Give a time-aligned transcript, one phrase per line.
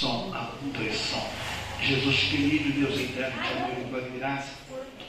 [0.00, 0.32] Som,
[0.72, 1.30] dois, som.
[1.82, 4.54] Jesus querido, Deus eterno, te amor e graça,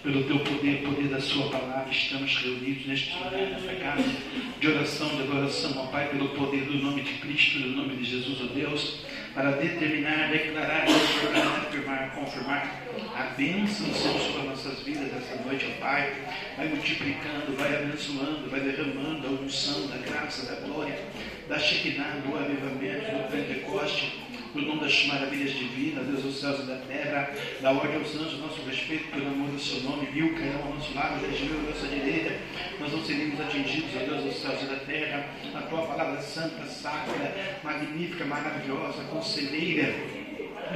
[0.04, 4.04] pelo teu poder, poder da sua palavra, estamos reunidos neste lugar, nesta casa
[4.60, 8.04] de oração, de adoração, ó Pai, pelo poder do nome de Cristo, do nome de
[8.04, 12.84] Jesus, ó Deus, para determinar, declarar, declarar, afirmar, confirmar
[13.16, 16.14] a bênção Senhor sobre as nossas vidas essa noite, ó Pai.
[16.58, 21.00] Vai multiplicando, vai abençoando, vai derramando a unção da graça, da glória,
[21.48, 26.64] da Shekinah, do avivamento, do Pentecoste no nome das maravilhas divinas, Deus dos céus e
[26.64, 27.29] da terra,
[27.61, 30.93] da ordem aos anjos, nosso respeito pelo amor do seu nome, mil cairão ao nosso
[30.93, 32.38] lado, dez mil à nossa direita,
[32.80, 35.25] nós não seremos atingidos, ó Deus dos céus e da terra,
[35.56, 40.20] a tua palavra santa, sacra, magnífica, maravilhosa, conselheira,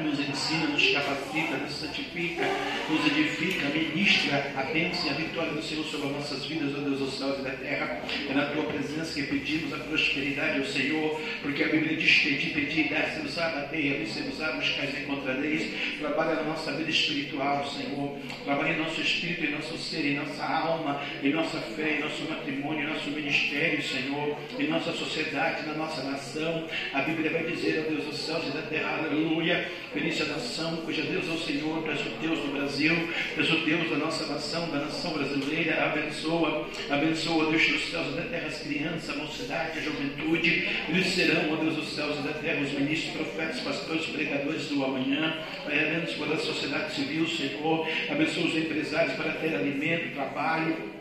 [0.01, 2.43] nos ensina, nos capacita, nos santifica,
[2.89, 6.79] nos edifica, ministra a bênção e a vitória do Senhor sobre as nossas vidas, ó
[6.79, 8.01] Deus dos céus e da terra.
[8.29, 12.49] É na tua presença que pedimos a prosperidade ao Senhor, porque a Bíblia diz: Pedi,
[12.51, 15.71] pedi, dá-se-vos a bater, abri-se-vos a buscar e encontrareis.
[15.99, 18.17] Trabalha na nossa vida espiritual, Senhor.
[18.43, 22.23] Trabalha em nosso espírito, em nosso ser, em nossa alma, em nossa fé, em nosso
[22.29, 26.67] matrimônio, em nosso ministério, Senhor, em nossa sociedade, na nossa nação.
[26.93, 30.75] A Bíblia vai dizer, ó Deus dos céus e da terra, aleluia Feliz a nação
[30.83, 32.93] cuja Deus é o Senhor, tu és o Deus do Brasil,
[33.33, 35.85] tu és o Deus da nossa nação, da nação brasileira.
[35.85, 40.67] Abençoa, abençoa, Deus dos céus e da terra, as crianças, a mocidade, a juventude.
[40.89, 44.83] Eles serão, ó Deus dos céus e da terra, os ministros, profetas, pastores, pregadores do
[44.83, 45.33] amanhã.
[45.63, 47.87] Pai, abençoa a sociedade civil, Senhor.
[48.09, 50.94] Abençoa os empresários para ter alimento, trabalho.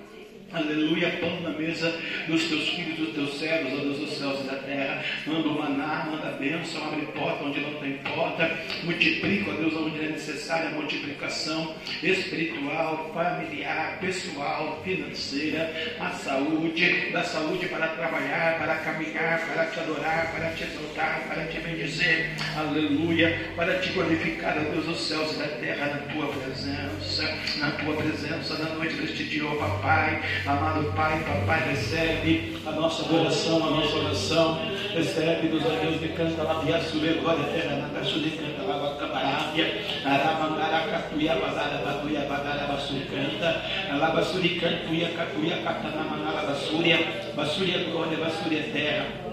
[0.55, 4.44] Aleluia, pão na mesa dos teus filhos, dos teus servos, ó Deus dos céus e
[4.44, 5.05] da terra.
[5.27, 8.56] Manda o maná, manda a bênção, abre porta onde não tem porta.
[8.84, 17.24] Multiplica, ó Deus, onde é necessária a multiplicação espiritual, familiar, pessoal, financeira, a saúde, da
[17.24, 22.30] saúde para trabalhar, para caminhar, para te adorar, para te exaltar, para te bendizer.
[22.56, 27.72] Aleluia, para te glorificar, ó Deus dos céus e da terra, na tua presença, na
[27.72, 30.43] tua presença, na noite deste dia, ó Papai.
[30.46, 34.58] Amado Pai, Papai, recebe a nossa adoração, a nossa oração.
[34.92, 39.83] Recebe-nos, ó Deus, de canta lá, Biasure, glória eterna, na taxa de canta lá, Cabarábia,
[40.04, 44.84] Aramangaracatuia, Badara, Batuia, Badara, Bassuricanta, Alabasuricanta,
[45.16, 46.98] Catuia, Catanamanala, Bassúria,
[47.34, 49.23] Bassúria, glória, Bassúria, terra.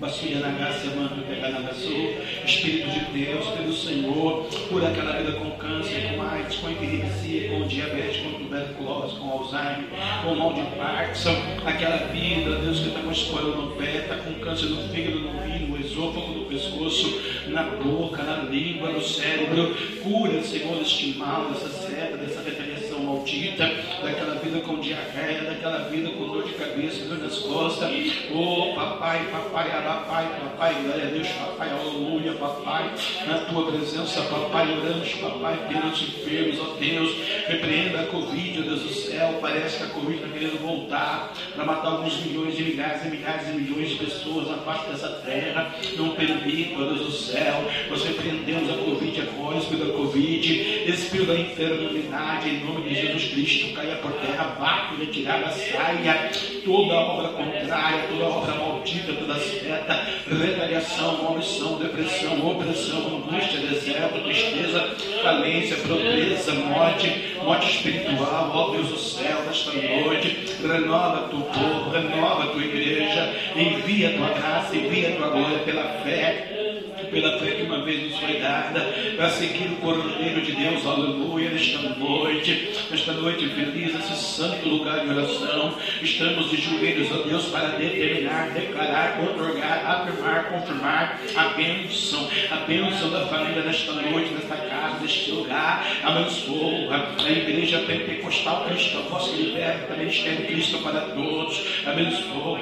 [0.00, 1.92] Basurianagácia, Manto, Peganagaçu,
[2.46, 7.66] Espírito de Deus, pelo Senhor, por aquela vida com câncer, com AIDS, com epilepsia, com
[7.66, 9.84] diabetes, com tuberculose, com Alzheimer,
[10.24, 14.32] com mal de Parkinson, aquela vida, Deus, que está com escola no pé, está com
[14.40, 19.76] câncer no fígado, no rim, no esôfago, no pescoço, na boca, na língua, no cérebro,
[20.02, 22.69] cura, Senhor, este mal, dessa seta, dessa retaliação
[23.20, 23.66] maldita,
[24.02, 27.90] daquela vida com diarreia, daquela vida com dor de cabeça, dor nas costas,
[28.32, 32.90] oh papai, papai, papai, papai, glória a Deus, papai, aleluia, papai,
[33.26, 37.14] na tua presença, papai, oramos, papai, pelos enfermos, ó Deus,
[37.46, 41.64] repreenda a Covid, ó Deus do céu, parece que a Covid está querendo voltar para
[41.64, 45.74] matar alguns milhões de milhares e milhares e milhões de pessoas na face dessa terra,
[45.96, 51.26] não permita, ó Deus do céu, nós repreendemos a Covid agora, espírito da Covid, espírito
[51.26, 56.30] da enfermidade, em nome de Jesus Cristo, caia por terra, bate, retirada, saia,
[56.64, 64.96] toda obra contrária, toda obra maldita, toda seta, retaliação, maldição, depressão, opressão, angústia, deserto, tristeza,
[65.22, 72.46] falência, pobreza, morte, morte espiritual, ó Deus do céu, nesta noite, renova tu povo, renova
[72.48, 76.59] tua igreja, envia tua graça, envia tua glória pela fé
[77.10, 78.80] pela fé que uma vez nos foi dada,
[79.16, 85.00] para seguir o Cordeiro de Deus, aleluia, nesta noite, nesta noite feliz, esse santo lugar
[85.00, 92.28] de oração, estamos de joelhos, ó Deus, para determinar, declarar, otorgar, afirmar, confirmar a bênção,
[92.50, 99.00] a bênção da família nesta noite, nesta casa, neste lugar, abençoa a igreja pentecostal cristã,
[99.08, 102.60] vossa liberta, ministério Cristo para todos, abençoa,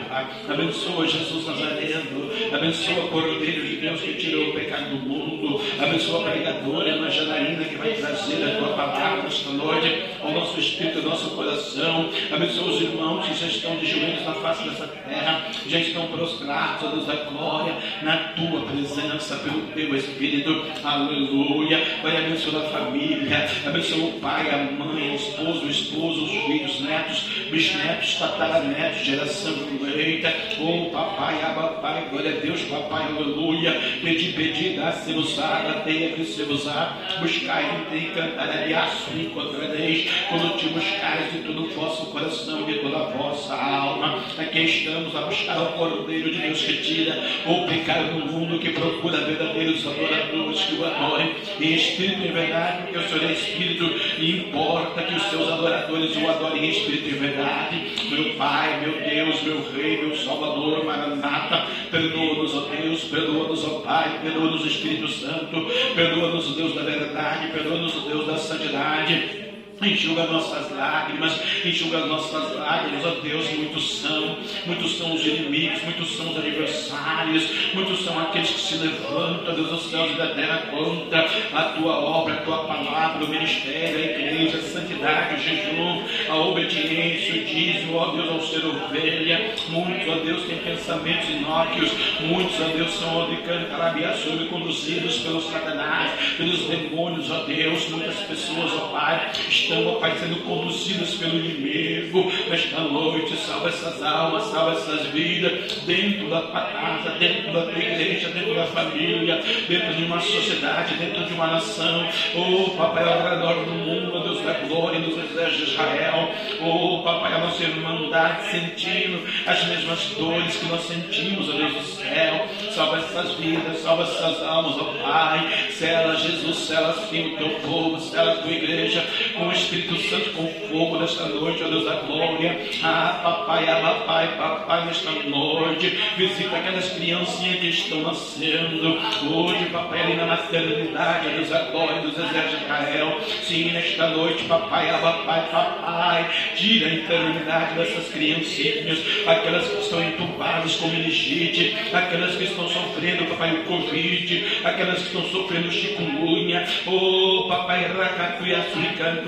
[0.48, 5.60] abençoa Jesus Nazareno, abençoa o Cordeiro de Deus que tirou o pecado do mundo.
[5.78, 10.60] Abençoa a pregadora, irmã Janaína, que vai trazer a tua palavra esta noite ao nosso
[10.60, 12.10] espírito, ao nosso coração.
[12.32, 16.84] Abençoa os irmãos que já estão de joelhos na face dessa terra, já estão prostrados,
[16.84, 20.64] ó Deus da glória, na tua presença, pelo teu Espírito.
[20.84, 21.82] Aleluia.
[22.02, 26.80] Vai abençoar a família, abençoa o pai, a mãe, o esposo, o esposo, os filhos,
[26.80, 30.32] netos, bisnetos, tataranetos, geração eleita.
[30.60, 33.80] Oh, papai, aba, pai, glória a Deus, papai, aleluia.
[34.28, 41.68] Pedir, pedir, dá-se-vos bater, abrir-se-vos-á, buscai e encantarariaço, encontrareis, quando te buscares de todo o
[41.70, 44.22] vosso coração e de toda a vossa alma.
[44.36, 48.70] Aqui estamos a buscar o Cordeiro de Deus que tira o pecado do mundo, que
[48.70, 53.84] procura verdadeiros adoradores que o adorem em espírito e verdade, porque o Senhor é espírito
[54.18, 57.97] e importa que os seus adoradores o adorem em espírito e verdade.
[58.10, 64.20] Meu Pai, meu Deus, meu Rei, meu Salvador, Maranata, perdoa-nos, ó Deus, perdoa-nos, ó Pai,
[64.22, 69.47] perdoa-nos, Espírito Santo, perdoa-nos, Deus da verdade, perdoa-nos, Deus da santidade.
[69.80, 74.36] Enxuga nossas lágrimas, enxuga nossas lágrimas, ó Deus, muitos são,
[74.66, 79.68] muitos são os inimigos, muitos são os adversários, muitos são aqueles que se levantam, Deus,
[79.68, 84.02] dos céus e da terra contra a tua obra, a tua palavra, o ministério, a
[84.02, 89.54] igreja, a santidade, o jejum, a obediência, o dízimo, ó Deus, ao ser ovelha.
[89.68, 96.66] Muitos, ó Deus, têm pensamentos inócuos, muitos, ó Deus, são cantarabiaçume conduzidos pelos satanás, pelos
[96.66, 102.30] demônios, ó Deus, muitas pessoas, ó Pai, estão, ó Pai, sendo conduzidas pelo inimigo.
[102.48, 108.28] Nesta noite, salva essas almas, salva essas vidas, dentro da casa, dentro da tua igreja,
[108.30, 112.08] dentro da família, dentro de uma sociedade, dentro de uma nação.
[112.34, 116.30] Oh, Papai, ao redor do mundo, ó Deus da glória, nos exércitos de Israel.
[116.62, 121.82] Oh, Papai, a nossa irmandade sentindo as mesmas dores que nós sentimos, ó Deus do
[121.82, 122.46] céu.
[122.72, 125.68] Salva essas vidas, salva essas almas, ó Pai.
[125.70, 129.04] Sela, Jesus, sela assim o teu povo, sela a tua igreja
[129.36, 132.58] com Espírito Santo, com fogo nesta noite, ó Deus da glória.
[132.82, 138.98] Ah, papai, ah, papai, papai, nesta noite, visita aquelas criancinhas que estão nascendo.
[139.32, 143.20] Hoje, papai, ali na maternidade, ó Deus da glória dos exércitos de Israel.
[143.42, 150.02] Sim, nesta noite, papai, ah, papai, papai, tira a enfermidade dessas criancinhas, aquelas que estão
[150.02, 156.66] entubadas com meningite, aquelas que estão sofrendo, papai, o Covid, aquelas que estão sofrendo chikungunya.
[156.86, 159.22] Oh, papai, racatuia, suricando,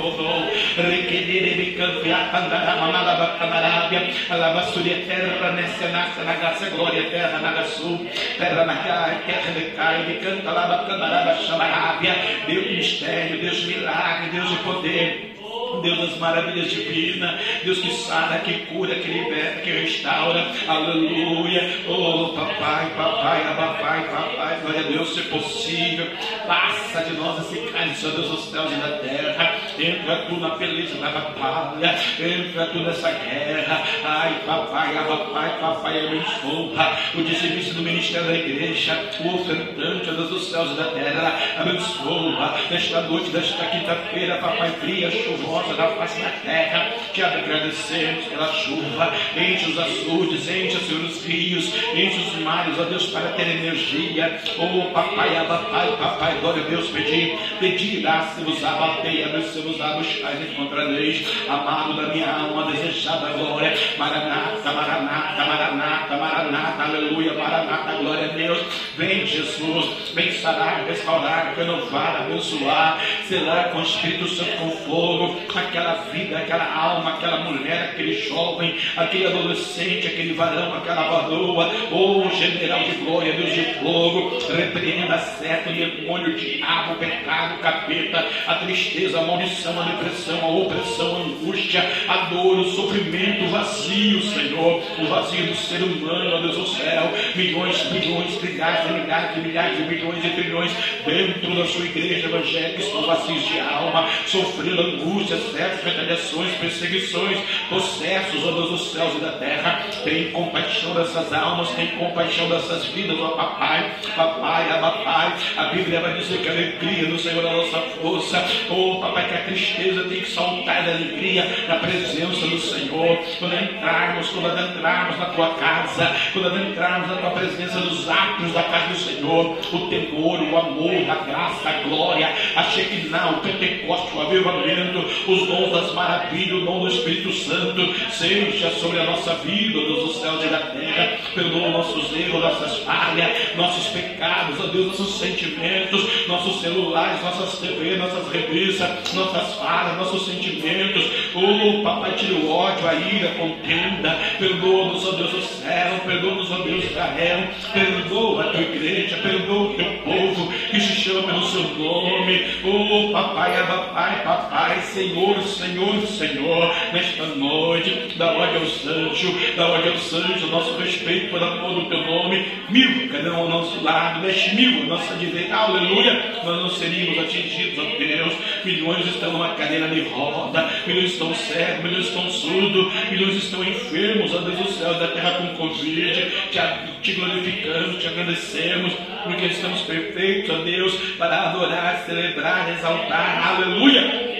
[0.00, 0.46] Bodoro,
[0.76, 5.88] Requerebicanto, Yapandara, Mamalaba, Cabarábia, Alabassuria, Terra, Nessa,
[6.24, 8.06] Nagaça, Glória, Terra, Nagaçu,
[8.38, 12.14] Terra, Nagai, Terra, Decai, Canta, Labacabaraba, Xamarábia,
[12.46, 15.35] Deus mistério, Deus milagre, Deus de poder.
[15.82, 21.78] Deus das maravilhas divinas, Deus que sara, que cura, que liberta, que restaura, aleluia.
[21.88, 26.06] Oh, papai, papai, papai, papai, glória a Deus, se possível,
[26.46, 29.56] passa de nós esse cálice, ó Deus dos céus e da terra.
[29.78, 33.82] Entra tu na peleja da batalha, entra tu nessa guerra.
[34.04, 40.30] Ai, papai, papai, papai, abençoa o dizimista do ministério da igreja, o ofertante, ó Deus
[40.30, 46.20] dos céus e da terra, abençoa nesta noite, desta quinta-feira, papai, fria, chuvosa da face
[46.20, 52.42] da terra, te agradecemos pela chuva, enche os açudes, enche, Senhor, os rios, enche os
[52.42, 54.40] mares, ó Deus, para ter energia.
[54.58, 58.02] Oh, papai, papai, papai, glória a Deus, pedi, pedi,
[58.34, 66.82] se-vos abatei, abençoe-vos e encontrareis, amado da minha alma, desejada glória, maranata, maranata, maranata, maranata,
[66.82, 68.58] aleluia, maranata, glória a Deus,
[68.96, 75.94] vem Jesus, vem sarar, restaurar, renovar, abençoar, selar com o Espírito Santo, com fogo, aquela
[76.12, 82.80] vida, aquela alma, aquela mulher, aquele jovem, aquele adolescente, aquele varão, aquela varoa, oh general
[82.80, 89.22] de glória, Deus de fogo, repreenda, seta, o demônio, diabo, pecado, capeta, a tristeza, a
[89.22, 95.06] maldição, a depressão, a opressão, a angústia, a dor, o sofrimento, o vazio, Senhor, o
[95.06, 100.24] vazio do ser humano, ó Deus do céu, milhões, milhões, trilhares, milhares, milhares de milhões
[100.24, 100.72] e trilhões
[101.04, 107.38] dentro da sua igreja evangélica estão vazios de alma, sofrendo angústia, certos, retaliações, perseguições,
[107.68, 109.86] processos, ó Deus dos céus e da terra.
[110.04, 115.34] Tem compaixão dessas almas, tem compaixão dessas vidas, ó papai, papai, a papai.
[115.56, 118.44] A Bíblia vai dizer que a alegria do Senhor é a nossa força.
[118.70, 123.18] Oh, papai, que a tristeza tem que saltar da alegria na presença do Senhor.
[123.38, 128.62] Quando entrarmos, quando adentrarmos na tua casa, quando adentrarmos na tua presença dos atos da
[128.64, 134.16] casa do Senhor, o temor, o amor, a graça, a glória, a Shekinah, o Pentecoste,
[134.16, 139.34] o avivamento, os dons das maravilhas, o dom do Espírito Santo, seja sobre a nossa
[139.36, 144.66] vida, Deus do céu e da terra, perdoa nossos erros, nossas falhas, nossos pecados, ó
[144.68, 151.04] Deus, nossos sentimentos, nossos celulares, nossas TV, nossas revistas, nossas falhas, nossos sentimentos,
[151.34, 156.50] oh papai, tira o ódio, a ira, a contenda, perdoa-nos, ó Deus do céu, perdoa-nos,
[156.50, 161.22] ó Deus de Israel, perdoa a tua igreja, perdoa o teu povo que se chama
[161.22, 168.14] pelo seu nome, oh papai, papai, papai, Senhor, Senhor, Senhor, nesta noite.
[168.18, 172.44] Dá ordem aos anjos, dá ordem aos anjos, nosso respeito por amor do teu nome.
[172.68, 176.42] Mil cada um ao nosso lado, dez mil à nossa direita, aleluia.
[176.44, 178.34] Nós não seríamos atingidos, ó Deus.
[178.64, 184.34] Milhões estão numa cadeira de roda, milhões estão cegos, milhões estão surdos, milhões estão enfermos,
[184.34, 186.30] ó Deus do céu da terra com Covid.
[186.50, 186.60] Te,
[187.00, 188.92] te glorificamos, te agradecemos,
[189.24, 194.36] porque estamos perfeitos, ó Deus, para adorar, celebrar, exaltar, aleluia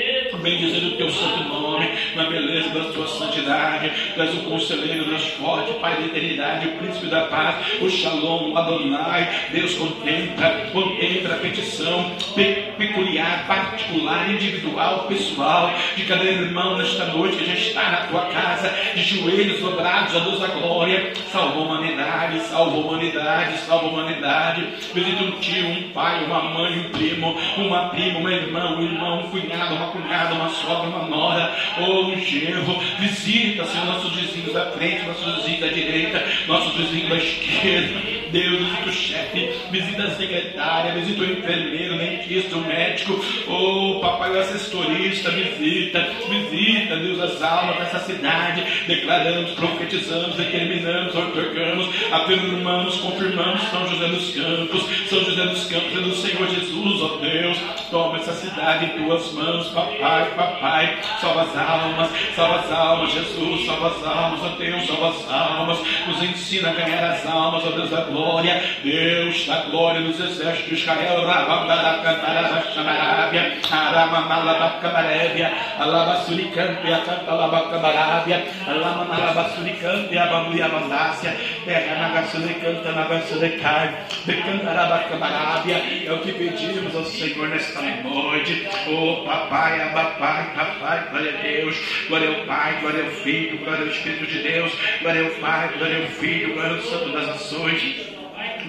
[0.46, 3.90] bendizer o teu santo nome, na beleza da tua santidade.
[4.14, 8.56] Tu és o conselheiro, Deus forte, Pai da eternidade, o príncipe da paz, o Shalom,
[8.56, 9.28] Adonai.
[9.50, 12.12] Deus contempla, contempla a petição
[12.78, 18.72] peculiar, particular, individual, pessoal de cada irmão nesta noite que já está na tua casa,
[18.94, 21.12] de joelhos dobrados, a Deus da glória.
[21.32, 24.66] Salva a humanidade, salva a humanidade, salva a humanidade.
[24.94, 29.20] Visita um tio, um pai, uma mãe, um primo, uma prima, uma irmã, um irmão,
[29.20, 32.78] um cunhado, uma cunhada uma sogra, uma nora ou um genro.
[32.98, 38.16] Visita, Senhor, nossos vizinhos da frente, nossos vizinhos da direita, nossos vizinhos da esquerda.
[38.30, 44.30] Deus, visita o chefe, visita a secretária, visita o enfermeiro, dentista, o médico, o papai,
[44.32, 48.64] o assessorista, visita, visita, Deus, as almas dessa cidade.
[48.86, 56.00] Declaramos, profetizamos, determinamos, otorgamos, afirmamos, confirmamos São José dos Campos, São José dos Campos é
[56.00, 57.58] do Senhor Jesus, ó Deus.
[57.90, 63.66] Toma essa cidade em tuas mãos, papai papai, salva as almas, salva as almas, Jesus,
[63.66, 67.70] salva as almas, ó Deus, salva as almas, nos ensina a ganhar as almas, ó
[67.70, 80.24] Deus da glória, Deus da glória nos exércitos de Israel, Rabambalacantarabaxamarábia, Aramamalabacamarébia, Alabasuricâmpia, Cantalabacamarabia, Alamamalabasuricâmpia,
[80.24, 83.94] Abamuiamandácia, Terranagasuricanta, Nagasuricai,
[84.24, 91.38] Decantarabacamarabia, é o que pedimos ao Senhor nesta noite, ô papai, abapai, Pai, Papai, glória
[91.38, 91.76] a Deus,
[92.08, 96.02] glória ao Pai, glória ao Filho, glória ao Espírito de Deus, glória ao Pai, glória
[96.02, 98.16] ao Filho, glória ao Santo das Nações.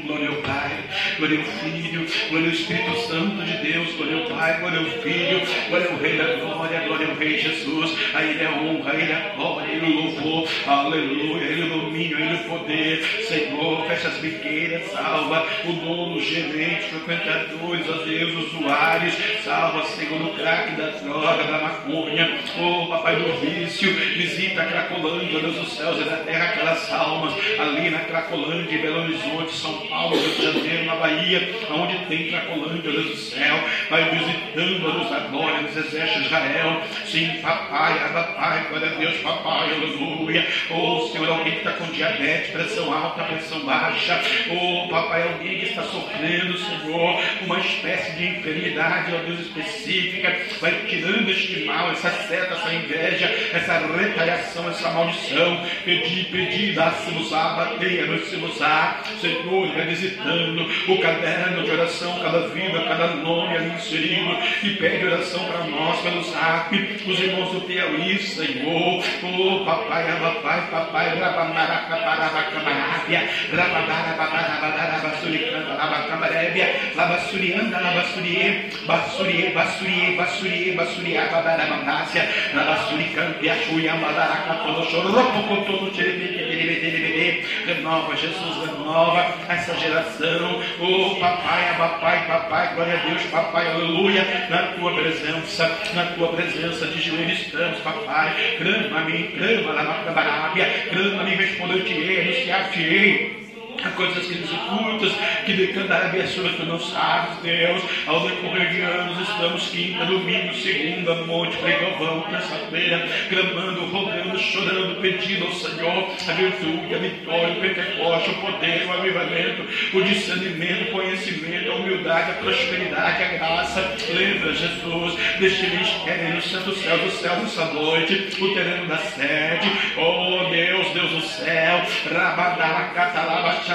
[0.05, 0.71] Glória ao Pai,
[1.17, 5.41] glória ao Filho, glória ao Espírito Santo de Deus, glória ao Pai, glória ao Filho,
[5.69, 7.97] glória ao Rei da Glória, glória ao Rei Jesus.
[8.13, 11.41] A Ele é a honra, a Ele é a glória, a Ele o louvor, aleluia,
[11.41, 13.03] a Ele o domínio, a Ele o poder.
[13.27, 19.13] Senhor, fecha as biqueiras, salva o dono, gerente, frequentadores, ó Deus, usuários,
[19.43, 25.39] salva, Senhor, o craque da droga, da maconha, oh Papai do vício, visita a Cracolândia,
[25.39, 30.15] Deus dos céus e da terra, aquelas almas ali na Cracolândia, Belo Horizonte, São Paulo,
[30.15, 35.09] Rio de Janeiro, na Bahia, onde tem Cracolândia, Deus do céu, vai visitando a luz
[35.09, 36.81] da glória dos exércitos de Israel.
[37.05, 40.47] Sim, papai, aba, pai, glória a Deus, papai, aleluia.
[40.69, 44.21] Oh, Senhor, alguém que está com diabetes, pressão alta, pressão baixa.
[44.51, 50.35] Oh, papai, alguém que está sofrendo, Senhor, uma espécie de enfermidade, ó Deus, específica.
[50.59, 55.65] Vai tirando este mal, essa seta, essa inveja, essa retaliação, essa maldição.
[55.83, 59.01] Pedi, pedi, dá-se-nos a, bateia-nos-se-nos a.
[59.21, 65.43] Senhor, visitando o caderno de oração, cada vida, cada nome ali inserido, e pede oração
[65.45, 66.75] para nós pelo zap,
[67.07, 79.49] os irmãos do Piauí, Senhor, oh papai, papai, papai, rabamaracaparabacamarábia, rababarababarabarabasuricanta, labacamarébia, labasurianda, labasurie, basurie,
[79.51, 89.23] basurie, basurie, basurie, babaramandácia, labasuricante, achuiambadaracatolochoropocotono, terebete, renova, Jesus, renova
[89.67, 96.05] essa geração, oh papai, papai, papai, glória a Deus, papai, aleluia, na tua presença, na
[96.05, 101.35] tua presença de joelhos estamos, papai, clama a mim, clama na Macabarábia, clama a mim,
[101.35, 103.46] respondeu-te-ei, anunciar-te-ei
[103.83, 105.13] Há coisas que nos ocultas,
[105.45, 107.83] que decantará a sua tu não sabes, Deus.
[108.07, 115.45] Ao decorrer de anos, estamos quinta, domingo, segunda, monte, pregão, terça-feira, clamando, rogando, chorando, pedindo
[115.45, 120.91] ao Senhor a virtude, a vitória, o pentecoste, o poder, o avivamento, o discernimento, o
[120.93, 123.95] conhecimento, a humildade, a prosperidade, a graça.
[124.09, 129.71] Lembra, Jesus, deste mistério no santo céu do céu nessa noite, o terreno da sede.
[129.97, 133.66] Oh Deus, Deus do céu, Rabadá, Catalaba,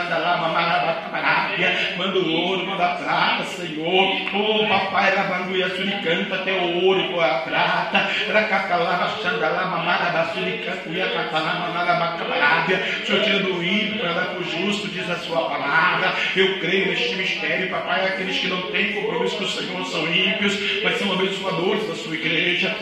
[1.97, 4.17] Manda o ouro, manda a prata, Senhor.
[4.35, 8.11] Oh, papai, Rabanduia Suricanta, até o ouro com a prata.
[8.33, 12.83] Racacalava, Xandalama, Marabassuricanta, Iacatalama, Marabacabarábia.
[13.05, 16.13] Senhor, tira do ímpio para dar para o justo, diz a sua palavra.
[16.37, 18.07] Eu creio neste mistério, papai.
[18.07, 22.15] Aqueles que não têm compromisso com o Senhor são ímpios, mas são abençoadores da sua
[22.15, 22.75] igreja.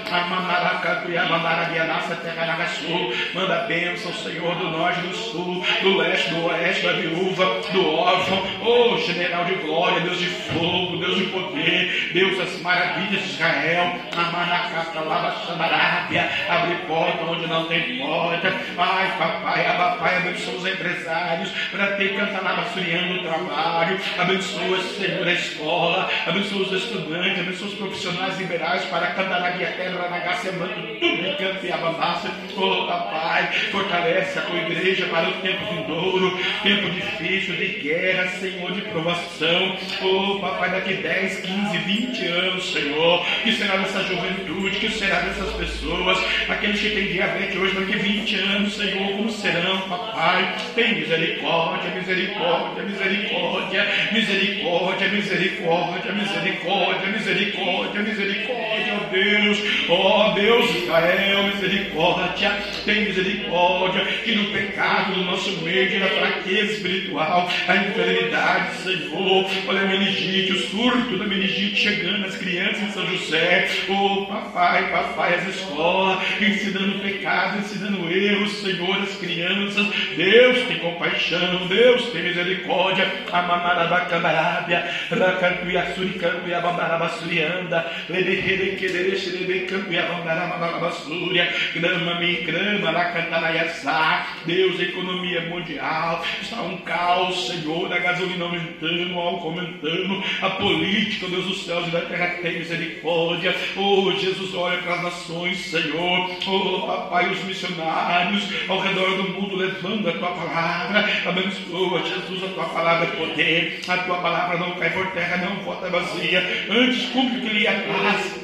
[3.34, 7.94] Manda a bênção, Senhor, do norte, do sul, do leste, do oeste, da viúva, do
[7.94, 13.30] órfão, oh general de glória, Deus de fogo, Deus de poder, Deus das maravilhas de
[13.30, 20.66] Israel, Amanacata, Lava, Xandarábia, abre porta onde não tem porta, ai papai, papai, abençoa os
[20.66, 27.68] empresários, para ter cantalaba suriando o trabalho, abençoa, Senhor, a escola, abençoa os estudantes, abençoa
[27.68, 32.86] os profissionais liberais para cantar a terra, na gacia, tudo em canto e abandassa, oh
[32.86, 38.82] papai, fortalece a tua igreja para o tempo vindouro, tempo difícil de guerra, Senhor, de
[38.82, 45.20] provação, oh papai, daqui 10, 15, 20 anos, Senhor, que será dessa juventude, que será
[45.20, 46.18] dessas pessoas,
[46.48, 52.82] aqueles que têm diabetes hoje, daqui 20 anos, Senhor, como serão, papai, tem misericórdia, misericórdia,
[52.82, 64.34] misericórdia, misericórdia, misericórdia, misericórdia, misericórdia, misericórdia, ó Deus, ó Deus Israel, misericórdia, tem misericórdia, que
[64.34, 70.58] no pecado do nosso meio, na fraqueza espiritual, a enfermidade, Senhor, olha a meningite, o
[70.68, 76.98] surto da meningite chegando às crianças em São José, oh papai, papai, as escolas, ensinando
[77.00, 86.60] pecado, ensinando erros, Senhor, as crianças, Deus tem compaixão, Deus tem misericórdia, Amamarabacandarábia, Racantuia Suricantuia
[86.60, 98.44] Bambarabasurianda, Leberequederexerebecantuia Bambarabasúria, Grama-me, Grama, Lacantanaiaçá, Deus, economia mundial, está um caos, Senhor, a gasolina
[98.44, 104.12] aumentando, o álcool aumentando, a política, Deus dos céus e da terra tem misericórdia, oh
[104.12, 110.08] Jesus, olha para as nações, Senhor, oh papai, os missionários ao redor do mundo levando
[110.08, 114.90] a tua palavra, abençoa, Jesus, a tua palavra é poder, a tua palavra não cai
[114.90, 118.39] por terra, não volta vazia, antes cumpre o que lhe apraz.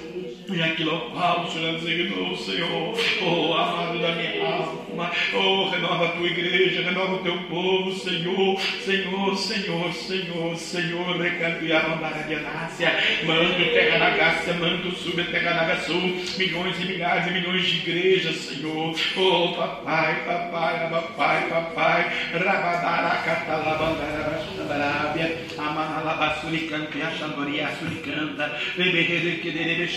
[0.48, 6.26] E aquilo ao Senhor designou, Senhor, oh amado da minha alma, oh renova a tua
[6.26, 12.92] igreja, renova o teu povo, Senhor, Senhor, Senhor, Senhor, Senhor, recanto e abandara de anácia,
[13.24, 17.76] mando terra na Gácia, mando sube terra na sul, milhões e milhares e milhões de
[17.78, 29.40] igrejas, Senhor, oh papai, papai, papai, papai, rabadara catalabandara, bastarábia, amanalabasuricanto e achandoria, suricanta, beberede
[29.40, 29.88] que deve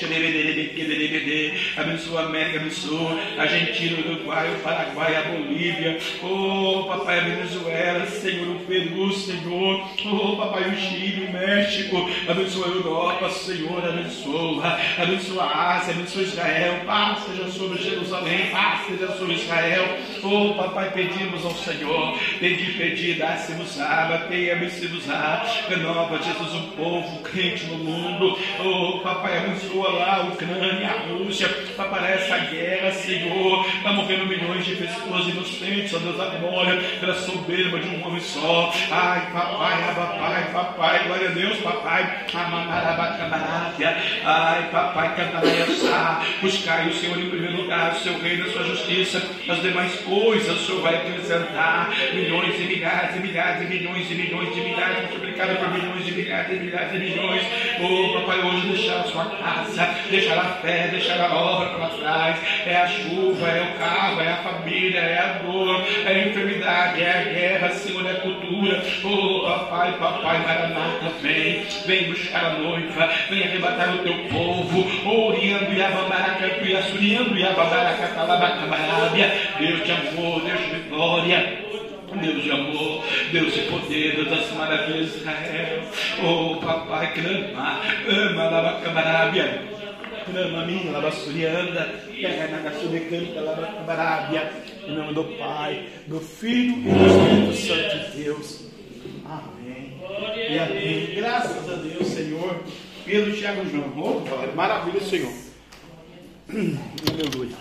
[1.76, 7.24] abençoa a América, abençoa a Argentina, o Uruguai, o Paraguai, a Bolívia, oh papai, a
[7.24, 13.86] Venezuela, Senhor, o Peru, Senhor, oh papai, o Chile, o México, abençoa a Europa, Senhor,
[13.86, 20.54] abençoa, abençoa a Ásia, abençoa Israel, paz seja sobre Jerusalém, paz seja sobre Israel, oh
[20.56, 27.20] papai, pedimos ao Senhor, pedi, pedi, dá-se-nos a, batei, abençoe-nos a, renova, Jesus, o povo
[27.24, 33.94] crente no mundo, oh papai, abençoa lá Ucrânia, a Rússia, aparece a guerra, Senhor, está
[33.94, 38.74] morrendo milhões de pessoas inocentes, ó Deus, agora, pela soberba de um homem só.
[38.92, 47.20] Ai, papai, papai, papai, glória a Deus, papai, amanarabacandarábia, ai, papai, cantaraiaçá, buscai o Senhor
[47.20, 50.96] em primeiro lugar, o seu reino, a sua justiça, as demais coisas o Senhor vai
[50.96, 56.08] acrescentar, milhões e milhares e milhares e milhões e milhões de milhares, multiplicado por milhões
[56.08, 57.44] e milhares e milhares e milhões,
[57.82, 59.90] oh, papai, hoje deixar a sua casa,
[60.20, 62.38] deixar a fé, deixar a obra para trás.
[62.66, 67.02] É a chuva, é o carro, é a família, é a dor, é a enfermidade,
[67.02, 68.84] é a guerra, Senhor, é a cultura.
[69.04, 74.86] Oh, papai, papai, Maranata, vem, vem buscar a noiva, vem arrebatar o teu povo.
[75.10, 79.32] Oriando e abambaracanto e assuriando e abambaracatalabacamarábia.
[79.58, 81.70] Deus de amor, Deus de glória.
[82.10, 85.84] Deus de amor, Deus de poder, Deus das maravilhas de Israel.
[86.24, 89.62] Oh, papai, clama, ama, lava, camarábia.
[90.32, 91.90] Clamamim, Labassurianda,
[93.10, 94.52] Canta, Labarábia,
[94.88, 98.70] em nome do Pai, do Filho e do Espírito Santo de Deus.
[99.26, 99.98] Amém.
[100.50, 101.16] E amém.
[101.16, 102.64] Graças a Deus, Senhor.
[103.06, 103.94] Pedro, Tiago João.
[103.98, 105.32] Oh, maravilha, Senhor.
[106.50, 107.56] Aleluia.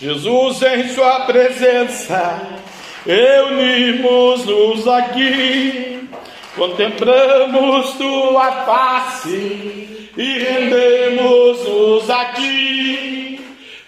[0.00, 2.60] Jesus em Sua presença,
[3.06, 6.08] reunimos-nos aqui,
[6.56, 13.40] contemplamos Tua face e rendemos-nos a ti,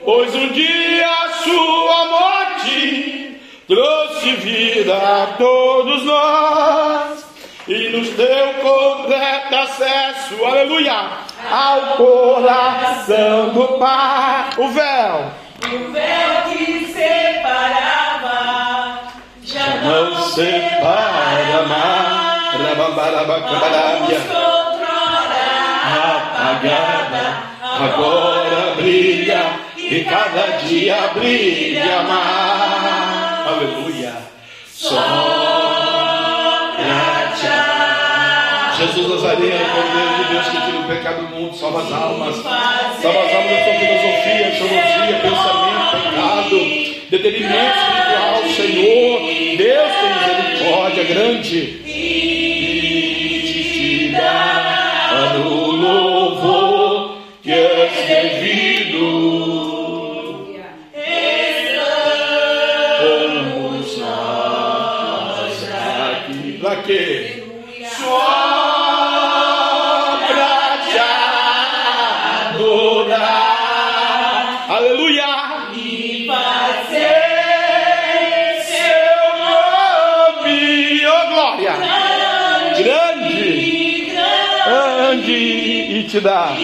[0.04, 7.24] pois um dia a sua morte trouxe vida a todos nós
[7.68, 11.10] e nos deu completo acesso, aleluia,
[11.50, 14.50] ao coração do Pai.
[14.56, 15.30] O véu,
[15.64, 18.30] o véu que separava,
[19.44, 21.96] já não separa mais.
[25.86, 29.42] Apagada, agora brilha
[29.76, 33.46] e cada dia brilha mais.
[33.46, 34.12] Aleluia.
[34.72, 35.36] Só
[38.78, 43.20] Jesus Nazareno, Cordeiro de Deus que tira o pecado do mundo, salva as almas, salva
[43.20, 46.56] as almas da sua filosofia, teologia, pensamento, pecado,
[47.10, 51.85] detenimento espiritual, Senhor, Deus tem misericórdia grande.
[86.16, 86.56] Te dá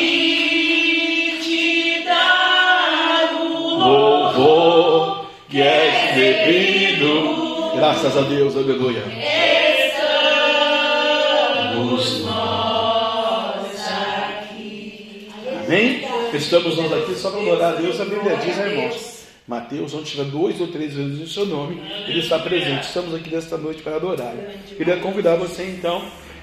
[1.43, 7.73] te dar o louvor que és devido.
[7.77, 9.03] Graças a Deus, aleluia.
[11.85, 15.29] Estamos nós aqui.
[15.67, 16.09] Amém?
[16.33, 18.01] Estamos nós aqui só para adorar a Deus.
[18.01, 19.13] A Bíblia diz, né, irmãos?
[19.47, 22.87] Mateus, onde tiver dois ou três vezes o seu nome, Ele está presente.
[22.87, 24.35] Estamos aqui nesta noite para adorar.
[24.79, 26.03] Queria convidar você então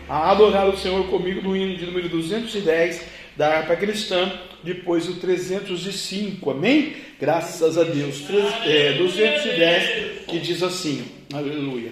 [0.10, 3.02] a adorar o Senhor comigo no hino de número 210
[3.38, 4.32] da harpa cristã,
[4.64, 6.50] depois o 305.
[6.52, 6.96] Amém?
[7.20, 8.20] Graças a Deus.
[8.22, 11.92] Tre- é, 210 que diz assim: Aleluia.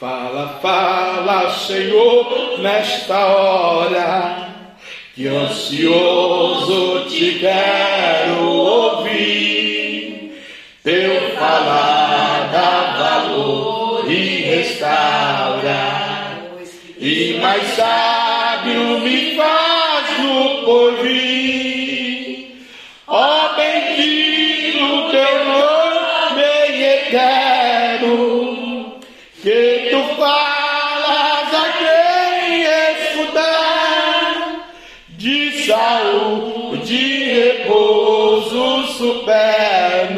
[0.00, 4.48] Fala, fala, Senhor, nesta hora
[5.14, 10.32] que ansioso te quero ouvir.
[10.84, 15.17] Teu falar dá valor e restaura,
[17.40, 22.56] mais sábio me faz no porvir.
[23.06, 26.42] Ó bendito teu nome
[26.82, 28.14] eterno,
[29.42, 34.26] que tu falas a quem escutar
[35.10, 40.17] de saúde e repouso superno,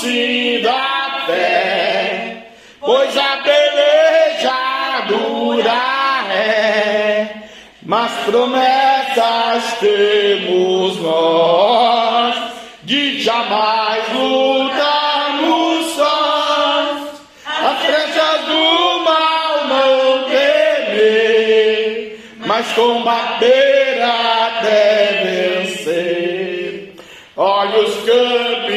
[0.00, 2.46] fosse da fé,
[2.80, 7.28] pois a peleja dura é,
[7.82, 12.34] mas promessas temos nós
[12.84, 16.96] de jamais lutarmos só.
[17.46, 26.94] as flechas do mal não temer, mas combater até vencer.
[27.36, 28.69] Olha os campos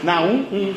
[0.04, 0.06] 1.
[0.06, 0.76] Naum 1.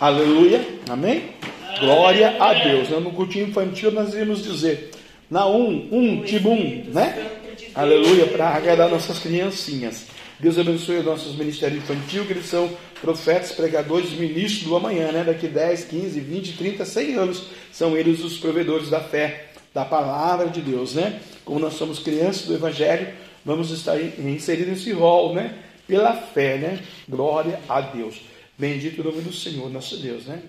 [0.00, 0.66] Aleluia.
[0.90, 1.30] Amém?
[1.78, 2.90] Glória a Deus.
[2.90, 4.90] No cultinho infantil nós íamos dizer
[5.30, 7.30] Naum 1, Tibum, né?
[7.74, 10.06] Aleluia, para agradar nossas criancinhas.
[10.38, 15.24] Deus abençoe os nossos ministérios infantil, que eles são profetas, pregadores, ministros do amanhã, né?
[15.24, 20.48] Daqui 10, 15, 20, 30, 100 anos são eles os provedores da fé, da palavra
[20.48, 21.20] de Deus, né?
[21.44, 23.08] Como nós somos crianças do Evangelho,
[23.44, 25.54] vamos estar inseridos nesse rol, né?
[25.86, 26.80] Pela fé, né?
[27.08, 28.35] Glória a Deus.
[28.58, 30.42] Bendito o nome do Senhor, nosso Deus, né?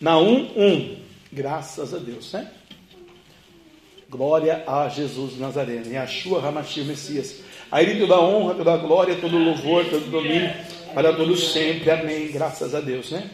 [0.00, 0.96] Naum 1.
[1.32, 2.52] Graças a Deus, né?
[4.08, 5.90] Glória a Jesus Nazareno.
[5.90, 7.40] Yahshua Hamashia, o Messias.
[7.68, 10.52] A ele toda a honra, toda a glória, todo louvor, todo domínio,
[10.94, 11.90] para todos sempre.
[11.90, 12.30] Amém.
[12.30, 13.28] Graças a Deus, né?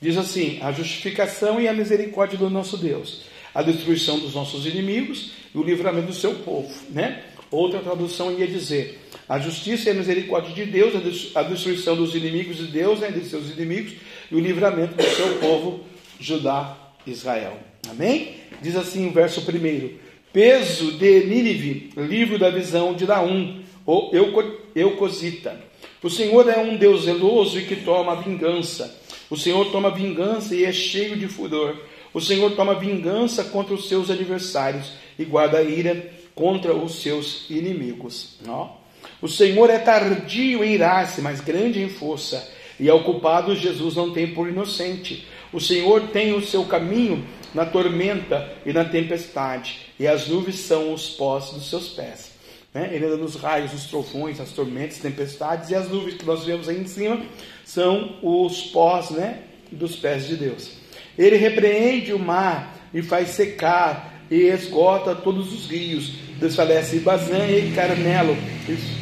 [0.00, 5.32] Diz assim: a justificação e a misericórdia do nosso Deus, a destruição dos nossos inimigos
[5.54, 7.22] e o livramento do seu povo, né?
[7.50, 11.96] Outra tradução ia dizer: a justiça e a misericórdia de Deus, a des- a destruição
[11.96, 13.92] dos inimigos de Deus, né, de seus inimigos,
[14.30, 15.80] e o livramento do seu povo,
[16.20, 17.58] Judá, Israel.
[17.88, 18.34] Amém?
[18.60, 19.98] Diz assim o verso primeiro:
[20.32, 25.58] peso de Nínive, livro da visão de Naum, o Euco- Eucosita.
[26.02, 29.02] O Senhor é um Deus zeloso e que toma vingança.
[29.30, 31.76] O Senhor toma vingança e é cheio de furor.
[32.14, 37.50] O Senhor toma vingança contra os seus adversários e guarda a ira contra os seus
[37.50, 38.38] inimigos.
[38.46, 38.76] Ó.
[39.20, 42.48] O Senhor é tardio em irar-se, mas grande em força.
[42.78, 45.26] E ao culpado Jesus não tem por inocente.
[45.52, 50.92] O Senhor tem o seu caminho na tormenta e na tempestade, e as nuvens são
[50.92, 52.30] os pós dos seus pés.
[52.72, 52.90] Né?
[52.92, 56.68] Ele anda nos raios, nos trovões, as tormentas, tempestades, e as nuvens que nós vemos
[56.68, 57.20] aí em cima
[57.64, 59.40] são os pós né,
[59.72, 60.70] dos pés de Deus.
[61.18, 67.72] Ele repreende o mar e faz secar e esgota todos os rios, desfalece Bazã e
[67.74, 68.36] Carmelo,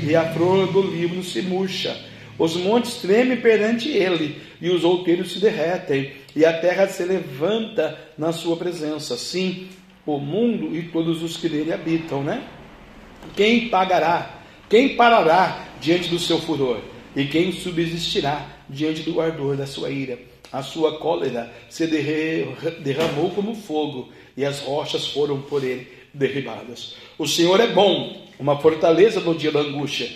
[0.03, 1.97] e a flor do Líbano se murcha.
[2.39, 7.99] Os montes tremem perante ele, e os outeiros se derretem, e a terra se levanta
[8.17, 9.17] na sua presença.
[9.17, 9.69] Sim,
[10.05, 12.43] o mundo e todos os que nele habitam, né?
[13.35, 14.41] Quem pagará?
[14.69, 16.81] Quem parará diante do seu furor?
[17.15, 20.19] E quem subsistirá diante do ardor da sua ira?
[20.53, 26.97] A sua cólera se derramou como fogo, e as rochas foram por ele derribadas.
[27.19, 30.09] O Senhor é bom, uma fortaleza no dia da angústia,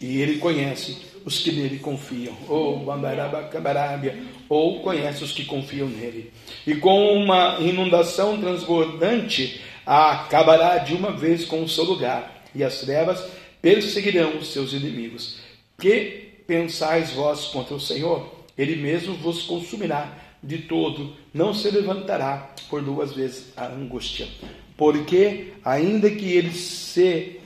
[0.00, 4.16] e ele conhece os que nele confiam, ou Bambarabacabarábia,
[4.48, 6.32] ou conhece os que confiam nele.
[6.66, 12.80] E com uma inundação transbordante, acabará de uma vez com o seu lugar, e as
[12.80, 13.26] trevas
[13.60, 15.40] perseguirão os seus inimigos.
[15.78, 18.46] Que pensais vós contra o Senhor?
[18.56, 24.28] Ele mesmo vos consumirá de todo, não se levantará por duas vezes a angústia.
[24.76, 27.40] Porque, ainda que eles se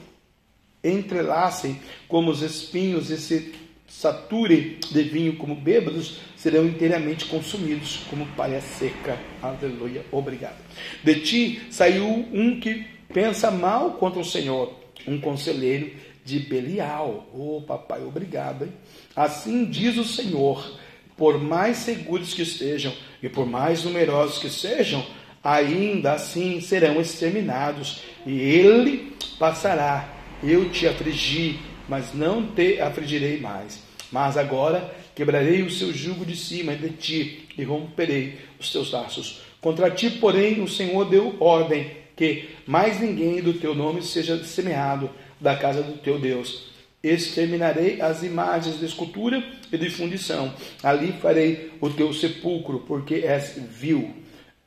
[0.83, 3.55] entrelacem como os espinhos e se
[3.87, 9.19] saturem de vinho como bêbados, serão inteiramente consumidos como palha seca.
[9.43, 10.05] Aleluia.
[10.11, 10.59] Obrigado.
[11.03, 14.73] De ti saiu um que pensa mal contra o Senhor,
[15.07, 15.91] um conselheiro
[16.25, 17.29] de Belial.
[17.35, 18.65] Oh, papai, obrigado.
[18.65, 18.73] Hein?
[19.15, 20.79] Assim diz o Senhor:
[21.21, 25.05] por mais seguros que estejam e por mais numerosos que sejam,
[25.45, 30.17] ainda assim serão exterminados, e ele passará.
[30.43, 33.83] Eu te afligi, mas não te afligirei mais.
[34.11, 39.43] Mas agora quebrarei o seu jugo de cima de ti e romperei os teus laços.
[39.61, 45.11] Contra ti, porém, o Senhor deu ordem que mais ninguém do teu nome seja semeado
[45.39, 46.70] da casa do teu Deus.
[47.03, 50.53] Exterminarei as imagens de escultura e de fundição.
[50.83, 54.15] Ali farei o teu sepulcro, porque és vil.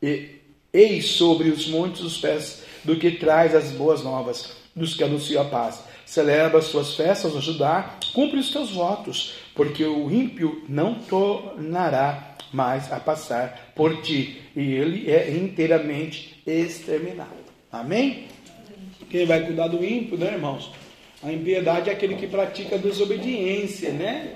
[0.01, 0.29] E
[0.73, 5.43] eis sobre os montes os pés do que traz as boas novas, dos que anunciam
[5.43, 5.83] a paz.
[6.05, 12.35] Celebra as tuas festas a Judá, cumpre os teus votos, porque o ímpio não tornará
[12.51, 17.31] mais a passar por ti, e ele é inteiramente exterminado.
[17.71, 18.27] Amém?
[19.09, 20.71] Quem vai cuidar do ímpio, né, irmãos?
[21.23, 24.35] A impiedade é aquele que pratica desobediência, né?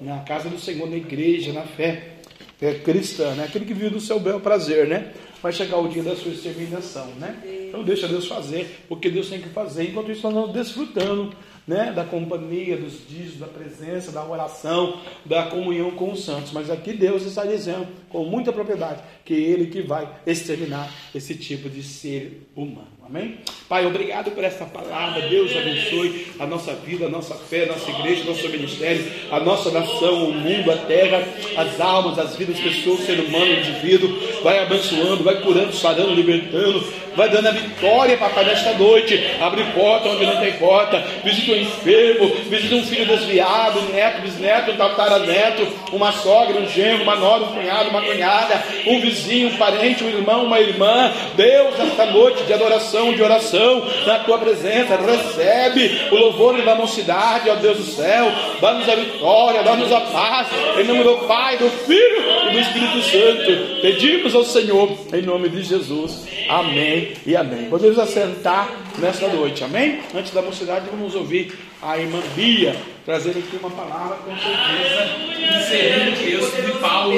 [0.00, 2.20] Na casa do Senhor, na igreja, na fé
[2.62, 3.44] é cristã, né?
[3.44, 5.12] Aquele que vive do seu bel prazer, né?
[5.42, 7.34] Vai chegar o dia da sua exterminação, né?
[7.68, 9.84] Então deixa Deus fazer o que Deus tem que fazer.
[9.84, 11.34] Enquanto isso, nós estamos desfrutando
[11.66, 16.52] né, da companhia, dos dias, da presença, da oração, da comunhão com os santos.
[16.52, 21.68] Mas aqui Deus está dizendo, com muita propriedade, que Ele que vai exterminar esse tipo
[21.68, 23.00] de ser humano.
[23.10, 23.38] Amém?
[23.68, 25.28] Pai, obrigado por essa palavra.
[25.28, 29.68] Deus abençoe a nossa vida, a nossa fé, a nossa igreja, nosso ministério, a nossa
[29.72, 34.16] nação, o mundo, a terra, as almas, as vidas, pessoas, ser humano, indivíduo.
[34.44, 36.84] Vai abençoando, vai curando, sarando, libertando,
[37.16, 39.20] vai dando a vitória, papai, nesta noite.
[39.40, 44.22] Abre porta onde não tem porta, visita um enfermo, visita um filho desviado, um neto,
[44.22, 49.48] bisneto, um tataraneto, uma sogra, um genro, uma nora, um cunhado, uma cunhada, um vizinho,
[49.48, 51.12] um parente, um irmão, uma irmã.
[51.36, 57.48] Deus, esta noite de adoração, de oração, na tua presença, recebe o louvor da mocidade,
[57.48, 61.68] ó Deus do céu, dá-nos a vitória, dá-nos a paz, em nome do Pai, do
[61.70, 63.80] Filho e do Espírito Santo.
[63.80, 66.26] Pedimos ao Senhor, em nome de Jesus.
[66.48, 67.68] Amém e amém.
[67.68, 70.00] Podemos assentar nesta noite, amém?
[70.14, 76.10] Antes da mocidade, vamos ouvir a irmã Bia trazer aqui uma palavra com certeza inserindo
[76.10, 77.14] o texto de Paulo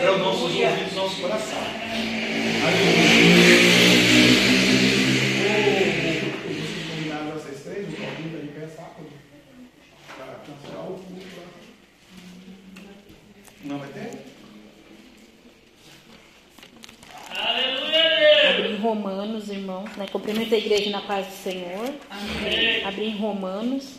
[0.00, 1.58] para os nossos ouvidos, nosso coração.
[2.66, 3.96] Aleluia.
[13.64, 14.26] Não vai ter?
[18.56, 20.06] Abrir em Romanos, irmãos, né?
[20.10, 21.94] Cumprimento a igreja na paz do Senhor.
[22.08, 22.82] Amém.
[22.84, 23.98] Abrir em Romanos.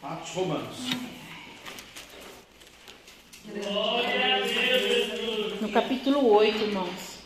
[0.00, 0.76] Atos Romanos.
[5.60, 7.18] No capítulo 8, irmãos.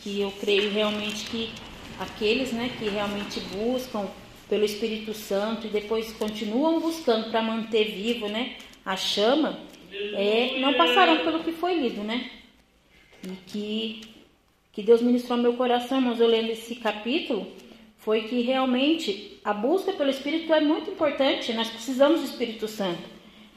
[0.00, 1.52] Que eu creio realmente que
[2.00, 4.08] aqueles né, que realmente buscam
[4.48, 9.60] pelo Espírito Santo e depois continuam buscando para manter vivo, né, a chama,
[10.14, 12.30] é, não passarão pelo que foi lido, né?
[13.24, 14.00] E que,
[14.72, 17.46] que Deus ministrou meu coração, mas eu lendo esse capítulo,
[17.98, 23.02] foi que realmente a busca pelo Espírito é muito importante, nós precisamos do Espírito Santo.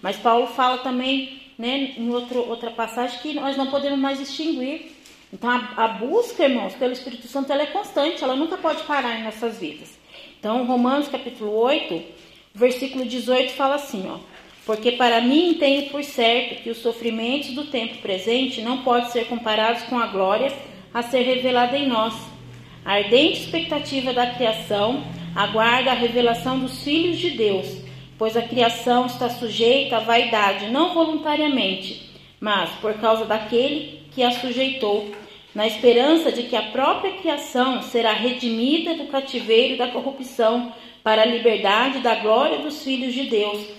[0.01, 4.91] Mas Paulo fala também, né, em outro, outra passagem, que nós não podemos mais extinguir.
[5.31, 9.19] Então a, a busca, irmãos, pelo Espírito Santo, ela é constante, ela nunca pode parar
[9.19, 9.99] em nossas vidas.
[10.39, 12.01] Então, Romanos capítulo 8,
[12.55, 14.19] versículo 18 fala assim, ó:
[14.69, 19.25] Porque para mim tenho por certo que os sofrimentos do tempo presente não podem ser
[19.25, 20.53] comparados com a glória
[20.93, 22.13] a ser revelada em nós.
[22.85, 25.03] A ardente expectativa da criação
[25.35, 27.65] aguarda a revelação dos filhos de Deus,
[28.15, 32.07] pois a criação está sujeita à vaidade não voluntariamente,
[32.39, 35.09] mas por causa daquele que a sujeitou
[35.55, 40.71] na esperança de que a própria criação será redimida do cativeiro da corrupção
[41.03, 43.78] para a liberdade da glória dos filhos de Deus,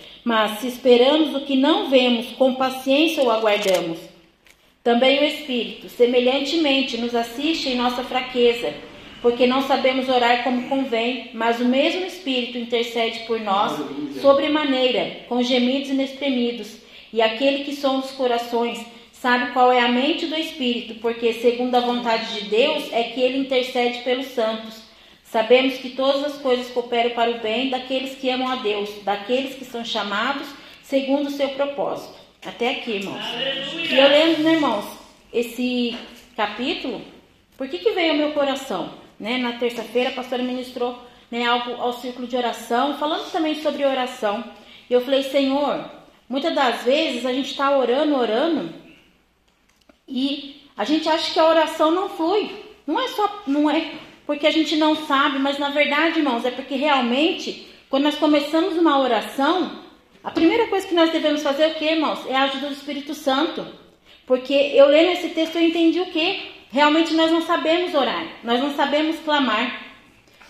[0.23, 3.99] Mas se esperamos o que não vemos, com paciência o aguardamos.
[4.83, 8.73] Também o Espírito, semelhantemente, nos assiste em nossa fraqueza
[9.21, 13.79] porque não sabemos orar como convém, mas o mesmo Espírito intercede por nós
[14.19, 16.77] sobremaneira, com gemidos inexprimidos.
[17.13, 21.75] E aquele que sonda os corações sabe qual é a mente do Espírito, porque segundo
[21.75, 24.81] a vontade de Deus é que ele intercede pelos santos.
[25.31, 29.55] Sabemos que todas as coisas cooperam para o bem daqueles que amam a Deus, daqueles
[29.55, 30.45] que são chamados
[30.83, 32.19] segundo o seu propósito.
[32.45, 33.23] Até aqui, irmãos.
[33.89, 34.83] E eu lembro, né, irmãos,
[35.31, 35.97] esse
[36.35, 37.01] capítulo,
[37.55, 38.93] por que, que veio ao meu coração?
[39.17, 39.37] Né?
[39.37, 41.01] Na terça-feira, a pastora ministrou
[41.31, 44.43] né, algo ao círculo de oração, falando também sobre oração.
[44.89, 45.89] E eu falei, Senhor,
[46.27, 48.73] muitas das vezes a gente está orando, orando,
[50.05, 52.51] e a gente acha que a oração não flui.
[52.85, 53.93] Não é só, não é
[54.25, 58.77] porque a gente não sabe, mas na verdade, irmãos, é porque realmente, quando nós começamos
[58.77, 59.79] uma oração,
[60.23, 62.19] a primeira coisa que nós devemos fazer é o que, irmãos?
[62.27, 63.65] É a ajuda do Espírito Santo.
[64.27, 66.51] Porque eu lendo esse texto eu entendi o que?
[66.71, 69.81] Realmente nós não sabemos orar, nós não sabemos clamar.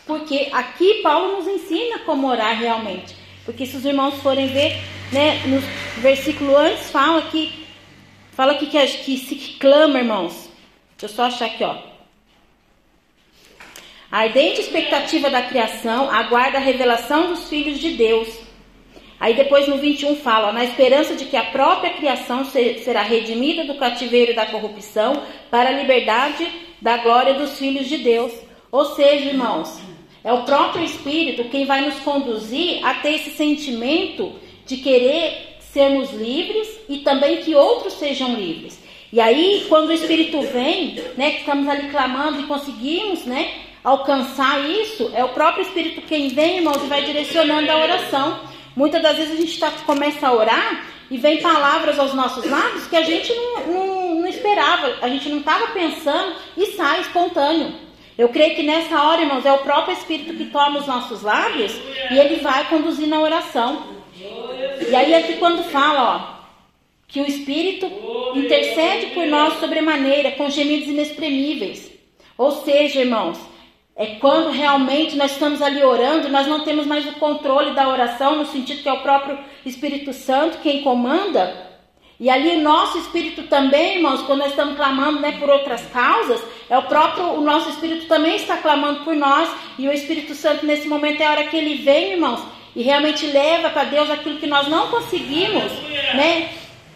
[0.06, 3.16] Porque aqui Paulo nos ensina como orar realmente.
[3.46, 4.78] Porque se os irmãos forem ver,
[5.12, 5.60] né, no
[6.02, 7.66] versículo antes fala que
[8.34, 10.50] fala que, que, que se clama, irmãos.
[10.98, 11.91] Deixa eu só achar aqui, ó.
[14.12, 18.28] A ardente expectativa da criação aguarda a revelação dos filhos de Deus.
[19.18, 23.76] Aí depois no 21 fala, na esperança de que a própria criação será redimida do
[23.76, 26.46] cativeiro da corrupção para a liberdade
[26.82, 28.34] da glória dos filhos de Deus.
[28.70, 29.80] Ou seja, irmãos,
[30.26, 34.34] é o próprio Espírito quem vai nos conduzir a ter esse sentimento
[34.66, 38.78] de querer sermos livres e também que outros sejam livres.
[39.14, 44.60] E aí, quando o Espírito vem, né, que estamos ali clamando e conseguimos, né, alcançar
[44.68, 48.40] isso, é o próprio Espírito quem vem, irmãos, e vai direcionando a oração.
[48.76, 52.88] Muitas das vezes a gente tá, começa a orar e vem palavras aos nossos lábios
[52.88, 57.74] que a gente não, não, não esperava, a gente não estava pensando e sai espontâneo.
[58.18, 61.74] Eu creio que nessa hora, irmãos, é o próprio Espírito que toma os nossos lábios
[62.12, 63.84] e ele vai conduzir na oração.
[64.88, 66.42] E aí aqui quando fala, ó,
[67.08, 67.90] que o Espírito
[68.36, 71.92] intercede por nós sobremaneira, com gemidos inexprimíveis.
[72.38, 73.38] Ou seja, irmãos,
[74.02, 78.36] é quando realmente nós estamos ali orando, nós não temos mais o controle da oração,
[78.36, 81.70] no sentido que é o próprio Espírito Santo quem comanda.
[82.20, 86.42] E ali o nosso espírito também, irmãos, quando nós estamos clamando né, por outras causas,
[86.68, 89.48] é o próprio, o nosso espírito também está clamando por nós.
[89.78, 92.42] E o Espírito Santo, nesse momento, é a hora que ele vem, irmãos,
[92.76, 95.72] e realmente leva para Deus aquilo que nós não conseguimos,
[96.16, 96.50] né?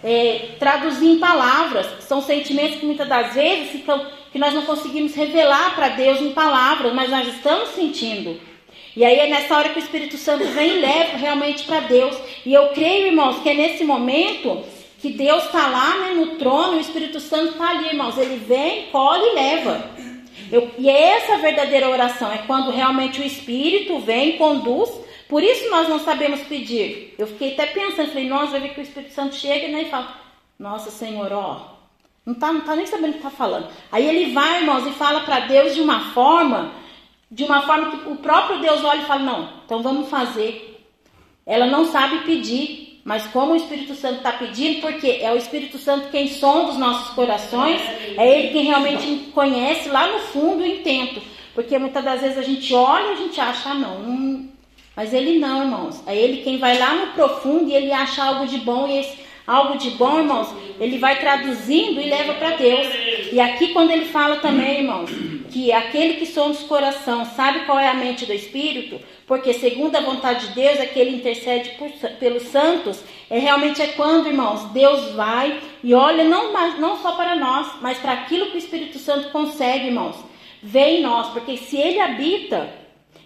[0.03, 1.87] É, traduzir em palavras.
[1.99, 4.05] São sentimentos que muitas das vezes ficam
[4.35, 8.37] que nós não conseguimos revelar para Deus em palavras, mas nós estamos sentindo.
[8.93, 12.17] E aí é nessa hora que o Espírito Santo vem e leva realmente para Deus.
[12.45, 14.61] E eu creio, irmãos, que é nesse momento
[14.99, 18.17] que Deus está lá né, no trono o Espírito Santo está ali, irmãos.
[18.17, 19.89] Ele vem, colhe e leva.
[20.51, 24.91] Eu, e é essa a verdadeira oração, é quando realmente o Espírito vem conduz.
[25.29, 27.15] Por isso nós não sabemos pedir.
[27.17, 29.89] Eu fiquei até pensando, falei, nossa, vai ver que o Espírito Santo chega né, e
[29.89, 30.13] fala,
[30.59, 31.74] nossa Senhor, ó,
[32.25, 33.67] não está não tá nem sabendo o que está falando.
[33.91, 36.71] Aí ele vai, irmãos, e fala para Deus de uma forma,
[37.29, 40.71] de uma forma que o próprio Deus olha e fala: Não, então vamos fazer.
[41.45, 45.77] Ela não sabe pedir, mas como o Espírito Santo está pedindo, porque é o Espírito
[45.77, 47.79] Santo quem sonda os nossos corações,
[48.17, 51.21] é ele quem realmente conhece lá no fundo o intento.
[51.53, 54.49] Porque muitas das vezes a gente olha e a gente acha, ah, não, não.
[54.95, 56.01] Mas ele não, irmãos.
[56.07, 59.24] É ele quem vai lá no profundo e ele acha algo de bom e esse
[59.45, 62.87] algo de bom, irmãos, ele vai traduzindo e leva para Deus.
[63.31, 65.09] E aqui quando ele fala também, irmãos,
[65.51, 70.01] que aquele que somos coração sabe qual é a mente do Espírito, porque segundo a
[70.01, 71.89] vontade de Deus é que ele intercede por,
[72.19, 77.35] pelos santos, é realmente é quando, irmãos, Deus vai e olha não, não só para
[77.35, 80.17] nós, mas para aquilo que o Espírito Santo consegue, irmãos.
[80.61, 82.69] Vem em nós, porque se ele habita,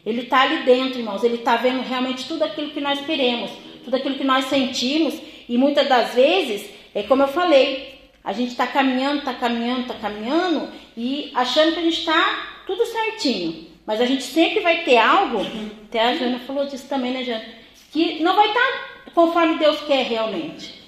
[0.06, 3.50] ele está ali dentro, irmãos, ele está vendo realmente tudo aquilo que nós queremos,
[3.84, 5.20] tudo aquilo que nós sentimos,
[5.50, 9.96] e muitas das vezes, é como eu falei, a gente está caminhando, está caminhando, está
[9.96, 13.68] caminhando e achando que a gente está tudo certinho.
[13.84, 15.40] Mas a gente sempre vai ter algo,
[15.86, 17.44] até a Jana falou disso também, né, Jana?
[17.92, 18.60] Que não vai estar
[19.06, 20.80] tá conforme Deus quer realmente.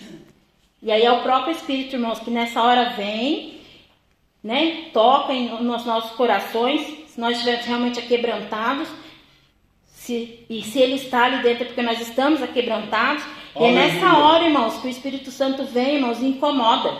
[0.83, 3.61] E aí é o próprio Espírito, irmãos, que nessa hora vem,
[4.43, 8.87] né, toca em, nos nossos corações, nós estivermos realmente aquebrantados,
[10.01, 13.23] se, e se Ele está ali dentro é porque nós estamos aquebrantados.
[13.59, 16.97] E é nessa hora, irmãos, que o Espírito Santo vem, irmãos, e incomoda.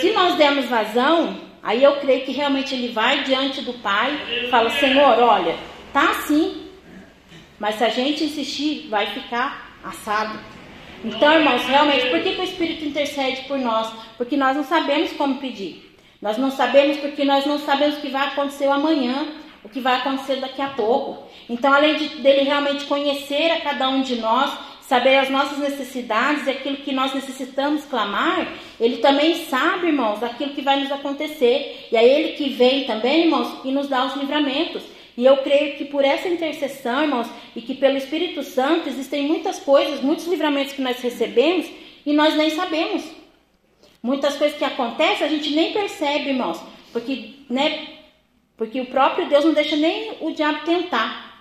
[0.00, 4.48] Se nós dermos vazão, aí eu creio que realmente Ele vai diante do Pai e
[4.48, 5.54] fala: Senhor, olha,
[5.92, 6.68] tá assim,
[7.58, 10.38] mas se a gente insistir, vai ficar assado.
[11.04, 13.92] Então, irmãos, realmente, por que, que o Espírito intercede por nós?
[14.16, 15.94] Porque nós não sabemos como pedir.
[16.22, 19.26] Nós não sabemos porque nós não sabemos o que vai acontecer amanhã,
[19.62, 21.30] o que vai acontecer daqui a pouco.
[21.52, 24.50] Então, além de, dele realmente conhecer a cada um de nós,
[24.88, 28.48] saber as nossas necessidades e aquilo que nós necessitamos clamar,
[28.80, 31.88] ele também sabe, irmãos, aquilo que vai nos acontecer.
[31.92, 34.82] E é ele que vem também, irmãos, e nos dá os livramentos.
[35.14, 39.58] E eu creio que por essa intercessão, irmãos, e que pelo Espírito Santo existem muitas
[39.58, 41.66] coisas, muitos livramentos que nós recebemos
[42.06, 43.04] e nós nem sabemos.
[44.02, 46.58] Muitas coisas que acontecem a gente nem percebe, irmãos,
[46.94, 47.88] porque, né,
[48.56, 51.31] porque o próprio Deus não deixa nem o diabo tentar.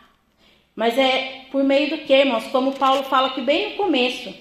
[0.75, 2.45] Mas é por meio do que, irmãos?
[2.47, 4.33] Como Paulo fala aqui bem no começo,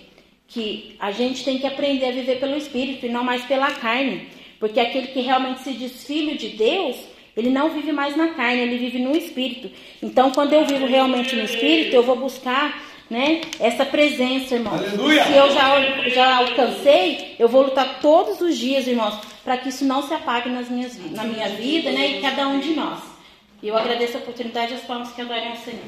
[0.46, 4.28] que a gente tem que aprender a viver pelo Espírito e não mais pela carne.
[4.58, 6.96] Porque aquele que realmente se diz filho de Deus,
[7.36, 9.70] ele não vive mais na carne, ele vive no Espírito.
[10.02, 13.40] Então, quando eu vivo realmente no Espírito, eu vou buscar né?
[13.58, 14.78] Essa presença, irmãos.
[14.78, 15.24] Aleluia.
[15.24, 19.84] Se eu já, já alcancei, eu vou lutar todos os dias, irmãos, para que isso
[19.84, 22.18] não se apague nas minhas, na minha vida, né?
[22.18, 23.09] E cada um de nós.
[23.62, 25.80] E eu agradeço a oportunidade e as palmas que adorem ao Senhor.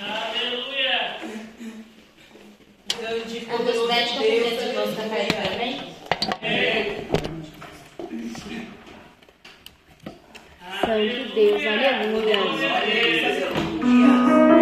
[0.00, 1.16] Aleluia.
[2.98, 3.86] Grande poderoso
[4.18, 5.96] Deus, Deus também.
[10.80, 12.36] Santo Deus, aleluia.
[12.86, 14.55] Deus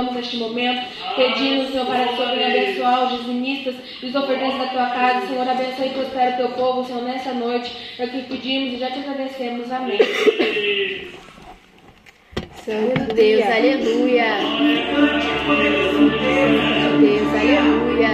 [0.00, 4.14] oramos neste momento, pedindo, Senhor, para que o Senhor venha abençoar os dizimistas e os
[4.14, 5.26] ofertantes da tua casa.
[5.26, 7.76] Senhor, abençoe e prospere o teu povo, Senhor, nessa noite.
[7.98, 9.70] É o que pedimos e já te agradecemos.
[9.70, 9.98] Amém.
[12.64, 14.24] Santo Deus, aleluia.
[15.92, 16.18] Santo
[17.00, 18.10] Deus, aleluia.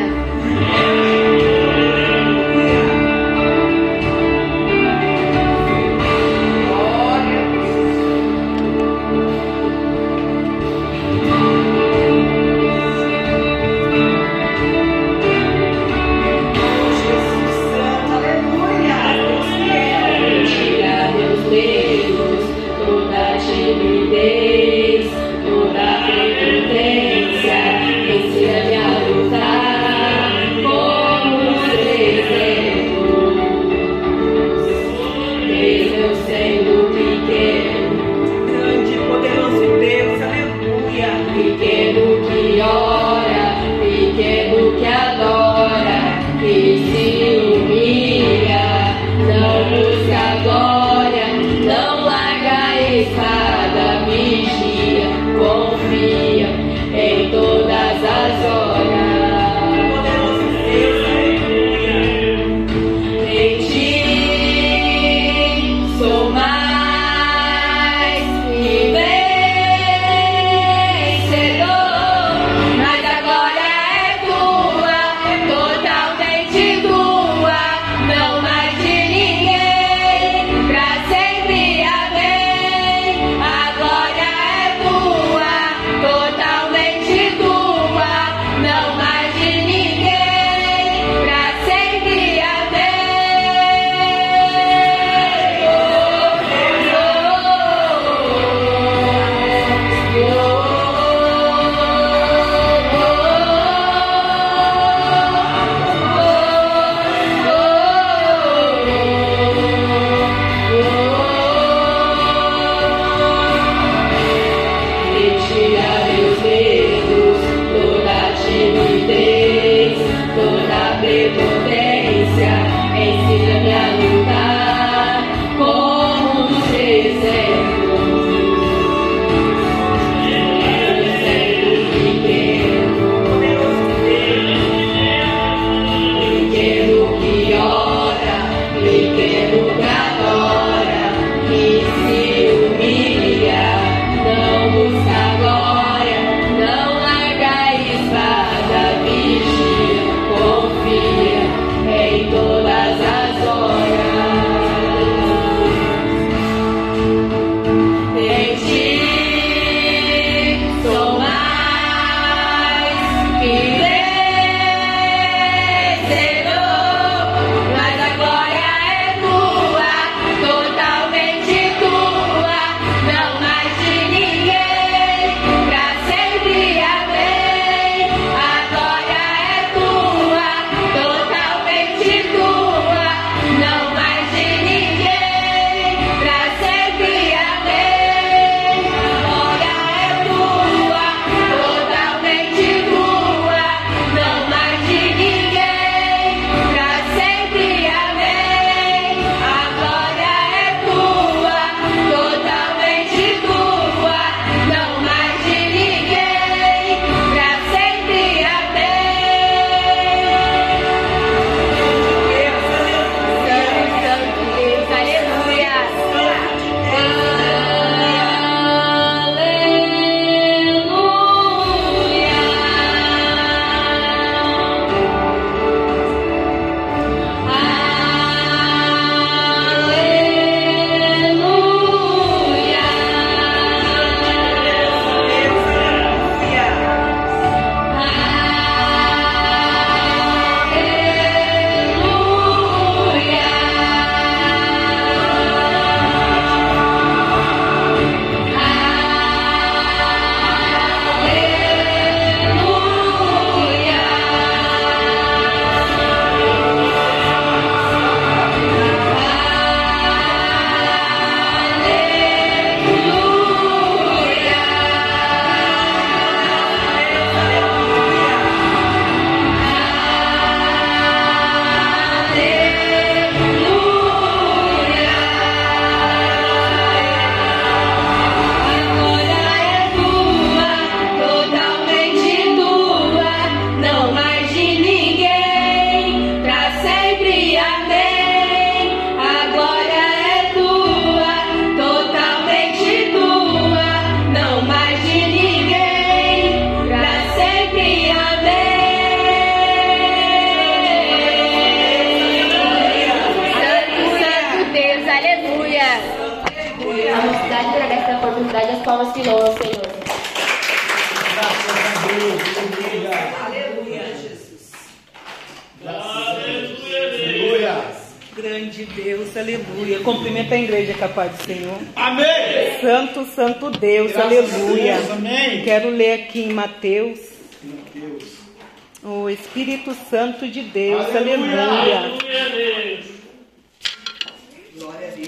[123.05, 124.16] Ensina-me a lutar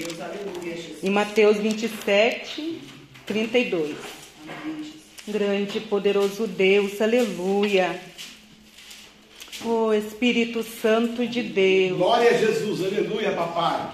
[0.09, 1.03] Deus, aleluia, Jesus.
[1.03, 2.81] Em Mateus 27,
[3.25, 3.95] 32.
[5.27, 7.99] Grande e poderoso Deus, aleluia.
[9.63, 11.97] O Espírito Santo de Deus.
[11.97, 13.91] Glória a Jesus, aleluia, papai.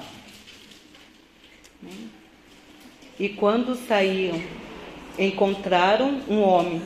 [3.20, 4.41] E quando saíam,
[5.18, 6.82] encontraram um homem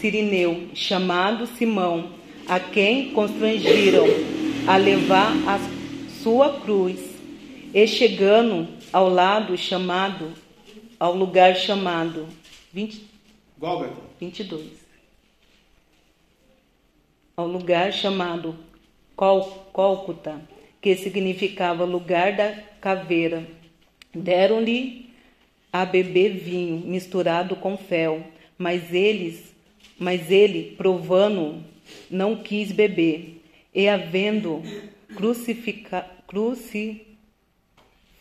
[0.00, 2.10] sirineu chamado Simão,
[2.48, 4.06] a quem constrangiram
[4.66, 5.60] a levar a
[6.22, 7.11] sua cruz.
[7.74, 10.32] E chegando ao lado chamado,
[11.00, 12.28] ao lugar chamado
[12.72, 13.02] 20,
[13.58, 13.94] Gólgota.
[14.20, 14.66] 22.
[17.36, 18.54] Ao lugar chamado
[19.16, 20.40] Col- Cólcuta,
[20.80, 23.46] que significava lugar da caveira.
[24.14, 25.10] Deram-lhe
[25.72, 28.22] a beber vinho misturado com fel,
[28.58, 29.54] mas eles,
[29.98, 31.62] mas ele, provando,
[32.10, 33.42] não quis beber.
[33.74, 34.62] E havendo
[35.16, 36.06] crucifica,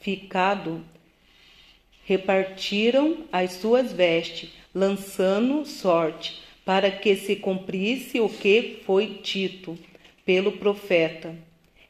[0.01, 0.83] crucificado,
[2.03, 9.77] repartiram as suas vestes, lançando sorte, para que se cumprisse o que foi dito
[10.25, 11.35] pelo profeta.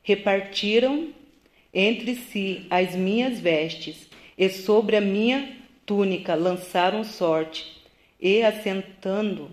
[0.04, 1.10] Repartiram
[1.74, 4.08] entre si as minhas vestes,
[4.38, 7.82] e sobre a minha túnica lançaram sorte,
[8.20, 9.50] e assentando,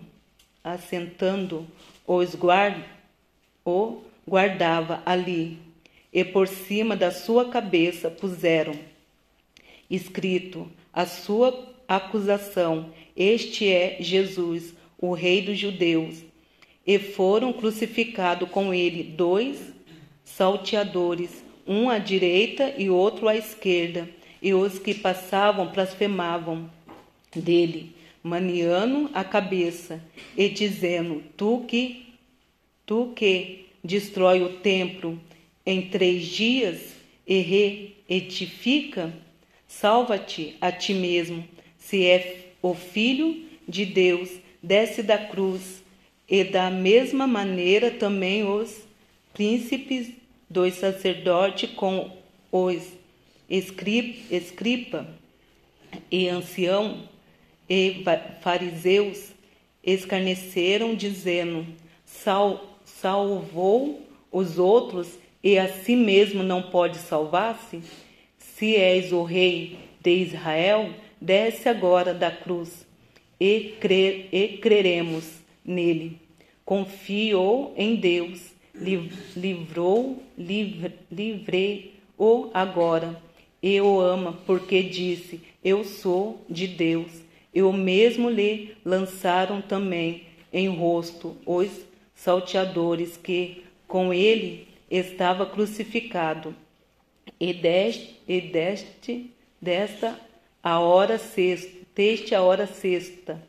[0.63, 1.65] assentando
[2.05, 2.83] os guard,
[3.65, 5.68] o guardava ali.
[6.11, 8.73] E por cima da sua cabeça puseram
[9.89, 16.23] escrito a sua acusação: Este é Jesus, o Rei dos Judeus.
[16.85, 19.73] E foram crucificados com ele dois
[20.23, 24.09] salteadores, um à direita e outro à esquerda.
[24.41, 26.69] E os que passavam blasfemavam
[27.35, 30.01] dele, maniando a cabeça
[30.35, 32.07] e dizendo: Tu que
[32.85, 35.19] tu que destrói o templo
[35.65, 36.93] em três dias
[37.27, 39.13] e reedifica,
[39.67, 41.47] salva-te a ti mesmo,
[41.77, 44.29] se é o filho de Deus,
[44.61, 45.83] desce da cruz.
[46.27, 48.83] E da mesma maneira também os
[49.33, 50.11] príncipes
[50.49, 52.11] dos sacerdotes com
[52.51, 52.83] os
[53.49, 55.07] escri- escriba
[56.11, 57.07] e ancião
[57.67, 58.03] e
[58.41, 59.31] fariseus
[59.83, 61.65] escarneceram, dizendo:
[62.05, 67.81] Sal, salvou os outros e a si mesmo não pode salvar-se?
[68.37, 72.85] Se és o rei de Israel, desce agora da cruz
[73.39, 75.25] e, cre- e creremos
[75.63, 76.17] nele.
[76.65, 83.19] Confiou em Deus, li- livrou, livre, livrei-o agora.
[83.61, 87.11] E o ama, porque disse: Eu sou de Deus.
[87.53, 90.23] E o mesmo lhe lançaram também
[90.53, 91.69] em rosto os
[92.13, 96.55] salteadores que com ele estava crucificado.
[97.39, 99.31] E deste, e deste
[99.61, 100.19] desta
[100.63, 103.41] a hora sexta, deste a hora sexta,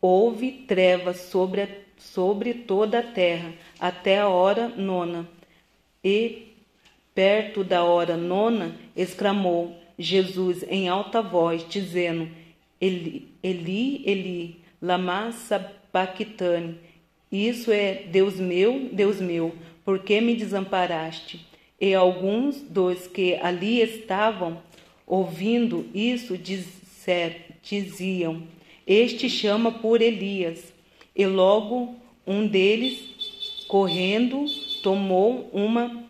[0.00, 5.28] houve trevas sobre, sobre toda a terra, até a hora nona.
[6.04, 6.54] E
[7.14, 12.28] perto da hora nona, exclamou Jesus em alta voz, dizendo:
[12.80, 16.78] Eli, Eli, Eli, lama sabachthani.
[17.32, 19.54] Isso é Deus meu, Deus meu,
[19.86, 21.46] por que me desamparaste?
[21.80, 24.60] E alguns dos que ali estavam,
[25.06, 26.36] ouvindo isso,
[27.62, 28.42] diziam:
[28.84, 30.74] Este chama por Elias.
[31.14, 31.94] E logo
[32.26, 34.44] um deles, correndo,
[34.82, 36.04] tomou uma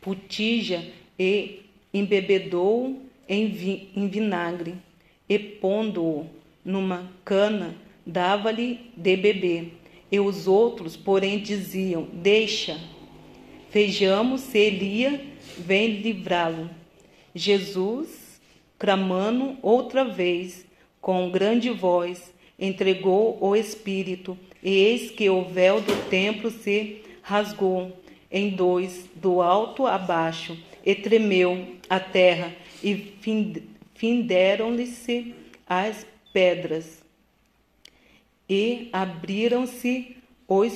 [0.00, 0.82] putija
[1.18, 1.60] e
[1.92, 2.98] embebedou
[3.28, 4.74] em, vi, em vinagre,
[5.28, 6.26] e pondo-o
[6.64, 9.83] numa cana, dava-lhe de beber.
[10.14, 12.78] E os outros, porém, diziam: Deixa,
[13.72, 15.20] vejamos se Elia
[15.58, 16.70] vem livrá-lo.
[17.34, 18.40] Jesus,
[18.78, 20.64] clamando outra vez,
[21.00, 28.00] com grande voz, entregou o Espírito, e eis que o véu do templo se rasgou
[28.30, 30.56] em dois, do alto a baixo,
[30.86, 32.54] e tremeu a terra,
[32.84, 33.14] e
[33.96, 35.34] finderam-lhe-se
[35.66, 37.03] as pedras,
[38.48, 40.16] e abriram-se
[40.46, 40.72] os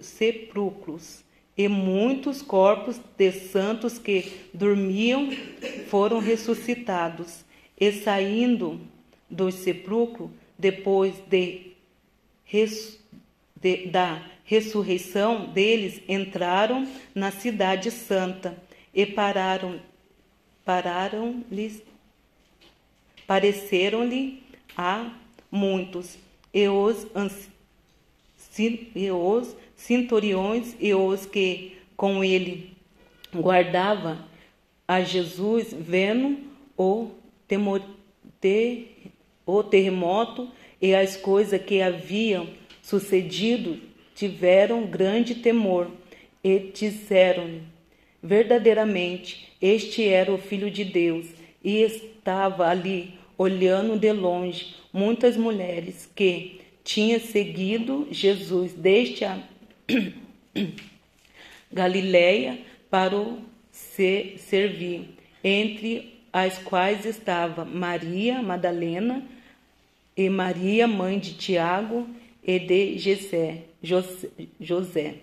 [0.00, 1.22] sepulcros,
[1.56, 5.30] e muitos corpos de santos que dormiam
[5.88, 7.44] foram ressuscitados,
[7.78, 8.80] e saindo
[9.28, 11.72] do sepulcro, depois de,
[13.60, 18.56] de, da ressurreição deles, entraram na cidade santa
[18.94, 19.80] e pararam,
[20.64, 21.82] pararam-lhes,
[23.26, 24.42] pareceram-lhe
[24.76, 25.10] a
[25.50, 26.16] muitos,
[26.52, 27.06] e os,
[28.94, 32.72] e os centuriões e os que com ele
[33.34, 34.18] guardava
[34.86, 36.38] a Jesus, vendo
[36.76, 37.10] o,
[37.48, 37.82] temor,
[38.40, 39.12] te,
[39.46, 40.50] o terremoto
[40.80, 42.48] e as coisas que haviam
[42.82, 43.78] sucedido,
[44.14, 45.90] tiveram grande temor
[46.44, 47.62] e disseram-lhe:
[48.22, 51.26] verdadeiramente, este era o Filho de Deus,
[51.62, 59.38] e estava ali, olhando de longe, muitas mulheres que tinham seguido Jesus desde a
[61.72, 62.58] Galileia
[62.90, 63.38] para o
[63.72, 65.08] se servir,
[65.42, 69.24] entre as quais estava Maria Madalena
[70.16, 72.06] e Maria, mãe de Tiago
[72.44, 73.62] e de José,
[74.60, 75.14] José,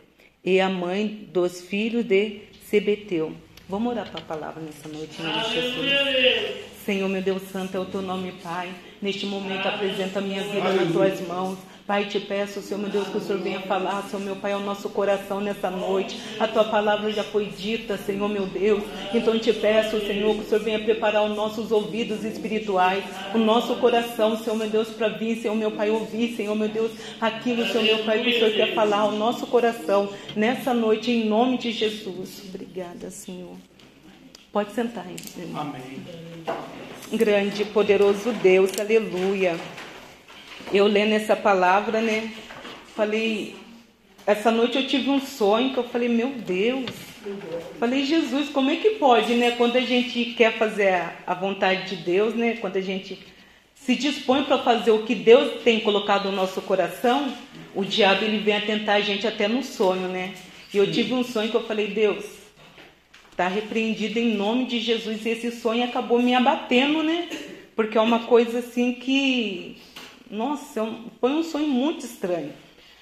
[0.44, 3.34] e a mãe dos filhos de Sebeteu.
[3.68, 6.79] Vamos orar para a palavra nessa noite, de Jesus.
[6.90, 8.68] Senhor, meu Deus Santo, é o teu nome, Pai.
[9.00, 11.60] Neste momento, apresenta a minha vida nas tuas mãos.
[11.86, 14.60] Pai, te peço, Senhor meu Deus, que o Senhor venha falar, Senhor meu Pai, ao
[14.62, 16.20] nosso coração nessa noite.
[16.40, 18.84] A tua palavra já foi dita, Senhor meu Deus.
[19.14, 23.04] Então te peço, Senhor, que o Senhor venha preparar os nossos ouvidos espirituais,
[23.36, 26.92] o nosso coração, Senhor meu Deus, para vir, Senhor meu Pai, ouvir, Senhor meu Deus,
[27.22, 31.30] aquilo, Senhor meu Pai, que o Senhor quer falar ao nosso coração nessa noite, em
[31.30, 32.42] nome de Jesus.
[32.50, 33.56] Obrigada, Senhor.
[34.52, 35.06] Pode sentar,
[35.38, 35.62] irmão.
[35.62, 36.29] Amém.
[37.12, 39.58] Grande, poderoso Deus, aleluia.
[40.72, 42.32] Eu lendo essa palavra, né?
[42.96, 43.56] Falei,
[44.28, 46.86] essa noite eu tive um sonho que eu falei, meu Deus,
[47.78, 49.52] Falei, Jesus, como é que pode, né?
[49.52, 52.58] Quando a gente quer fazer a- vontade de Deus, né?
[52.62, 53.20] Quando a gente
[53.76, 57.32] se dispõe para fazer o que Deus tem colocado no nosso coração,
[57.76, 60.34] o diabo ele vem a tentar a gente até no sonho, né?
[60.74, 62.24] E eu tive um sonho que eu falei, Deus,
[63.40, 65.26] tá repreendido em nome de Jesus.
[65.26, 67.30] E esse sonho acabou me abatendo, né?
[67.74, 69.78] Porque é uma coisa assim que,
[70.30, 70.90] nossa, é
[71.22, 72.52] foi um sonho muito estranho.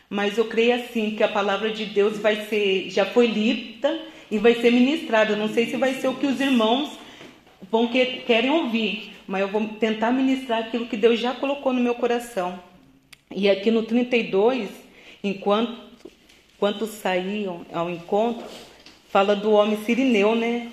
[0.08, 4.38] Mas eu creio assim que a palavra de Deus vai ser, já foi lida e
[4.38, 5.36] vai ser ministrada.
[5.36, 6.92] Não sei se vai ser o que os irmãos
[7.72, 11.82] vão que, querem ouvir, mas eu vou tentar ministrar aquilo que Deus já colocou no
[11.82, 12.60] meu coração.
[13.36, 14.70] E aqui no 32,
[15.24, 16.12] enquanto,
[16.56, 18.46] enquanto saíam ao encontro,
[19.10, 20.70] fala do homem sirineu, né?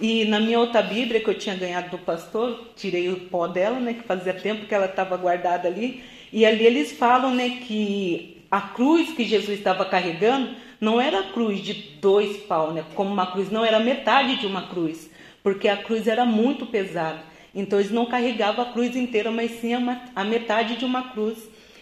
[0.00, 3.80] E na minha outra Bíblia que eu tinha ganhado do pastor, tirei o pó dela,
[3.80, 3.94] né?
[3.94, 6.02] Que fazia tempo que ela estava guardada ali.
[6.32, 7.60] E ali eles falam, né?
[7.66, 12.84] Que a cruz que Jesus estava carregando não era a cruz de dois pau, né?
[12.94, 15.10] Como uma cruz, não era metade de uma cruz,
[15.42, 17.20] porque a cruz era muito pesada.
[17.54, 19.72] Então eles não carregavam a cruz inteira, mas sim
[20.14, 21.38] a metade de uma cruz.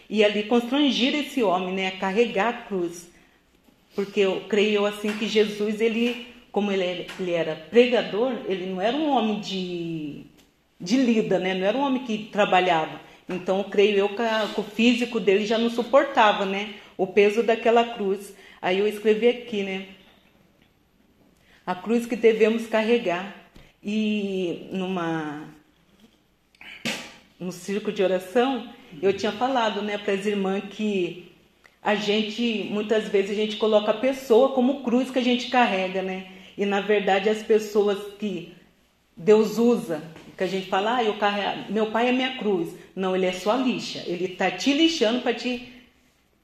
[0.09, 1.89] E ali constrangir esse homem, né?
[1.89, 3.09] A carregar a cruz.
[3.95, 8.97] Porque eu creio assim que Jesus, ele, como ele ele era pregador, ele não era
[8.97, 10.25] um homem de,
[10.81, 11.55] de lida, né?
[11.55, 13.01] Não era um homem que trabalhava.
[13.29, 16.75] Então, eu creio eu que, a- que o físico dele já não suportava, né?
[16.97, 18.35] O peso daquela cruz.
[18.61, 19.87] Aí eu escrevi aqui, né?
[21.67, 23.35] A cruz que devemos carregar.
[23.83, 25.49] E numa
[27.39, 28.73] no círculo de oração,
[29.03, 31.31] eu tinha falado, né, para as irmãs que
[31.85, 36.01] a gente muitas vezes a gente coloca a pessoa como cruz que a gente carrega,
[36.01, 36.29] né?
[36.57, 38.55] E na verdade as pessoas que
[39.15, 40.03] Deus usa,
[40.37, 42.75] que a gente fala, ah, eu carrego, meu pai é minha cruz.
[42.97, 44.03] Não, ele é sua lixa.
[44.07, 45.69] Ele tá te lixando para te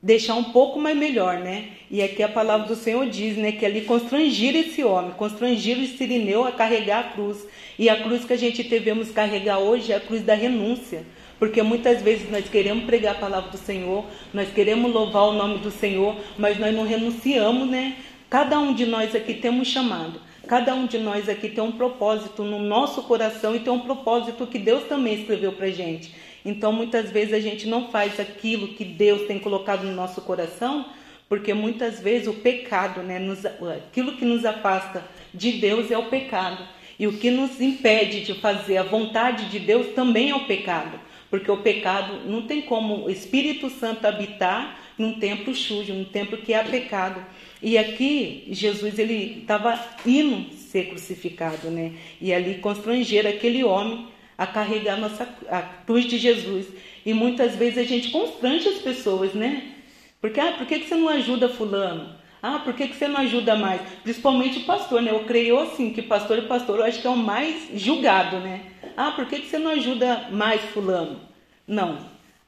[0.03, 1.70] deixar um pouco mais melhor, né?
[1.91, 5.86] E aqui a palavra do Senhor diz, né, que ali constrangir esse homem, constrangir o
[5.86, 7.47] sirineu a carregar a cruz.
[7.78, 11.05] E a cruz que a gente devemos carregar hoje é a cruz da renúncia.
[11.41, 15.59] Porque muitas vezes nós queremos pregar a palavra do Senhor, nós queremos louvar o nome
[15.59, 17.97] do Senhor, mas nós não renunciamos, né?
[18.28, 20.20] Cada um de nós aqui tem um chamado.
[20.47, 24.47] Cada um de nós aqui tem um propósito no nosso coração e tem um propósito
[24.47, 26.14] que Deus também escreveu pra gente.
[26.45, 30.84] Então, muitas vezes a gente não faz aquilo que Deus tem colocado no nosso coração,
[31.26, 36.07] porque muitas vezes o pecado, né, nos, aquilo que nos afasta de Deus é o
[36.11, 36.62] pecado.
[36.99, 41.01] E o que nos impede de fazer a vontade de Deus também é o pecado.
[41.31, 46.39] Porque o pecado não tem como o Espírito Santo habitar num templo sujo, num templo
[46.39, 47.24] que há pecado.
[47.62, 51.93] E aqui Jesus ele estava indo ser crucificado, né?
[52.20, 56.66] E ali constranger aquele homem a carregar a nossa a cruz de Jesus.
[57.07, 59.74] E muitas vezes a gente constrange as pessoas, né?
[60.20, 62.20] Porque ah, por que que você não ajuda fulano?
[62.43, 63.80] Ah, por que que você não ajuda mais?
[64.03, 65.11] Principalmente o pastor, né?
[65.11, 68.62] Eu creio assim que pastor e pastor eu acho que é o mais julgado, né?
[68.97, 71.20] Ah, por que que você não ajuda mais fulano?
[71.66, 71.99] Não.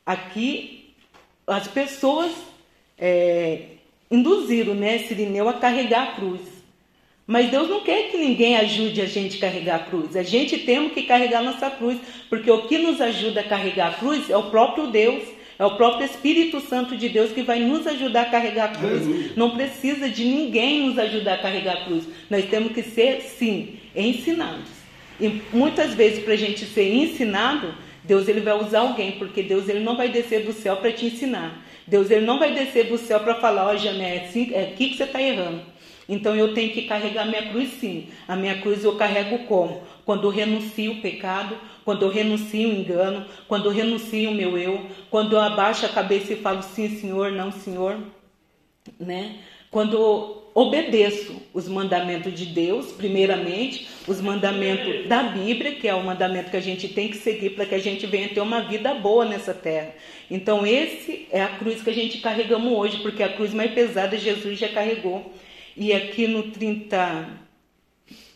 [0.05, 0.95] Aqui
[1.47, 2.33] as pessoas
[2.99, 3.63] é,
[4.11, 6.41] induziram, né, Sirineu a carregar a cruz.
[7.27, 10.17] Mas Deus não quer que ninguém ajude a gente a carregar a cruz.
[10.17, 13.91] A gente tem que carregar a nossa cruz, porque o que nos ajuda a carregar
[13.91, 15.23] a cruz é o próprio Deus,
[15.59, 19.37] é o próprio Espírito Santo de Deus que vai nos ajudar a carregar a cruz.
[19.37, 22.05] Não precisa de ninguém nos ajudar a carregar a cruz.
[22.31, 24.83] Nós temos que ser, sim, ensinados.
[25.21, 27.75] E muitas vezes para a gente ser ensinado,
[28.05, 31.07] Deus ele vai usar alguém, porque Deus ele não vai descer do céu para te
[31.07, 31.63] ensinar.
[31.87, 34.91] Deus ele não vai descer do céu para falar, ó, Jané, é, assim, é aqui
[34.91, 35.63] que você está errando.
[36.09, 38.09] Então eu tenho que carregar a minha cruz sim.
[38.27, 39.83] A minha cruz eu carrego como?
[40.05, 44.59] Quando eu renuncio o pecado, quando eu renuncio o engano, quando eu renuncio o meu
[44.59, 47.99] eu, quando eu abaixo a cabeça e falo sim, senhor, não, senhor,
[48.99, 49.37] né?
[49.71, 56.05] Quando eu obedeço os mandamentos de Deus, primeiramente, os mandamentos da Bíblia, que é o
[56.05, 58.93] mandamento que a gente tem que seguir para que a gente venha ter uma vida
[58.95, 59.95] boa nessa terra.
[60.31, 64.19] Então, esse é a cruz que a gente carregamos hoje, porque a cruz mais pesada
[64.19, 65.33] Jesus já carregou.
[65.77, 67.29] E aqui no 30,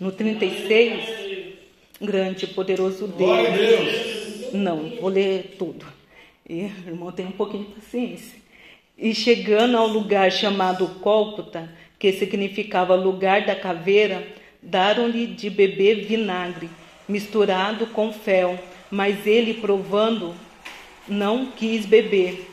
[0.00, 1.25] no 36,
[2.00, 4.52] grande e poderoso Deus.
[4.52, 5.84] Não, vou ler tudo.
[6.48, 8.38] E, irmão, tem um pouquinho de paciência.
[8.96, 14.26] E chegando ao lugar chamado Cólcuta, que significava lugar da caveira,
[14.62, 16.68] daram-lhe de beber vinagre,
[17.08, 18.58] misturado com fel,
[18.90, 20.34] mas ele, provando,
[21.08, 22.50] não quis beber.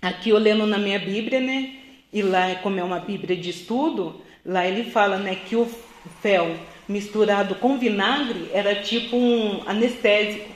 [0.00, 1.72] Aqui eu lendo na minha Bíblia, né?
[2.12, 5.68] E lá, como é uma Bíblia de estudo, lá ele fala, né, que o
[6.20, 6.54] fel
[6.88, 10.48] misturado com vinagre era tipo um anestésico.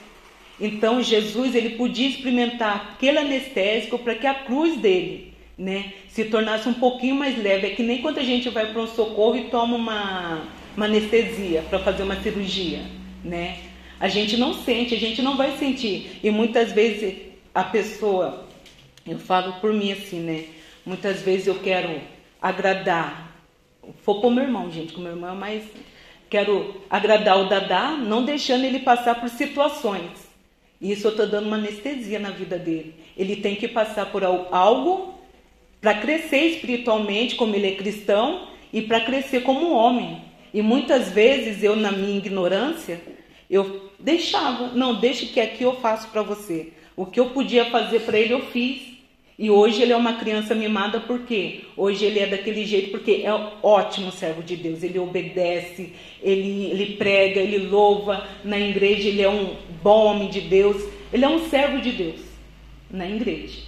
[0.59, 6.67] Então Jesus ele podia experimentar aquele anestésico para que a cruz dele né, se tornasse
[6.69, 7.67] um pouquinho mais leve.
[7.67, 11.63] É que nem quando a gente vai para um socorro e toma uma, uma anestesia
[11.69, 12.81] para fazer uma cirurgia,
[13.23, 13.57] né?
[13.99, 16.19] A gente não sente, a gente não vai sentir.
[16.23, 17.17] E muitas vezes
[17.53, 18.47] a pessoa,
[19.05, 20.45] eu falo por mim assim, né?
[20.85, 21.99] Muitas vezes eu quero
[22.41, 23.35] agradar,
[24.03, 25.63] for pro meu irmão, gente, que o meu irmão é mais.
[26.29, 30.11] Quero agradar o Dadá, não deixando ele passar por situações.
[30.79, 32.95] E isso eu estou dando uma anestesia na vida dele.
[33.17, 35.15] Ele tem que passar por al- algo
[35.81, 40.21] para crescer espiritualmente, como ele é cristão, e para crescer como homem.
[40.53, 43.01] E muitas vezes eu, na minha ignorância,
[43.49, 46.73] eu deixava, não, deixa que aqui eu faço para você.
[46.95, 48.98] O que eu podia fazer para ele, eu fiz.
[49.39, 51.61] E hoje ele é uma criança mimada, por quê?
[51.77, 53.33] Hoje ele é daquele jeito, porque é
[53.63, 54.83] ótimo servo de Deus.
[54.83, 58.27] Ele obedece, ele, ele prega, ele louva.
[58.43, 60.83] Na igreja ele é um bom homem de Deus.
[61.13, 62.19] Ele é um servo de Deus
[62.91, 63.61] na igreja.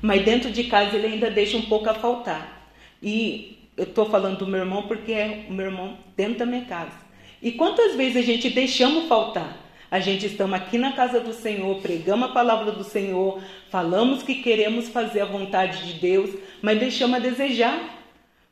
[0.00, 2.72] Mas dentro de casa ele ainda deixa um pouco a faltar.
[3.02, 6.64] E eu estou falando do meu irmão porque é o meu irmão dentro da minha
[6.64, 6.98] casa.
[7.42, 9.69] E quantas vezes a gente deixamos faltar?
[9.90, 13.40] A gente estamos aqui na casa do Senhor, pregamos a palavra do Senhor,
[13.70, 16.30] falamos que queremos fazer a vontade de Deus,
[16.62, 17.98] mas deixamos a desejar.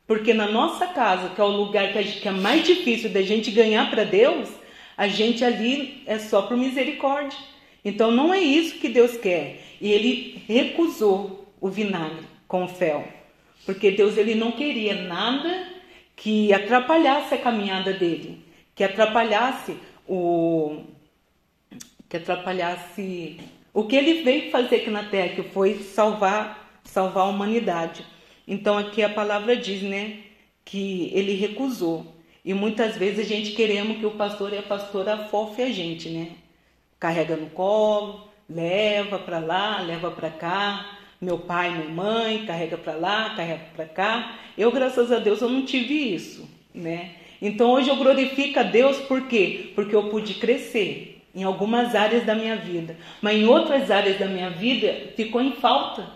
[0.05, 3.21] Porque na nossa casa, que é o lugar que, gente- que é mais difícil da
[3.21, 4.49] gente ganhar para Deus,
[4.97, 7.37] a gente ali é só por misericórdia.
[7.85, 9.61] Então não é isso que Deus quer.
[9.79, 13.07] E ele recusou o vinagre com o fel.
[13.65, 15.67] Porque Deus ele não queria nada
[16.17, 18.43] que atrapalhasse a caminhada dele,
[18.75, 19.75] que atrapalhasse
[20.05, 20.81] o
[22.09, 23.39] que atrapalhasse
[23.71, 28.03] o que ele veio fazer aqui na terra, que foi salvar, salvar a humanidade.
[28.47, 30.17] Então aqui a palavra diz, né,
[30.65, 32.15] que ele recusou.
[32.43, 36.09] E muitas vezes a gente queremos que o pastor e a pastora afofe a gente,
[36.09, 36.31] né?
[36.99, 40.97] Carrega no colo, leva para lá, leva para cá.
[41.21, 44.39] Meu pai, minha mãe, carrega para lá, carrega para cá.
[44.57, 47.11] Eu, graças a Deus, eu não tive isso, né?
[47.41, 49.71] Então hoje eu glorifico a Deus por quê?
[49.75, 54.25] Porque eu pude crescer em algumas áreas da minha vida, mas em outras áreas da
[54.25, 56.07] minha vida ficou em falta,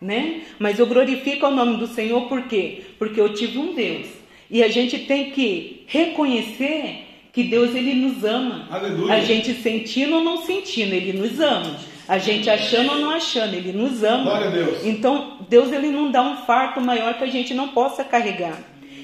[0.00, 0.42] né?
[0.58, 2.82] Mas eu glorifico o nome do Senhor por quê?
[2.98, 4.06] Porque eu tive um Deus.
[4.50, 8.66] E a gente tem que reconhecer que Deus ele nos ama.
[8.70, 9.14] Aleluia.
[9.14, 11.76] A gente sentindo ou não sentindo, ele nos ama.
[12.08, 14.50] A gente achando ou não achando, ele nos ama.
[14.50, 14.84] Deus.
[14.84, 18.58] Então, Deus ele não dá um farto maior que a gente não possa carregar.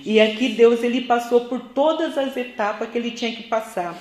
[0.05, 3.97] E aqui Deus ele passou por todas as etapas que ele tinha que passar.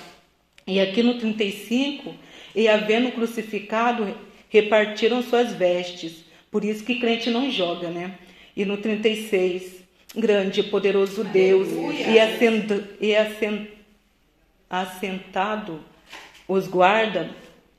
[0.66, 2.14] E aqui no 35,
[2.54, 4.12] e havendo crucificado,
[4.48, 6.24] repartiram suas vestes.
[6.50, 8.18] Por isso que crente não joga, né?
[8.56, 9.82] E no 36,
[10.16, 11.68] grande e poderoso Deus,
[12.08, 12.70] e, assent,
[13.00, 13.68] e assent,
[14.68, 15.80] assentado
[16.48, 17.30] os guarda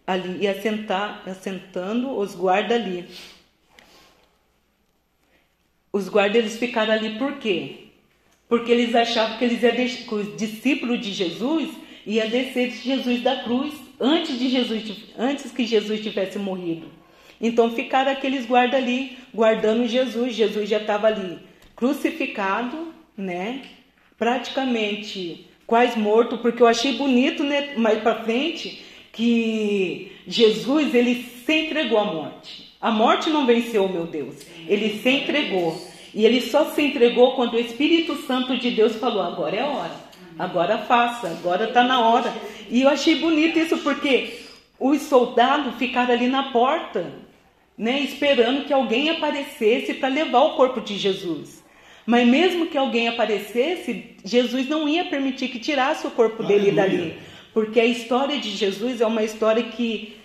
[0.05, 3.05] ali, e assentar, assentando os guarda ali.
[5.91, 7.87] Os guardas eles ficaram ali por quê?
[8.47, 13.21] Porque eles achavam que eles deixar, que os discípulos de Jesus ia descer de Jesus
[13.21, 14.83] da cruz antes de Jesus,
[15.17, 16.87] antes que Jesus tivesse morrido.
[17.39, 20.33] Então ficaram aqueles guardas ali guardando Jesus.
[20.33, 21.37] Jesus já estava ali
[21.75, 23.61] crucificado, né?
[24.17, 27.73] Praticamente quase morto, porque eu achei bonito, né?
[27.75, 28.81] Mais para frente
[29.11, 32.73] que Jesus ele se entregou à morte.
[32.79, 34.35] A morte não venceu, meu Deus.
[34.67, 35.77] Ele se entregou.
[36.13, 40.06] E ele só se entregou quando o Espírito Santo de Deus falou: agora é hora.
[40.37, 42.33] Agora faça, agora está na hora.
[42.69, 44.39] E eu achei bonito isso porque
[44.79, 47.11] os soldados ficaram ali na porta,
[47.77, 51.63] né, esperando que alguém aparecesse para levar o corpo de Jesus.
[52.05, 56.97] Mas mesmo que alguém aparecesse, Jesus não ia permitir que tirasse o corpo dele Aleluia.
[56.97, 57.19] dali.
[57.53, 60.15] Porque a história de Jesus é uma história que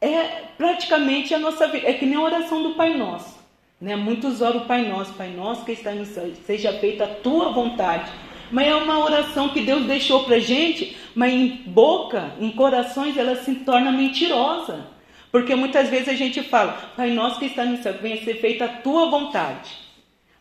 [0.00, 1.88] é praticamente a nossa vida.
[1.88, 3.40] É que nem a oração do Pai Nosso.
[3.80, 3.96] Né?
[3.96, 7.52] Muitos oram o Pai Nosso, Pai Nosso que está no céu, seja feita a tua
[7.52, 8.10] vontade.
[8.52, 13.34] Mas é uma oração que Deus deixou pra gente, mas em boca, em corações, ela
[13.36, 14.86] se torna mentirosa.
[15.32, 18.66] Porque muitas vezes a gente fala, Pai Nosso que está no céu, venha ser feita
[18.66, 19.70] a tua vontade.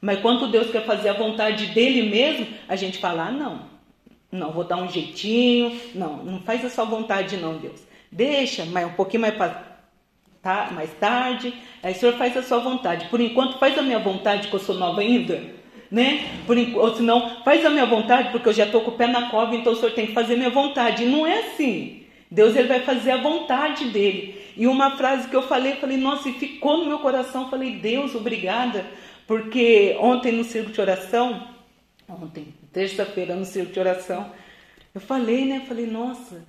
[0.01, 3.61] Mas quando Deus quer fazer a vontade dele mesmo, a gente fala, ah, não,
[4.29, 7.81] não, vou dar um jeitinho, não, não faz a sua vontade não, Deus.
[8.11, 9.35] Deixa, mas um pouquinho mais,
[10.41, 13.07] tá, mais tarde, aí o Senhor faz a sua vontade.
[13.07, 15.60] Por enquanto, faz a minha vontade, que eu sou nova ainda,
[15.91, 16.41] né?
[16.47, 19.29] Por, ou senão, faz a minha vontade, porque eu já estou com o pé na
[19.29, 21.03] cova, então o Senhor tem que fazer minha vontade.
[21.03, 22.03] E não é assim.
[22.29, 24.41] Deus ele vai fazer a vontade dele.
[24.55, 28.15] E uma frase que eu falei, falei, nossa, e ficou no meu coração, falei, Deus,
[28.15, 28.85] obrigada,
[29.27, 31.47] porque ontem no círculo de oração,
[32.07, 34.31] ontem, terça-feira no círculo de oração,
[34.95, 35.63] eu falei, né?
[35.67, 36.45] Falei, nossa,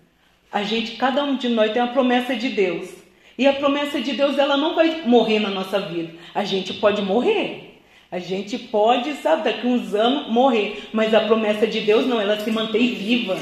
[0.52, 2.90] a gente, cada um de nós tem uma promessa de Deus.
[3.36, 6.12] E a promessa de Deus, ela não vai morrer na nossa vida.
[6.34, 7.71] A gente pode morrer.
[8.12, 10.82] A gente pode, sabe, daqui uns anos morrer.
[10.92, 13.38] Mas a promessa de Deus não, ela se mantém viva.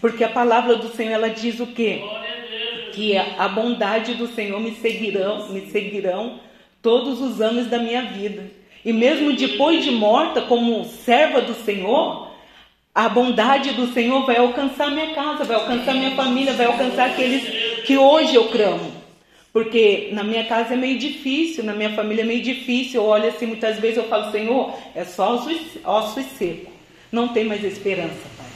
[0.00, 2.02] Porque a palavra do Senhor, ela diz o quê?
[2.94, 6.40] Que a bondade do Senhor me seguirão, me seguirão
[6.80, 8.50] todos os anos da minha vida.
[8.82, 12.30] E mesmo depois de morta, como serva do Senhor,
[12.94, 17.82] a bondade do Senhor vai alcançar minha casa, vai alcançar minha família, vai alcançar aqueles
[17.84, 18.90] que hoje eu clamo.
[19.54, 23.00] Porque na minha casa é meio difícil, na minha família é meio difícil.
[23.00, 26.74] Eu olho assim, muitas vezes eu falo, Senhor, é só ossos, ossos secos.
[27.12, 28.46] Não tem mais esperança, Pai.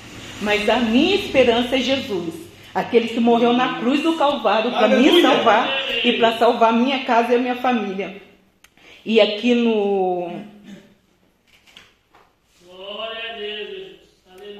[0.42, 2.34] Mas a minha esperança é Jesus.
[2.74, 5.68] Aquele que morreu na cruz do Calvário para me salvar
[6.04, 8.20] e para salvar minha casa e a minha família.
[9.06, 10.32] E aqui no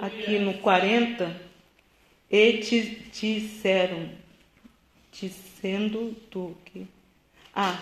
[0.01, 1.37] aqui no 40,
[2.31, 4.09] e te disseram,
[5.59, 6.87] dizendo tu que.
[7.55, 7.79] Ah,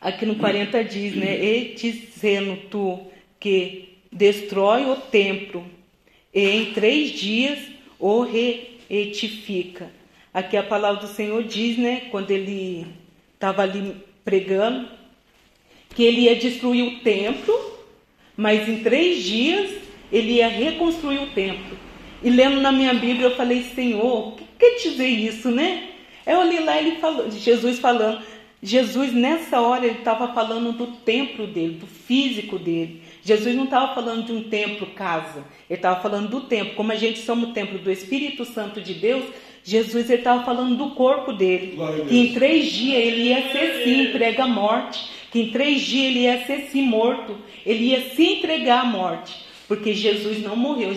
[0.00, 1.42] aqui no 40 diz, né?
[1.42, 3.00] E dizendo tu
[3.38, 5.64] que destrói o templo
[6.34, 7.58] e em três dias
[7.98, 9.90] o reedifica.
[10.32, 12.02] Aqui a palavra do Senhor diz, né?
[12.10, 12.86] Quando ele
[13.34, 14.86] estava ali pregando,
[15.94, 17.54] que ele ia destruir o templo,
[18.36, 19.70] mas em três dias
[20.12, 21.76] ele ia reconstruir o templo.
[22.22, 25.90] E lendo na minha Bíblia, eu falei, Senhor, o que quer dizer isso, né?
[26.26, 28.22] Eu olhei lá, ele falou, Jesus falando.
[28.62, 33.02] Jesus, nessa hora, ele estava falando do templo dele, do físico dele.
[33.22, 35.44] Jesus não estava falando de um templo, casa.
[35.68, 36.74] Ele estava falando do templo.
[36.74, 39.24] Como a gente somos o templo do Espírito Santo de Deus,
[39.64, 41.74] Jesus estava falando do corpo dele.
[41.76, 45.08] Glória Que em três dias ele ia ser sim entregue à morte.
[45.30, 47.38] Que em três dias ele ia ser sim morto.
[47.64, 49.36] Ele ia se entregar à morte.
[49.66, 50.94] Porque Jesus não morreu.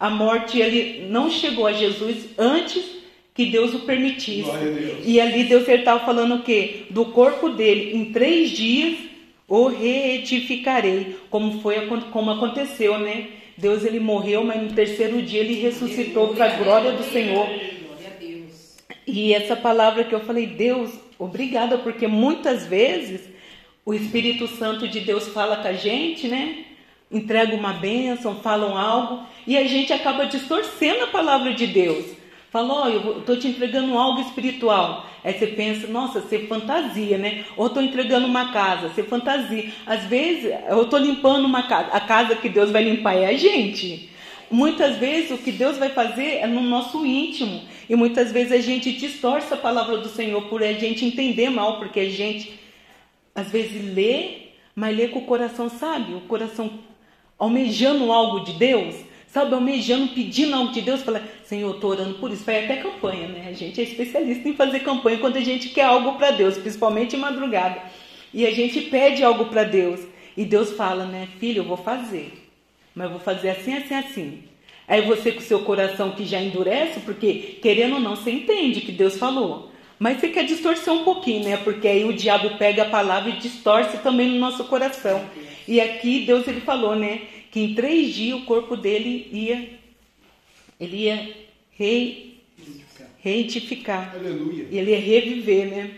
[0.00, 3.01] A morte ele não chegou a Jesus antes
[3.34, 4.50] que Deus o permitisse.
[4.50, 5.04] Deus.
[5.04, 6.84] E ali Deus estava falando o quê?
[6.90, 7.96] Do corpo dele.
[7.96, 8.98] Em três dias
[9.48, 11.16] o reedificarei.
[11.30, 13.28] Como foi como aconteceu, né?
[13.56, 17.46] Deus ele morreu, mas no terceiro dia ele ressuscitou para a glória do Senhor.
[19.06, 23.20] E essa palavra que eu falei, Deus, obrigada, porque muitas vezes
[23.84, 26.64] o Espírito Santo de Deus fala com a gente, né?
[27.10, 32.21] Entrega uma bênção, falam algo, e a gente acaba distorcendo a palavra de Deus.
[32.52, 35.06] Fala, ó, eu estou te entregando algo espiritual.
[35.24, 37.46] Aí você pensa, nossa, você fantasia, né?
[37.56, 39.72] Ou estou entregando uma casa, você fantasia.
[39.86, 41.88] Às vezes, eu estou limpando uma casa.
[41.92, 44.10] A casa que Deus vai limpar é a gente.
[44.50, 47.62] Muitas vezes o que Deus vai fazer é no nosso íntimo.
[47.88, 51.78] E muitas vezes a gente distorce a palavra do Senhor por a gente entender mal,
[51.78, 52.60] porque a gente
[53.34, 56.12] às vezes lê, mas lê com o coração, sabe?
[56.12, 56.70] O coração
[57.38, 58.94] almejando algo de Deus,
[59.32, 59.54] sabe?
[59.54, 61.02] Almejando, pedindo algo de Deus.
[61.02, 62.44] Fala, Senhor, estou orando por isso.
[62.44, 63.48] Faz até campanha, né?
[63.48, 67.16] A gente é especialista em fazer campanha quando a gente quer algo para Deus, principalmente
[67.16, 67.80] em madrugada.
[68.32, 70.00] E a gente pede algo para Deus.
[70.36, 71.28] E Deus fala, né?
[71.40, 72.32] Filho, eu vou fazer.
[72.94, 74.42] Mas eu vou fazer assim, assim, assim.
[74.86, 78.92] Aí você com seu coração que já endurece, porque querendo ou não, você entende que
[78.92, 79.70] Deus falou.
[79.98, 81.56] Mas você quer distorcer um pouquinho, né?
[81.56, 85.24] Porque aí o diabo pega a palavra e distorce também no nosso coração.
[85.66, 87.22] E aqui Deus ele falou, né?
[87.52, 89.78] Que em três dias o corpo dele ia,
[90.80, 91.36] ele ia
[91.72, 92.40] rei,
[93.18, 94.14] reedificar.
[94.14, 94.66] Aleluia.
[94.72, 95.90] Ele ia reviver, né?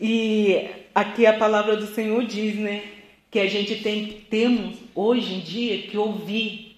[0.00, 2.84] E aqui a palavra do Senhor diz, né?
[3.28, 6.76] Que a gente tem, temos hoje em dia que ouvir.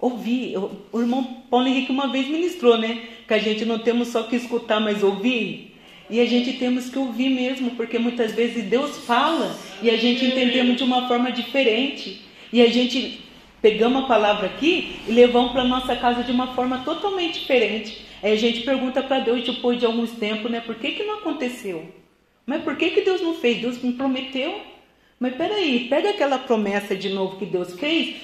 [0.00, 0.56] Ouvir.
[0.92, 3.04] O irmão Paulo Henrique uma vez ministrou, né?
[3.28, 5.76] Que a gente não temos só que escutar, mas ouvir.
[6.10, 10.24] E a gente temos que ouvir mesmo, porque muitas vezes Deus fala e a gente
[10.24, 12.20] entendemos de uma forma diferente.
[12.52, 13.23] E a gente
[13.64, 18.04] pegamos a palavra aqui e levamos para nossa casa de uma forma totalmente diferente.
[18.22, 20.60] Aí a gente pergunta para Deus depois de alguns tempos, né?
[20.60, 21.88] Por que, que não aconteceu?
[22.44, 23.62] Mas por que, que Deus não fez?
[23.62, 24.60] Deus me prometeu.
[25.18, 28.16] Mas peraí, pega aquela promessa de novo que Deus fez.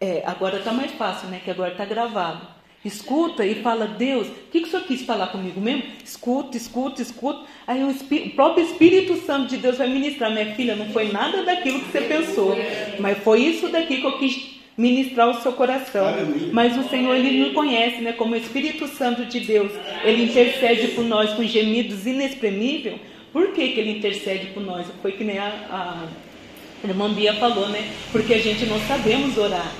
[0.00, 1.40] É, agora está mais fácil, né?
[1.44, 2.46] Que agora está gravado.
[2.84, 5.82] Escuta e fala, Deus, o que, que o senhor quis falar comigo mesmo?
[6.04, 7.44] Escuta, escuta, escuta.
[7.66, 10.30] Aí o, o próprio Espírito Santo de Deus vai ministrar.
[10.30, 12.54] Minha filha, não foi nada daquilo que você pensou,
[13.00, 16.08] mas foi isso daqui que eu quis ministrar o seu coração.
[16.08, 16.48] Aleluia.
[16.52, 18.12] Mas o Senhor, Ele nos conhece, né?
[18.12, 19.70] Como o Espírito Santo de Deus,
[20.02, 22.96] Ele intercede por nós com gemidos inexprimíveis.
[23.30, 24.86] Por que, que Ele intercede por nós?
[25.02, 27.90] Foi que nem a, a irmã Bia falou, né?
[28.10, 29.70] Porque a gente não sabemos orar.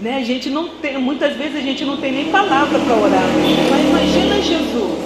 [0.00, 0.16] Né?
[0.16, 3.28] A gente não tem, muitas vezes a gente não tem nem palavra para orar.
[3.70, 4.98] Mas imagina Jesus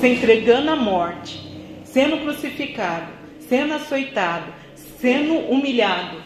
[0.00, 1.40] se entregando à morte,
[1.82, 3.08] sendo crucificado,
[3.40, 4.52] sendo açoitado,
[5.00, 6.22] sendo humilhado.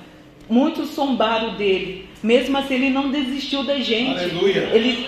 [0.51, 2.12] Muitos zombaram dele.
[2.23, 4.19] Mesmo assim, ele não desistiu da gente.
[4.19, 4.71] Aleluia.
[4.73, 5.07] Ele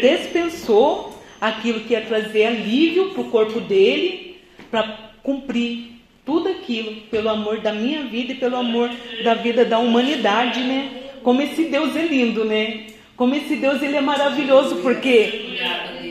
[0.00, 4.38] dispensou aquilo que ia trazer alívio para o corpo dele,
[4.70, 5.92] para cumprir
[6.24, 8.90] tudo aquilo pelo amor da minha vida e pelo amor
[9.22, 11.02] da vida da humanidade, né?
[11.22, 12.86] Como esse Deus é lindo, né?
[13.16, 15.58] Como esse Deus ele é maravilhoso, porque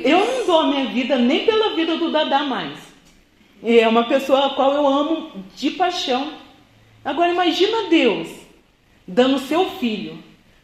[0.03, 2.77] eu não dou a minha vida nem pela vida do Dadá mais.
[3.63, 6.33] É uma pessoa a qual eu amo de paixão.
[7.03, 8.27] Agora imagina Deus
[9.07, 10.17] dando seu filho.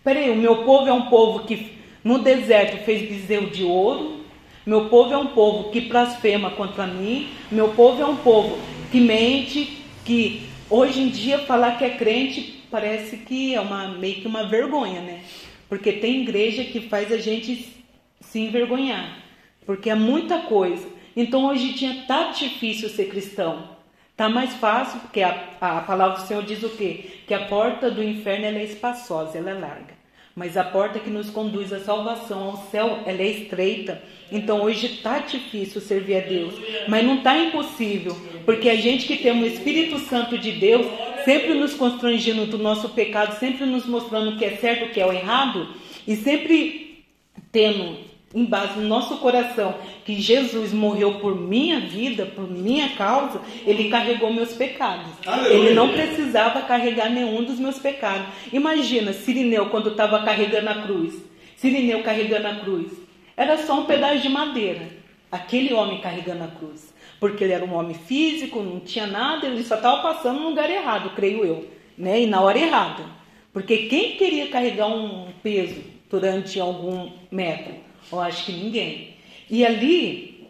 [0.03, 1.73] Peraí, o meu povo é um povo que
[2.03, 4.19] no deserto fez bezerro de ouro.
[4.65, 7.29] Meu povo é um povo que blasfema contra mim.
[7.51, 8.57] Meu povo é um povo
[8.91, 14.21] que mente, que hoje em dia falar que é crente parece que é uma meio
[14.21, 15.21] que uma vergonha, né?
[15.67, 17.75] Porque tem igreja que faz a gente
[18.21, 19.17] se envergonhar,
[19.65, 20.87] porque é muita coisa.
[21.15, 23.78] Então hoje em dia tá difícil ser cristão.
[24.19, 27.05] Tá mais fácil, porque a, a palavra do Senhor diz o quê?
[27.25, 29.93] Que a porta do inferno ela é espaçosa, ela é larga.
[30.35, 34.03] Mas a porta que nos conduz à salvação, ao céu, ela é estreita.
[34.29, 36.53] Então hoje está difícil servir a Deus.
[36.89, 38.13] Mas não está impossível.
[38.43, 40.85] Porque a gente que tem o Espírito Santo de Deus,
[41.23, 44.99] sempre nos constrangendo do nosso pecado, sempre nos mostrando o que é certo, o que
[44.99, 45.65] é o errado,
[46.05, 47.05] e sempre
[47.53, 49.75] tendo em base no nosso coração
[50.05, 55.11] que Jesus morreu por minha vida, por minha causa, ele carregou meus pecados.
[55.49, 58.27] Ele não precisava carregar nenhum dos meus pecados.
[58.53, 61.15] Imagina Sirineu quando estava carregando a cruz.
[61.57, 62.91] Sirineu carregando a cruz.
[63.35, 64.87] Era só um pedaço de madeira.
[65.31, 66.93] Aquele homem carregando a cruz.
[67.19, 70.69] Porque ele era um homem físico, não tinha nada, ele só estava passando no lugar
[70.69, 71.67] errado, creio eu.
[71.97, 72.21] Né?
[72.21, 73.03] E na hora errada.
[73.51, 77.88] Porque quem queria carregar um peso durante algum metro?
[78.11, 79.15] Eu acho que ninguém.
[79.49, 80.47] E ali,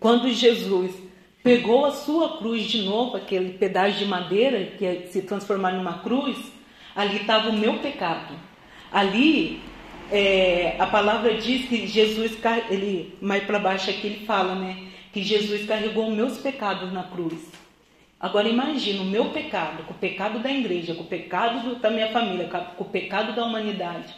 [0.00, 0.92] quando Jesus
[1.42, 6.36] pegou a sua cruz de novo, aquele pedaço de madeira que se transformar numa cruz,
[6.94, 8.34] ali estava o meu pecado.
[8.90, 9.60] Ali,
[10.10, 12.32] é, a palavra diz que Jesus,
[12.70, 17.38] ele mais para baixo aqui ele fala, né, que Jesus carregou meus pecados na cruz.
[18.18, 21.90] Agora imagina o meu pecado, com o pecado da igreja, com o pecado do- da
[21.90, 24.14] minha família, com o pecado da humanidade.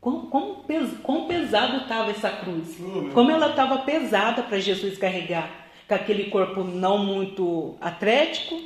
[0.00, 2.78] Quão, quão, pes, quão pesado estava essa cruz?
[3.12, 8.62] Como ela estava pesada para Jesus carregar, com aquele corpo não muito atlético,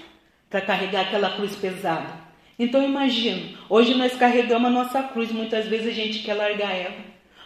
[0.48, 2.22] para carregar aquela cruz pesada.
[2.56, 6.94] Então imagina, hoje nós carregamos a nossa cruz, muitas vezes a gente quer largar ela.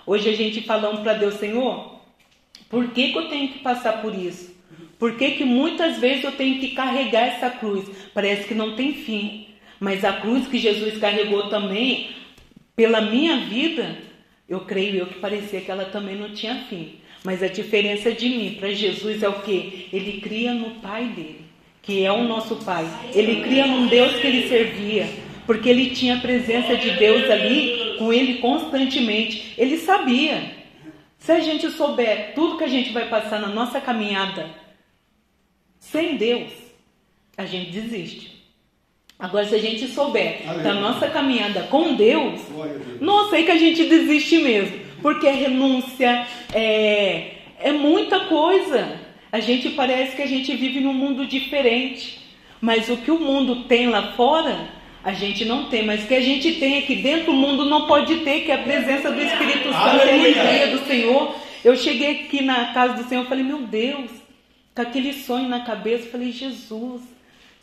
[0.06, 1.98] Hoje a gente falando para Deus, Senhor,
[2.68, 4.54] por que, que eu tenho que passar por isso?
[4.98, 7.88] Por que, que muitas vezes eu tenho que carregar essa cruz?
[8.12, 9.46] Parece que não tem fim.
[9.80, 12.10] Mas a cruz que Jesus carregou também,
[12.78, 13.98] pela minha vida,
[14.48, 17.00] eu creio eu que parecia que ela também não tinha fim.
[17.24, 19.88] Mas a diferença de mim para Jesus é o que?
[19.92, 21.44] Ele cria no Pai dele,
[21.82, 22.86] que é o nosso Pai.
[23.12, 25.08] Ele cria num Deus que ele servia,
[25.44, 29.54] porque ele tinha a presença de Deus ali com ele constantemente.
[29.58, 30.40] Ele sabia.
[31.18, 34.48] Se a gente souber tudo que a gente vai passar na nossa caminhada
[35.80, 36.52] sem Deus,
[37.36, 38.37] a gente desiste.
[39.18, 42.40] Agora, se a gente souber da nossa caminhada com Deus,
[43.00, 44.78] nossa, aí que a gente desiste mesmo.
[45.02, 46.24] Porque é renúncia,
[46.54, 48.96] é, é muita coisa.
[49.32, 52.20] A gente parece que a gente vive num mundo diferente.
[52.60, 54.68] Mas o que o mundo tem lá fora,
[55.02, 55.84] a gente não tem.
[55.84, 58.54] Mas o que a gente tem aqui dentro, o mundo não pode ter, que é
[58.54, 61.34] a presença do Espírito Santo, a alegria do Senhor.
[61.64, 64.10] Eu cheguei aqui na casa do Senhor e falei, meu Deus,
[64.74, 67.02] com aquele sonho na cabeça, falei, Jesus,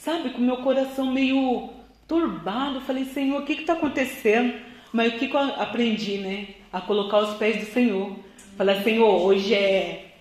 [0.05, 1.71] sabe, com o meu coração meio
[2.07, 4.53] turbado, falei, Senhor, o que está acontecendo?
[4.93, 6.49] Mas o que, que eu aprendi, né?
[6.71, 8.15] A colocar os pés do Senhor.
[8.55, 10.11] Falar, Senhor, hoje é,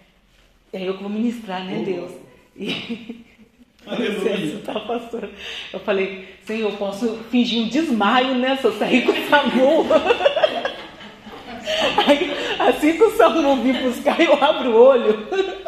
[0.73, 2.11] é eu que vou ministrar, né, Deus?
[2.57, 3.23] E...
[3.87, 5.29] Licença, tá, pastor?
[5.71, 8.57] Eu falei, Senhor, eu posso fingir um desmaio, né?
[8.57, 9.85] Se eu sair com o SAMU.
[12.07, 15.29] Aí, assim que o SAMU vir buscar, eu abro o olho.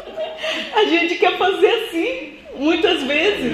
[0.75, 3.53] A gente quer fazer assim, muitas vezes.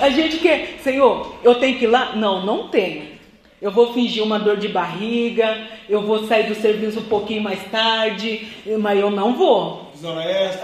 [0.00, 2.14] A gente quer, Senhor, eu tenho que ir lá?
[2.16, 3.12] Não, não tenho.
[3.60, 5.56] Eu vou fingir uma dor de barriga,
[5.88, 8.48] eu vou sair do serviço um pouquinho mais tarde,
[8.80, 9.92] mas eu não vou.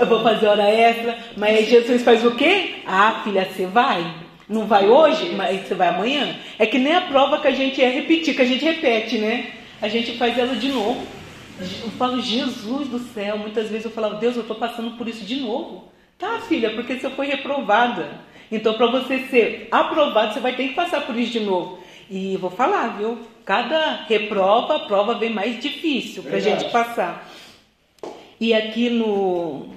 [0.00, 2.70] Eu vou fazer hora extra, mas aí Jesus faz o quê?
[2.84, 4.04] Ah, filha, você vai?
[4.48, 6.34] Não vai hoje, mas você vai amanhã?
[6.58, 9.46] É que nem a prova que a gente é repetir, que a gente repete, né?
[9.80, 11.00] A gente faz ela de novo.
[11.60, 15.24] Eu falo, Jesus do céu, muitas vezes eu falo, Deus, eu estou passando por isso
[15.24, 15.84] de novo.
[16.18, 18.26] Tá, filha, porque você foi reprovada.
[18.50, 21.78] Então, para você ser aprovado, você vai ter que passar por isso de novo.
[22.10, 23.18] E vou falar, viu?
[23.44, 27.30] Cada reprova, a prova vem mais difícil para a gente passar.
[28.40, 29.68] E aqui no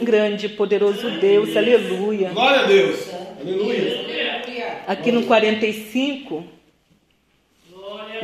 [0.00, 2.30] grande e poderoso Deus, aleluia.
[2.30, 3.10] Glória a Deus.
[3.40, 4.84] Aleluia.
[4.86, 6.44] Aqui no 45,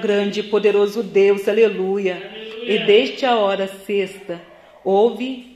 [0.01, 2.31] grande e poderoso Deus, aleluia.
[2.63, 4.41] E desde a hora sexta,
[4.83, 5.54] houve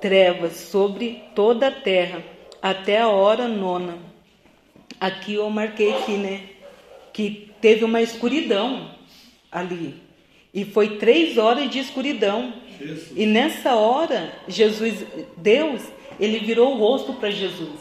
[0.00, 2.22] trevas sobre toda a terra
[2.60, 3.98] até a hora nona.
[5.00, 6.42] Aqui eu marquei aqui, né?
[7.12, 8.90] Que teve uma escuridão
[9.50, 9.94] ali.
[10.52, 12.52] E foi três horas de escuridão.
[13.14, 15.04] E nessa hora, Jesus,
[15.36, 15.82] Deus,
[16.18, 17.80] ele virou o rosto para Jesus.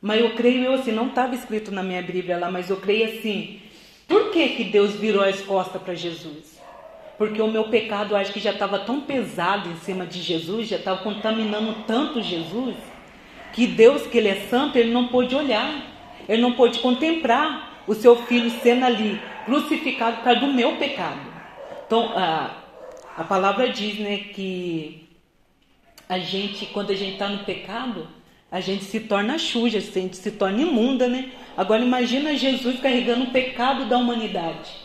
[0.00, 3.04] Mas eu creio eu assim, não estava escrito na minha Bíblia lá, mas eu creio
[3.06, 3.60] assim.
[4.08, 6.51] Por que, que Deus virou as costas para Jesus?
[7.22, 10.74] Porque o meu pecado acho que já estava tão pesado em cima de Jesus, já
[10.74, 12.74] estava contaminando tanto Jesus,
[13.52, 15.72] que Deus, que Ele é santo, Ele não pôde olhar,
[16.28, 21.20] Ele não pôde contemplar o seu filho sendo ali crucificado por causa do meu pecado.
[21.86, 22.56] Então, a,
[23.16, 25.06] a palavra diz né, que
[26.08, 28.08] a gente, quando a gente está no pecado,
[28.50, 31.30] a gente se torna suja, a gente se torna imunda, né?
[31.56, 34.81] Agora imagina Jesus carregando o pecado da humanidade.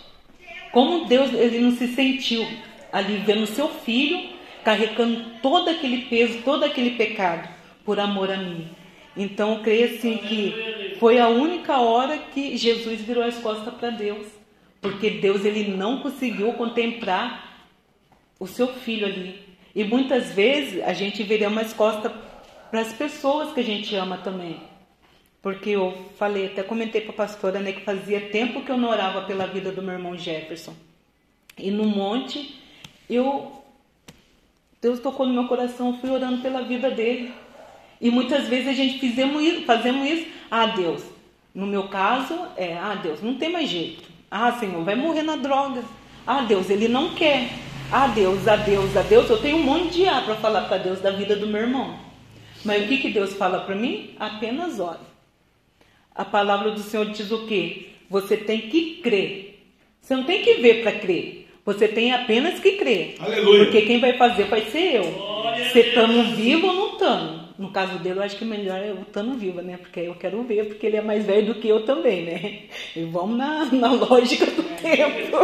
[0.71, 2.45] Como Deus ele não se sentiu
[2.91, 4.29] ali vendo seu filho
[4.63, 7.47] carregando todo aquele peso, todo aquele pecado
[7.85, 8.67] por amor a mim.
[9.15, 13.89] Então eu creio assim que foi a única hora que Jesus virou as costas para
[13.89, 14.27] Deus,
[14.81, 17.65] porque Deus ele não conseguiu contemplar
[18.39, 19.39] o seu filho ali.
[19.73, 22.11] E muitas vezes a gente viria umas costas
[22.69, 24.59] para as pessoas que a gente ama também.
[25.41, 28.89] Porque eu falei, até comentei para a pastora, né, que fazia tempo que eu não
[28.89, 30.73] orava pela vida do meu irmão Jefferson.
[31.57, 32.59] E no monte,
[33.09, 33.51] eu
[34.81, 37.33] Deus tocou no meu coração, fui orando pela vida dele.
[37.99, 41.03] E muitas vezes a gente fizemos isso, fazemos isso, ah Deus,
[41.53, 44.03] no meu caso, é, ah Deus, não tem mais jeito.
[44.29, 45.83] Ah Senhor, vai morrer na droga.
[46.25, 47.49] Ah Deus, ele não quer.
[47.91, 50.77] Ah Deus, a Deus, a Deus, eu tenho um monte de ar para falar para
[50.77, 51.97] Deus da vida do meu irmão.
[52.63, 54.13] Mas o que, que Deus fala para mim?
[54.19, 55.06] Apenas ore.
[56.17, 57.89] A palavra do Senhor diz o quê?
[58.09, 59.59] Você tem que crer.
[60.01, 61.47] Você não tem que ver para crer.
[61.63, 63.17] Você tem apenas que crer.
[63.19, 63.65] Aleluia.
[63.65, 65.03] Porque quem vai fazer vai ser eu.
[65.03, 67.47] Você estando vivo ou não estando.
[67.59, 69.77] No caso dele, eu acho que melhor é eu estando viva, né?
[69.77, 72.59] Porque eu quero ver, porque ele é mais velho do que eu também, né?
[72.95, 75.37] E vamos na, na lógica do tempo.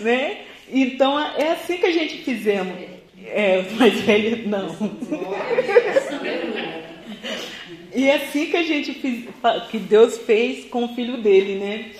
[0.00, 0.38] Né?
[0.68, 2.74] Então, é assim que a gente fizemos.
[3.24, 4.68] É, os mais velhos, não.
[7.94, 9.24] E é assim que a gente fez,
[9.70, 11.90] que Deus fez com o filho dele, né?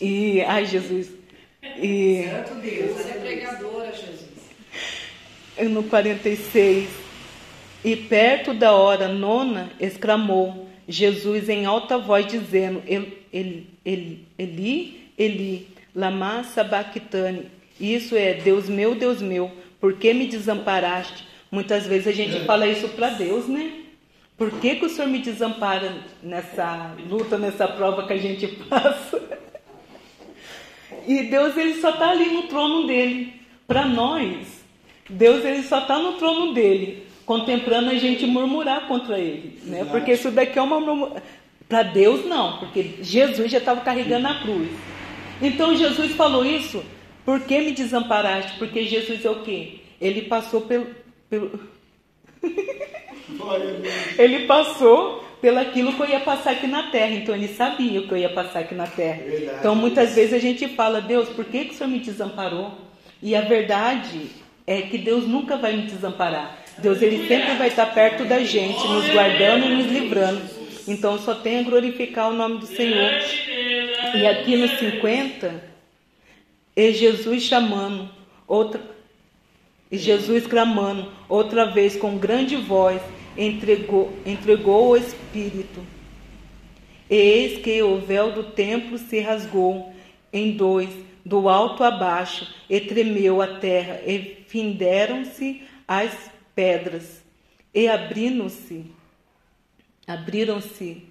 [0.00, 1.08] E, ai Jesus,
[1.80, 5.70] e Santo Deus, você é pregadora, Jesus.
[5.70, 6.88] no 46,
[7.84, 15.08] e perto da hora nona, exclamou Jesus em alta voz, dizendo: El- El- El- Eli,
[15.18, 17.46] Eli, lama sabachthani.
[17.80, 19.50] Isso é, Deus meu, Deus meu,
[19.80, 21.24] por que me desamparaste?
[21.50, 23.81] Muitas vezes a gente fala isso para Deus, né?
[24.42, 29.22] Por que, que o Senhor me desampara nessa luta, nessa prova que a gente passa?
[31.06, 33.40] E Deus ele só está ali no trono dele.
[33.68, 34.64] Para nós,
[35.08, 39.84] Deus ele só está no trono dele, contemplando a gente murmurar contra ele, né?
[39.88, 41.12] Porque isso daqui é uma
[41.68, 44.68] para Deus não, porque Jesus já estava carregando a cruz.
[45.40, 46.84] Então Jesus falou isso,
[47.24, 48.58] por que me desamparaste?
[48.58, 49.82] Porque Jesus é o quê?
[50.00, 50.88] Ele passou pelo,
[51.30, 51.70] pelo
[54.18, 58.12] ele passou pelaquilo que eu ia passar aqui na terra, então ele sabia o que
[58.12, 59.22] eu ia passar aqui na terra.
[59.22, 59.58] Verdade.
[59.58, 62.72] Então muitas vezes a gente fala, Deus, por que, que o Senhor me desamparou?
[63.20, 64.30] E a verdade
[64.66, 66.58] é que Deus nunca vai me desamparar.
[66.78, 70.42] Deus ele sempre vai estar perto da gente, nos guardando e nos livrando.
[70.86, 73.10] Então só tem a glorificar o nome do Senhor.
[74.14, 75.62] E aqui no 50,
[76.76, 78.08] é Jesus chamando,
[78.46, 78.80] outra,
[79.92, 83.02] e Jesus clamando, outra vez com grande voz,
[83.36, 85.82] entregou, entregou o Espírito.
[87.10, 89.92] Eis que o véu do templo se rasgou
[90.32, 90.88] em dois,
[91.22, 97.22] do alto a baixo, e tremeu a terra, e finderam-se as pedras,
[97.74, 98.86] e abriram-se,
[100.06, 101.04] abriram-se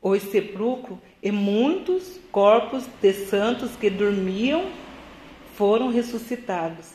[0.00, 4.64] os sepulcros, e muitos corpos de santos que dormiam
[5.56, 6.93] foram ressuscitados.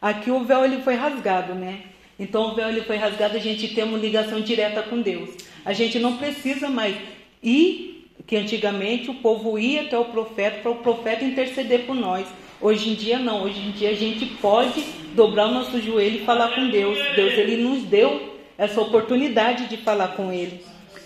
[0.00, 1.82] Aqui o véu ele foi rasgado, né?
[2.18, 5.30] Então o véu ele foi rasgado, a gente tem uma ligação direta com Deus.
[5.64, 6.96] A gente não precisa mais
[7.42, 12.26] ir, que antigamente o povo ia até o profeta para o profeta interceder por nós.
[12.60, 14.82] Hoje em dia não, hoje em dia a gente pode
[15.14, 16.98] dobrar o nosso joelho e falar com Deus.
[17.16, 20.62] Deus ele nos deu essa oportunidade de falar com ele.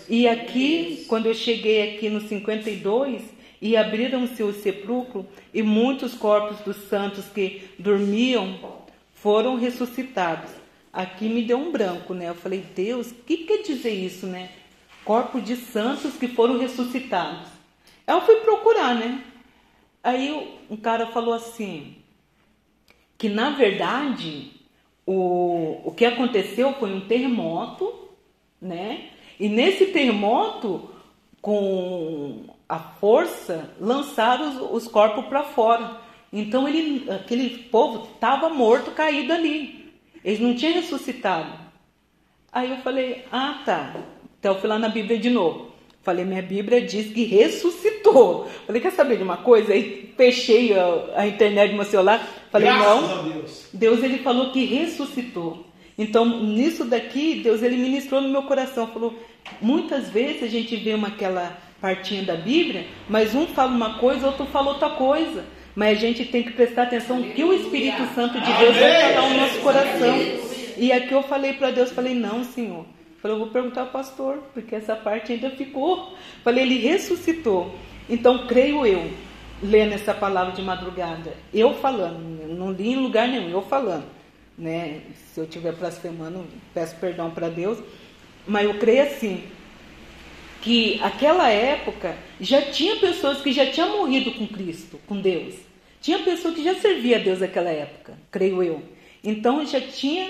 [0.09, 3.21] E aqui, quando eu cheguei aqui no 52,
[3.61, 8.74] e abriram-se o sepulcro, e muitos corpos dos santos que dormiam
[9.25, 10.51] foram ressuscitados.
[10.93, 12.29] Aqui me deu um branco, né?
[12.29, 14.51] Eu falei, Deus, o que quer dizer isso, né?
[15.03, 17.47] Corpo de santos que foram ressuscitados.
[18.05, 19.23] Eu fui procurar, né?
[20.03, 21.95] Aí um cara falou assim,
[23.17, 24.51] que na verdade
[25.07, 27.91] o, o que aconteceu foi um terremoto,
[28.61, 29.09] né?
[29.39, 30.87] E nesse terremoto,
[31.41, 36.04] com a força, lançaram os, os corpos para fora.
[36.35, 39.93] Então ele, aquele povo estava morto, caído ali.
[40.21, 41.53] Eles não tinham ressuscitado.
[42.51, 43.95] Aí eu falei, ah tá.
[44.37, 45.71] Então eu fui lá na Bíblia de novo.
[46.03, 48.49] Falei, minha Bíblia diz que ressuscitou.
[48.67, 49.71] Falei, quer saber de uma coisa?
[49.71, 52.21] Aí fechei a, a internet do meu celular.
[52.51, 53.19] Falei, Graças não.
[53.19, 53.69] a Deus.
[53.73, 55.65] Deus ele falou que ressuscitou.
[55.97, 59.17] Então, nisso daqui, Deus ele ministrou no meu coração, falou:
[59.61, 64.27] muitas vezes a gente vê uma aquela partinha da Bíblia, mas um fala uma coisa,
[64.27, 65.54] outro fala outra coisa.
[65.75, 69.29] Mas a gente tem que prestar atenção que o Espírito Santo de Deus vai falar
[69.29, 70.17] no nosso coração.
[70.77, 72.85] E aqui eu falei para Deus, falei: "Não, Senhor.
[73.21, 76.15] Falei, eu vou perguntar ao pastor, porque essa parte ainda ficou.
[76.43, 77.73] Falei, ele ressuscitou.
[78.07, 79.09] Então, creio eu,
[79.63, 82.19] lendo essa palavra de madrugada, eu falando,
[82.55, 84.05] não li em lugar nenhum, eu falando
[84.57, 85.01] né?
[85.33, 87.79] Se eu tiver blasfemando, peço perdão para Deus,
[88.47, 89.43] mas eu creio assim
[90.65, 95.53] que aquela época já tinha pessoas que já tinham morrido com Cristo, com Deus.
[96.01, 98.81] Tinha pessoa que já servia a Deus naquela época, creio eu.
[99.23, 100.27] Então já tinha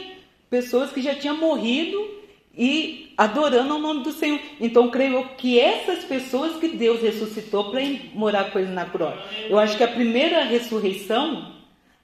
[0.49, 2.05] pessoas que já tinham morrido
[2.53, 4.41] e adorando o nome do Senhor.
[4.59, 7.79] Então creio eu que essas pessoas que Deus ressuscitou para
[8.13, 9.15] morar com ele na cruz.
[9.49, 11.55] Eu acho que a primeira ressurreição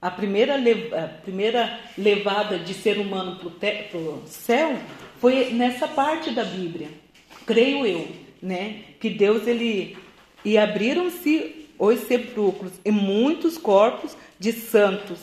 [0.02, 4.76] a primeira, a primeira levada de ser humano para o céu
[5.20, 6.88] foi nessa parte da Bíblia,
[7.52, 8.08] creio eu,
[8.42, 8.82] né?
[9.00, 9.98] Que Deus ele
[10.44, 15.20] e abriram-se os sepulcros e muitos corpos de santos,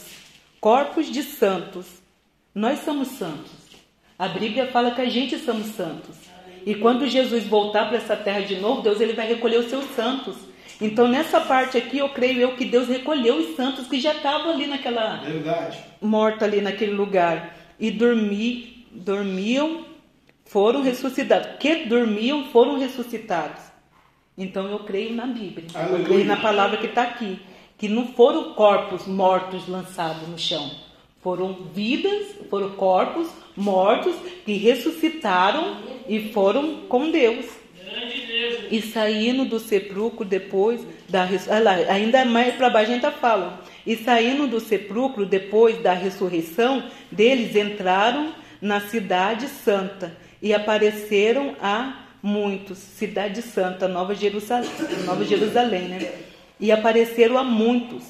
[0.61, 1.87] corpos de santos.
[2.55, 3.51] Nós somos santos.
[4.19, 6.17] A Bíblia fala que a gente somos santos.
[6.67, 9.87] E quando Jesus voltar para essa terra de novo, Deus ele vai recolher os seus
[9.95, 10.37] santos.
[10.81, 14.51] Então nessa parte aqui eu creio eu que Deus recolheu os santos que já estavam
[14.53, 15.79] ali naquela Verdade.
[16.01, 19.88] morta ali naquele lugar e dormi, dormiam,
[20.49, 21.49] foram ressuscitados.
[21.61, 23.63] Que dormiam, foram ressuscitados.
[24.37, 25.67] Então eu creio na Bíblia.
[25.75, 26.05] Eu Aleluia.
[26.05, 27.39] creio na palavra que está aqui.
[27.77, 30.71] Que não foram corpos mortos lançados no chão.
[31.21, 34.15] Foram vidas, foram corpos mortos
[34.45, 35.77] que ressuscitaram
[36.09, 37.47] e foram com Deus.
[38.71, 43.11] E saindo do sepulcro depois da res- olha lá, ainda mais para baixo a gente
[43.19, 43.61] fala.
[43.87, 52.05] E saindo do sepulcro depois da ressurreição deles entraram na cidade santa e apareceram a
[52.23, 54.71] muitos, cidade santa, Nova Jerusalém,
[55.05, 56.13] Nova Jerusalém, né?
[56.61, 58.05] E apareceram a muitos.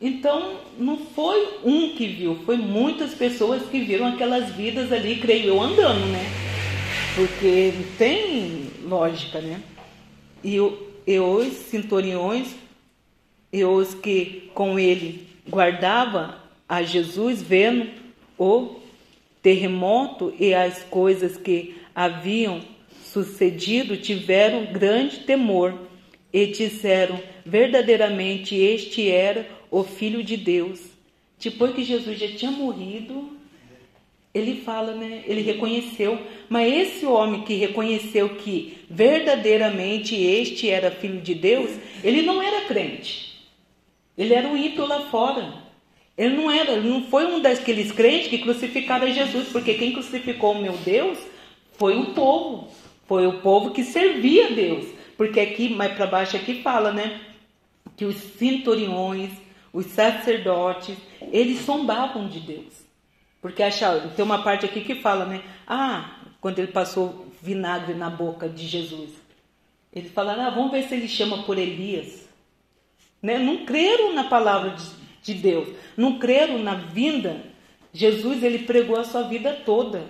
[0.00, 5.48] Então, não foi um que viu, foi muitas pessoas que viram aquelas vidas ali, creio
[5.48, 6.24] eu, andando, né?
[7.14, 9.62] Porque não tem lógica, né?
[10.42, 10.56] E,
[11.06, 12.54] e os centuriões,
[13.52, 17.88] e os que com ele guardava a Jesus, vendo
[18.36, 18.80] o
[19.44, 22.62] terremoto e as coisas que haviam
[23.04, 25.78] sucedido, tiveram grande temor
[26.32, 30.80] e disseram: verdadeiramente este era o Filho de Deus.
[31.38, 33.36] Depois que Jesus já tinha morrido,
[34.32, 35.22] ele fala, né?
[35.26, 36.18] Ele reconheceu,
[36.48, 41.70] mas esse homem que reconheceu que verdadeiramente este era filho de Deus,
[42.02, 43.44] ele não era crente.
[44.16, 45.63] Ele era um ímpio lá fora.
[46.16, 50.52] Ele não era, ele não foi um daqueles crentes que crucificaram Jesus, porque quem crucificou
[50.52, 51.18] o meu Deus
[51.76, 52.68] foi o povo,
[53.06, 54.86] foi o povo que servia a Deus.
[55.16, 57.20] Porque aqui, mais para baixo aqui fala, né?
[57.96, 59.30] Que os centuriões,
[59.72, 60.96] os sacerdotes,
[61.32, 62.84] eles zombavam de Deus.
[63.40, 65.42] Porque acharam, tem uma parte aqui que fala, né?
[65.66, 69.10] Ah, quando ele passou vinagre na boca de Jesus.
[69.92, 72.26] Eles falaram, ah, vamos ver se ele chama por Elias.
[73.22, 73.38] Né?
[73.38, 74.82] Não creram na palavra de,
[75.24, 77.40] de Deus, não creram na vinda.
[77.92, 80.04] Jesus ele pregou a sua vida toda.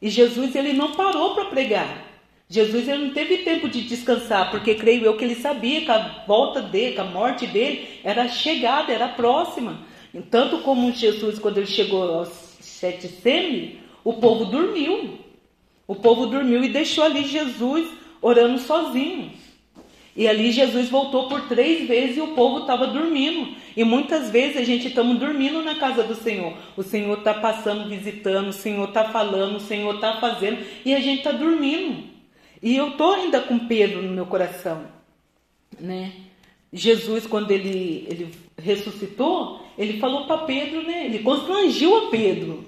[0.00, 2.04] E Jesus ele não parou para pregar.
[2.48, 6.24] Jesus ele não teve tempo de descansar, porque creio eu que ele sabia que a
[6.26, 9.80] volta dele, que a morte dele era chegada, era próxima.
[10.30, 12.28] Tanto como Jesus, quando ele chegou aos
[12.60, 15.18] sete semi, o povo dormiu.
[15.88, 17.88] O povo dormiu e deixou ali Jesus
[18.22, 19.32] orando sozinho.
[20.16, 23.54] E ali Jesus voltou por três vezes e o povo estava dormindo.
[23.76, 26.54] E muitas vezes a gente estamos dormindo na casa do Senhor.
[26.74, 31.00] O Senhor está passando, visitando, o Senhor está falando, o Senhor está fazendo e a
[31.00, 32.04] gente está dormindo.
[32.62, 34.86] E eu estou ainda com Pedro no meu coração.
[35.78, 36.12] Né?
[36.72, 41.04] Jesus, quando ele, ele ressuscitou, ele falou para Pedro, né?
[41.04, 42.64] ele constrangiu a Pedro.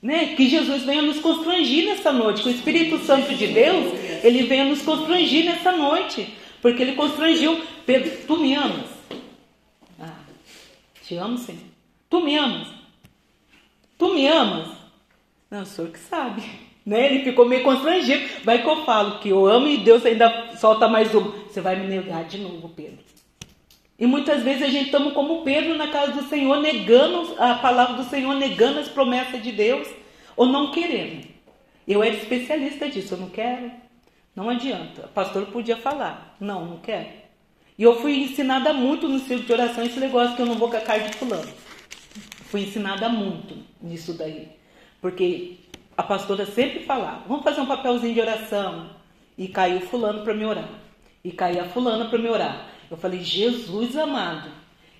[0.00, 0.34] Né?
[0.34, 3.92] Que Jesus venha nos constrangir nessa noite, que o Espírito Santo de Deus,
[4.24, 6.26] ele venha nos constrangir nessa noite,
[6.60, 8.90] porque ele constrangiu Pedro, tu me amas?
[9.98, 10.20] Ah,
[11.02, 11.62] te amo, Senhor.
[12.10, 12.68] Tu me amas?
[13.98, 14.68] Tu me amas?
[15.50, 16.42] Não, o senhor que sabe.
[16.88, 17.04] Né?
[17.04, 18.26] Ele ficou meio constrangido.
[18.44, 21.32] Vai que eu falo que eu amo e Deus ainda solta mais uma.
[21.46, 23.04] Você vai me negar de novo, Pedro.
[23.98, 28.02] E muitas vezes a gente estamos como Pedro na casa do Senhor, negando a palavra
[28.02, 29.86] do Senhor, negando as promessas de Deus,
[30.34, 31.26] ou não querendo.
[31.86, 33.70] Eu era especialista disso, eu não quero.
[34.38, 35.06] Não adianta.
[35.06, 36.36] O pastor podia falar.
[36.38, 37.08] Não, não quero.
[37.76, 40.70] E eu fui ensinada muito no círculo de oração esse negócio que eu não vou
[40.70, 41.52] com a cara de fulano.
[42.44, 44.48] Fui ensinada muito nisso daí.
[45.00, 45.56] Porque
[45.96, 48.90] a pastora sempre falava, vamos fazer um papelzinho de oração.
[49.36, 50.68] E caiu fulano para me orar.
[51.24, 52.68] E caía fulana para me orar.
[52.88, 54.52] Eu falei, Jesus amado.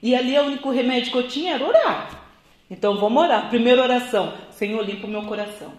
[0.02, 2.24] E ali o único remédio que eu tinha era orar.
[2.68, 3.48] Então vamos orar.
[3.50, 5.72] Primeira oração, Senhor, limpa o meu coração.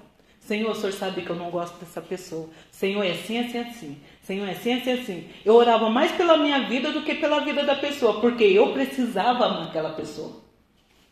[0.50, 2.50] Senhor, o Senhor sabe que eu não gosto dessa pessoa.
[2.72, 3.98] Senhor, é assim, assim, assim.
[4.24, 5.30] Senhor, é assim, assim, assim.
[5.46, 9.46] Eu orava mais pela minha vida do que pela vida da pessoa, porque eu precisava
[9.46, 10.42] amar aquela pessoa.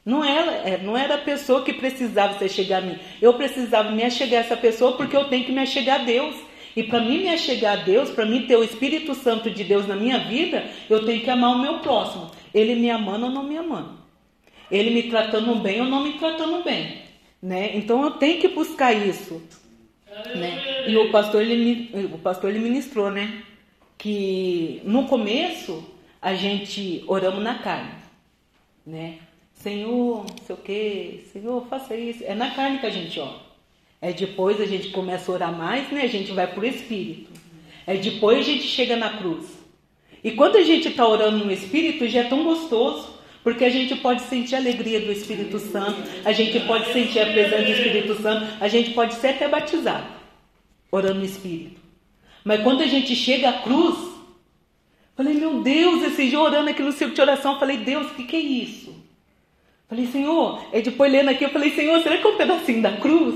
[0.04, 2.98] Não era, é, não era a pessoa que precisava se chegar a mim.
[3.22, 6.36] Eu precisava me achegar a essa pessoa porque eu tenho que me achegar a Deus.
[6.76, 9.88] E para mim me achegar a Deus, para mim ter o Espírito Santo de Deus
[9.88, 12.32] na minha vida, eu tenho que amar o meu próximo.
[12.52, 14.00] Ele me amando ou não me amando.
[14.72, 17.07] Ele me tratando bem ou não me tratando bem.
[17.42, 17.76] Né?
[17.78, 19.42] Então eu tenho que buscar isso.
[20.36, 20.90] Né?
[20.90, 23.44] E o pastor, ele, o pastor ele ministrou, né?
[23.98, 25.84] Que no começo
[26.22, 27.92] a gente oramos na carne.
[28.86, 29.20] Né?
[29.54, 32.24] Senhor, não sei o que, Senhor, faça isso.
[32.24, 33.48] É na carne que a gente ora.
[34.02, 36.04] É depois a gente começa a orar mais, né?
[36.04, 37.32] A gente vai para o Espírito.
[37.86, 39.58] É depois a gente chega na cruz.
[40.24, 43.17] E quando a gente está orando no Espírito, já é tão gostoso.
[43.48, 47.28] Porque a gente pode sentir a alegria do Espírito Santo, a gente pode sentir a
[47.28, 50.06] presença do Espírito Santo, a gente pode ser até batizado,
[50.92, 51.80] orando no Espírito.
[52.44, 53.96] Mas quando a gente chega à cruz,
[55.16, 58.26] falei, meu Deus, esse dia orando aqui no círculo de oração, falei, Deus, o que,
[58.26, 58.94] que é isso?
[59.88, 62.98] Falei, Senhor, é depois lendo aqui, eu falei, Senhor, será que é um pedacinho da
[62.98, 63.36] cruz?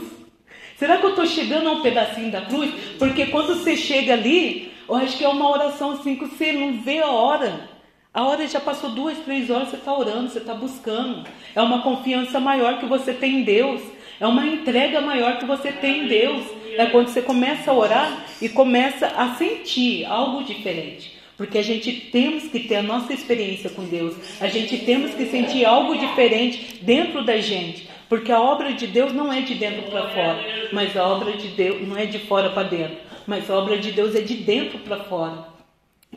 [0.75, 2.69] Será que eu estou chegando a um pedacinho da cruz?
[2.99, 6.81] Porque quando você chega ali, eu acho que é uma oração assim que você não
[6.81, 7.70] vê a hora.
[8.13, 11.25] A hora já passou duas, três horas, você está orando, você está buscando.
[11.55, 13.81] É uma confiança maior que você tem em Deus.
[14.19, 16.45] É uma entrega maior que você tem em Deus.
[16.77, 21.17] É quando você começa a orar e começa a sentir algo diferente.
[21.38, 24.13] Porque a gente temos que ter a nossa experiência com Deus.
[24.41, 27.89] A gente temos que sentir algo diferente dentro da gente.
[28.09, 31.47] Porque a obra de Deus não é de dentro para fora, mas a obra de
[31.47, 34.79] Deus não é de fora para dentro, mas a obra de Deus é de dentro
[34.79, 35.45] para fora.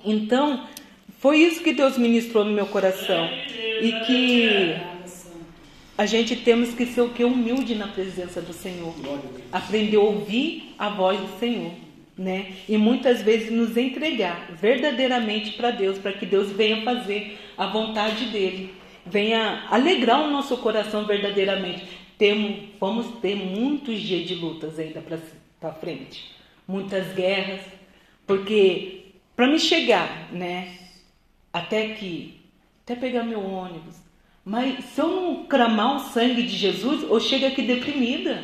[0.04, 0.64] Então,
[1.24, 3.30] foi isso que Deus ministrou no meu coração.
[3.80, 4.76] E que
[5.96, 7.24] a gente temos que ser o que?
[7.24, 8.94] Humilde na presença do Senhor.
[9.50, 11.72] Aprender a ouvir a voz do Senhor.
[12.14, 12.52] Né?
[12.68, 18.26] E muitas vezes nos entregar verdadeiramente para Deus, para que Deus venha fazer a vontade
[18.26, 18.74] dele,
[19.06, 21.84] venha alegrar o nosso coração verdadeiramente.
[22.18, 25.02] Temos, vamos ter muitos dias de lutas ainda
[25.58, 26.32] para frente,
[26.68, 27.60] muitas guerras,
[28.26, 30.83] porque para me chegar, né,
[31.54, 32.40] até aqui,
[32.82, 33.94] até pegar meu ônibus,
[34.44, 38.42] mas se eu não clamar o sangue de Jesus, eu chego aqui deprimida,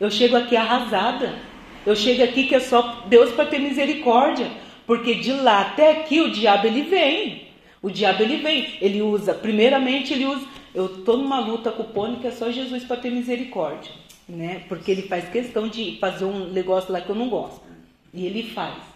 [0.00, 1.48] eu chego aqui arrasada.
[1.86, 4.50] Eu chego aqui que é só Deus para ter misericórdia,
[4.86, 7.48] porque de lá até aqui o diabo ele vem.
[7.80, 11.86] O diabo ele vem, ele usa, primeiramente ele usa, eu tô numa luta com o
[11.86, 13.90] pônei que é só Jesus para ter misericórdia,
[14.28, 14.62] né?
[14.68, 17.62] Porque ele faz questão de fazer um negócio lá que eu não gosto.
[18.12, 18.89] E ele faz.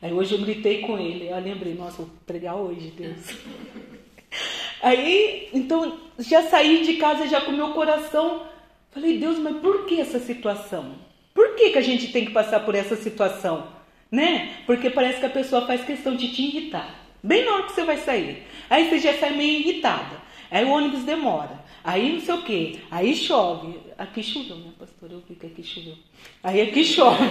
[0.00, 3.16] Aí hoje eu gritei com ele, eu lembrei, nossa, vou pregar hoje, Deus.
[4.80, 8.46] Aí, então, já saí de casa já com meu coração,
[8.92, 10.94] falei, Deus, mas por que essa situação?
[11.34, 13.68] Por que, que a gente tem que passar por essa situação?
[14.10, 14.56] Né?
[14.66, 16.94] Porque parece que a pessoa faz questão de te irritar.
[17.22, 18.44] Bem na hora que você vai sair.
[18.70, 20.16] Aí você já sai meio irritada.
[20.50, 21.58] Aí o ônibus demora.
[21.84, 22.76] Aí não sei o quê.
[22.90, 23.78] Aí chove.
[23.96, 25.10] Aqui choveu, né, pastor?
[25.10, 25.94] Eu vi que aqui choveu.
[26.42, 27.24] Aí aqui chove.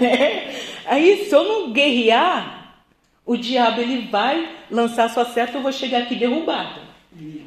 [0.00, 0.54] né?
[0.86, 2.82] Aí se eu não guerrear,
[3.26, 6.88] o diabo ele vai lançar sua seta, eu vou chegar aqui derrubada.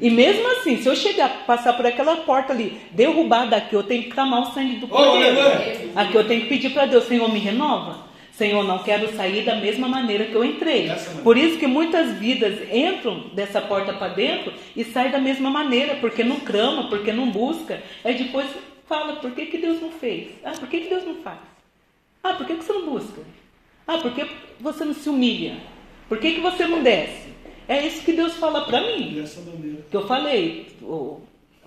[0.00, 4.02] E mesmo assim, se eu chegar, passar por aquela porta ali, derrubada aqui, eu tenho
[4.02, 5.38] que clamar o sangue do cordeiro.
[5.94, 8.11] Aqui eu tenho que pedir para Deus, Senhor, me renova.
[8.42, 10.90] Senhor, não quero sair da mesma maneira que eu entrei.
[11.22, 15.94] Por isso que muitas vidas entram dessa porta para dentro e saem da mesma maneira,
[16.00, 17.80] porque não clama, porque não busca.
[18.02, 18.48] Aí depois
[18.88, 20.32] fala, por que, que Deus não fez?
[20.42, 21.38] Ah, por que, que Deus não faz?
[22.20, 23.22] Ah, por que, que você não busca?
[23.86, 24.26] Ah, por que
[24.58, 25.58] você não se humilha?
[26.08, 27.32] Por que, que você não desce?
[27.68, 29.24] É isso que Deus fala para mim.
[29.88, 31.22] Que eu falei, eu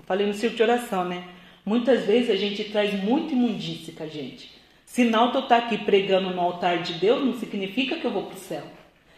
[0.06, 1.24] falei no círculo de oração, né?
[1.66, 4.55] Muitas vezes a gente traz muita imundície com a gente.
[4.96, 8.24] Sinal de eu estar aqui pregando no altar de Deus não significa que eu vou
[8.24, 8.64] para o céu.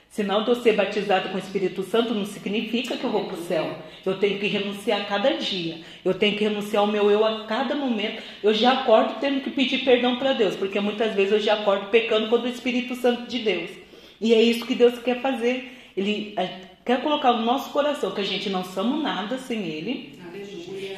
[0.10, 3.38] Sinal de eu ser batizado com o Espírito Santo não significa que eu vou para
[3.38, 3.78] o céu.
[4.04, 5.78] Eu tenho que renunciar a cada dia.
[6.04, 8.24] Eu tenho que renunciar ao meu eu a cada momento.
[8.42, 11.92] Eu já acordo tendo que pedir perdão para Deus, porque muitas vezes eu já acordo
[11.92, 13.70] pecando contra o Espírito Santo de Deus.
[14.20, 15.92] E é isso que Deus quer fazer.
[15.96, 16.50] Ele eh,
[16.84, 20.20] quer colocar no nosso coração que a gente não somos nada sem Ele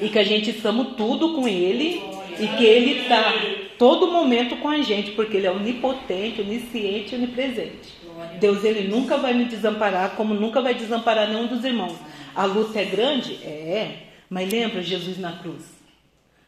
[0.01, 2.01] e que a gente somos tudo com Ele
[2.39, 3.33] e que Ele está
[3.77, 7.99] todo momento com a gente, porque Ele é onipotente, onisciente, onipresente.
[8.39, 11.95] Deus ele nunca vai me desamparar, como nunca vai desamparar nenhum dos irmãos.
[12.35, 13.35] A luta é grande?
[13.43, 14.07] É.
[14.29, 15.63] Mas lembra Jesus na cruz?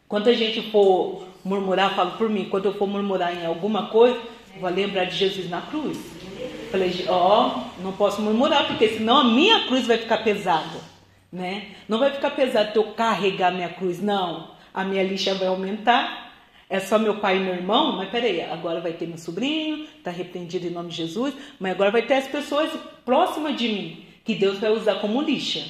[0.08, 4.20] Quando a gente for murmurar, falo por mim, quando eu for murmurar em alguma coisa,
[4.60, 5.98] vou lembrar de Jesus na cruz.
[6.72, 10.92] Falei, ó, não posso murmurar, porque senão a minha cruz vai ficar pesada.
[11.32, 11.68] Né?
[11.88, 14.52] Não vai ficar pesado eu carregar minha cruz, não.
[14.74, 16.32] A minha lixa vai aumentar,
[16.70, 20.10] é só meu pai e meu irmão, mas peraí, agora vai ter meu sobrinho, está
[20.10, 22.72] repreendido em nome de Jesus, mas agora vai ter as pessoas
[23.04, 25.66] próximas de mim, que Deus vai usar como lixa.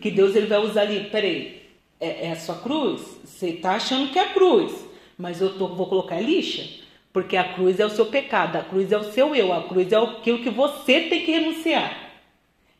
[0.00, 1.62] Que Deus ele vai usar ali, peraí,
[2.00, 3.00] é, é a sua cruz?
[3.24, 4.72] Você está achando que é cruz,
[5.18, 6.84] mas eu tô, vou colocar lixa.
[7.12, 9.90] Porque a cruz é o seu pecado, a cruz é o seu eu, a cruz
[9.92, 12.12] é aquilo que você tem que renunciar.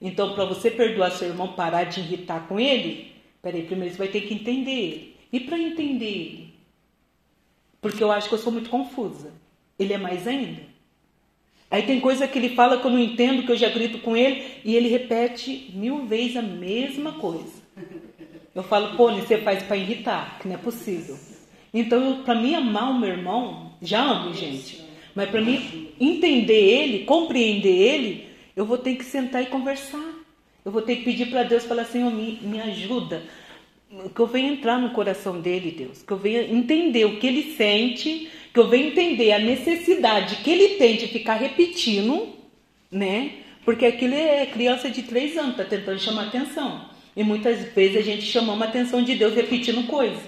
[0.00, 4.08] Então, para você perdoar seu irmão, parar de irritar com ele, peraí, primeiro você vai
[4.08, 5.13] ter que entender ele.
[5.34, 6.54] E para entender ele?
[7.80, 9.32] Porque eu acho que eu sou muito confusa.
[9.76, 10.62] Ele é mais ainda.
[11.68, 14.16] Aí tem coisa que ele fala que eu não entendo, que eu já grito com
[14.16, 17.52] ele, e ele repete mil vezes a mesma coisa.
[18.54, 21.18] Eu falo, pô, você faz para irritar, que não é possível.
[21.72, 24.84] Então, para mim amar o meu irmão, já amo, gente.
[25.16, 30.14] Mas para mim entender ele, compreender ele, eu vou ter que sentar e conversar.
[30.64, 33.24] Eu vou ter que pedir para Deus, falar, Senhor, me, me ajuda
[34.14, 37.54] que eu venha entrar no coração dele, Deus, que eu venha entender o que ele
[37.54, 42.34] sente, que eu venha entender a necessidade que ele tem de ficar repetindo,
[42.90, 43.32] né?
[43.64, 46.88] Porque aquilo é criança de três anos, tá tentando chamar atenção.
[47.16, 50.20] E muitas vezes a gente chamou a atenção de Deus repetindo coisa,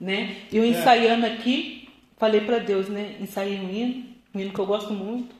[0.00, 0.36] né?
[0.50, 3.16] E eu ensaiando aqui, falei para Deus, né?
[3.20, 4.04] Ensaiei um hino,
[4.34, 5.34] um hino que eu gosto muito.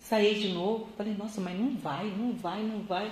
[0.00, 3.10] Ensaiei de novo, falei, nossa, mas não vai, não vai, não vai.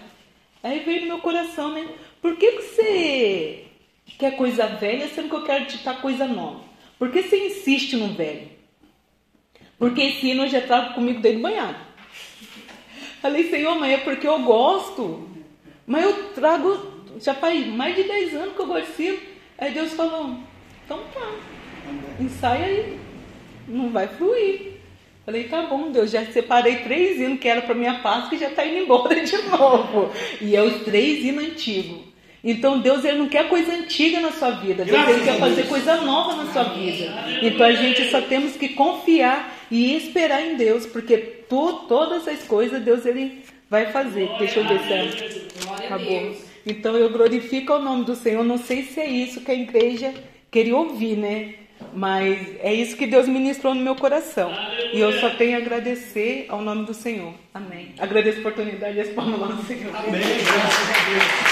[0.63, 1.89] Aí veio no meu coração, né?
[2.21, 3.70] Por que, que você
[4.19, 6.61] quer coisa velha, sendo que eu quero ditar coisa nova?
[6.99, 8.49] Por que você insiste no velho?
[9.79, 11.77] Porque esse hino eu já trago comigo desde banhado.
[13.23, 15.29] Falei, Senhor, mas é porque eu gosto.
[15.87, 19.19] Mas eu trago, já faz mais de 10 anos que eu gosto desse hino.
[19.57, 20.37] Aí Deus falou,
[20.85, 21.35] então tá,
[22.19, 22.99] ensaia aí.
[23.67, 24.81] Não vai fluir.
[25.25, 28.49] Falei, tá bom, Deus, já separei três hinos que era para minha Páscoa e já
[28.49, 30.11] está indo embora de novo.
[30.41, 32.10] E é os três hinos antigos.
[32.43, 35.97] Então Deus ele não quer coisa antiga na sua vida, Deus ele quer fazer coisa
[35.99, 37.13] nova na sua vida.
[37.43, 42.43] Então a gente só temos que confiar e esperar em Deus, porque tu, todas as
[42.45, 44.29] coisas Deus ele vai fazer.
[44.39, 46.37] Deixa eu ver se é- acabou.
[46.67, 48.43] Então eu glorifico o nome do Senhor.
[48.45, 50.13] Não sei se é isso que a igreja
[50.51, 51.55] queria ouvir, né?
[51.93, 54.53] Mas é isso que Deus ministrou no meu coração.
[54.93, 57.35] E eu só tenho a agradecer ao nome do Senhor.
[57.53, 57.95] Amém.
[57.99, 59.95] Agradeço a oportunidade e as palmas do Senhor.
[59.97, 61.51] Amém, graças a Deus.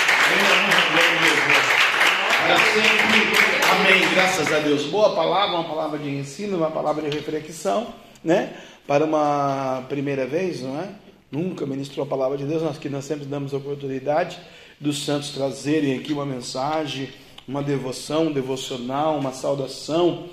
[3.71, 4.85] Amém, graças a Deus.
[4.85, 7.93] Boa palavra, uma palavra de ensino, uma palavra de reflexão,
[8.23, 8.55] né?
[8.87, 10.89] Para uma primeira vez, não é?
[11.31, 14.39] Nunca ministrou a palavra de Deus, nós que nós sempre damos a oportunidade
[14.81, 17.09] dos santos trazerem aqui uma mensagem,
[17.49, 20.27] uma devoção, um devocional, uma saudação,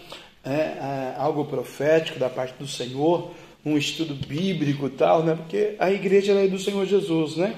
[0.44, 3.32] é, é, algo profético da parte do Senhor,
[3.66, 5.34] um estudo bíblico tal, né?
[5.34, 7.56] Porque a igreja é do Senhor Jesus, né?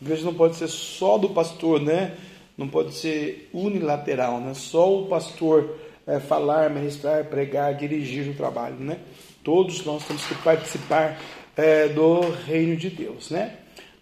[0.00, 2.14] A igreja não pode ser só do pastor, né?
[2.58, 4.52] Não pode ser unilateral, né?
[4.54, 8.98] Só o pastor é, falar, ministrar, pregar, dirigir o trabalho, né?
[9.44, 11.18] Todos nós temos que participar
[11.56, 13.54] é, do reino de Deus, né?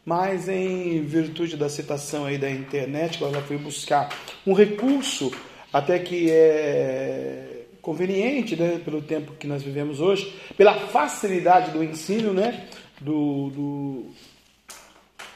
[0.05, 4.15] Mas em virtude da citação aí da internet, eu já fui buscar
[4.47, 5.33] um recurso
[5.73, 12.33] até que é conveniente, né, pelo tempo que nós vivemos hoje, pela facilidade do ensino,
[12.33, 12.67] né,
[13.01, 14.07] do, do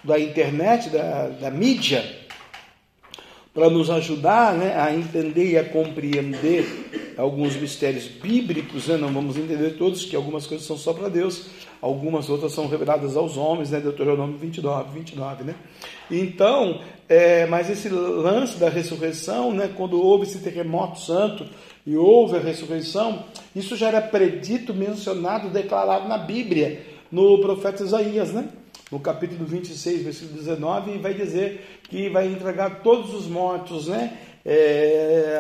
[0.03, 2.03] da internet, da, da mídia,
[3.59, 8.97] para nos ajudar né, a entender e a compreender alguns mistérios bíblicos, né?
[8.97, 11.47] não vamos entender todos, que algumas coisas são só para Deus,
[11.83, 13.81] algumas outras são reveladas aos homens, né?
[13.81, 15.57] Deuteronômio 29, 29, né?
[16.09, 19.69] Então, é, mas esse lance da ressurreição, né?
[19.77, 21.45] quando houve esse terremoto santo
[21.85, 23.25] e houve a ressurreição,
[23.57, 26.81] isso já era predito, mencionado, declarado na Bíblia,
[27.11, 28.51] no profeta Isaías, né?
[28.91, 34.19] No capítulo 26, versículo 19, e vai dizer que vai entregar todos os mortos, né?
[34.45, 35.39] É,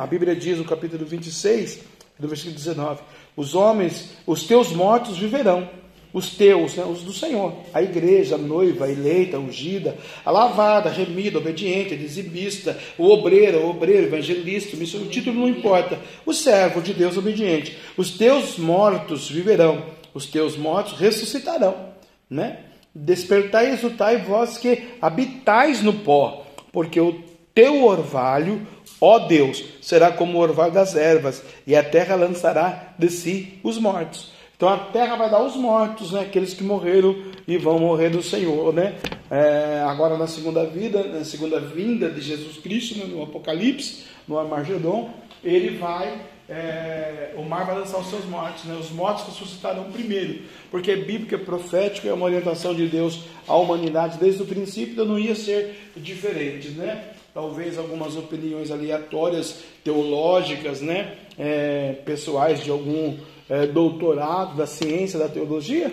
[0.00, 1.80] a, Bíblia diz no capítulo 26,
[2.18, 3.02] do versículo 19:
[3.36, 5.68] Os homens, os teus mortos viverão,
[6.12, 10.30] os teus, né, os do Senhor, a igreja, a noiva, a eleita, a ungida, a
[10.30, 15.48] lavada, a remida, a obediente, a exibista, o obreiro, o obreiro, evangelista, o título não
[15.48, 17.76] importa, o servo de Deus obediente.
[17.96, 19.84] Os teus mortos viverão,
[20.14, 21.90] os teus mortos ressuscitarão,
[22.30, 22.60] né?
[22.98, 27.22] Despertai e exultai vós que habitais no pó, porque o
[27.54, 28.66] teu orvalho,
[28.98, 33.76] ó Deus, será como o orvalho das ervas, e a terra lançará de si os
[33.76, 34.32] mortos.
[34.56, 36.20] Então a terra vai dar os mortos, né?
[36.20, 37.14] aqueles que morreram
[37.46, 38.72] e vão morrer do Senhor.
[38.72, 38.94] Né?
[39.30, 43.04] É, agora na segunda vida, na segunda vinda de Jesus Cristo, né?
[43.04, 45.10] no Apocalipse, no Armagedon,
[45.44, 46.18] ele vai,
[46.48, 48.76] é, o mar vai lançar os seus mortos, né?
[48.78, 53.56] os mortos ressuscitarão primeiro, porque é bíblico, é profético, é uma orientação de Deus à
[53.56, 56.68] humanidade desde o princípio, não ia ser diferente.
[56.68, 57.14] Né?
[57.34, 61.16] Talvez algumas opiniões aleatórias, teológicas, né?
[61.38, 63.18] É, pessoais de algum
[63.50, 65.92] é, doutorado da ciência da teologia,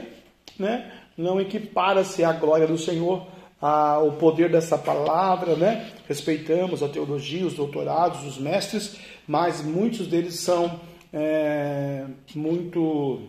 [0.57, 0.89] né?
[1.17, 3.27] não equipara-se à glória do Senhor,
[3.59, 5.89] ao poder dessa palavra, né?
[6.07, 8.97] respeitamos a teologia, os doutorados, os mestres,
[9.27, 10.79] mas muitos deles são
[11.11, 12.05] é,
[12.35, 13.21] muito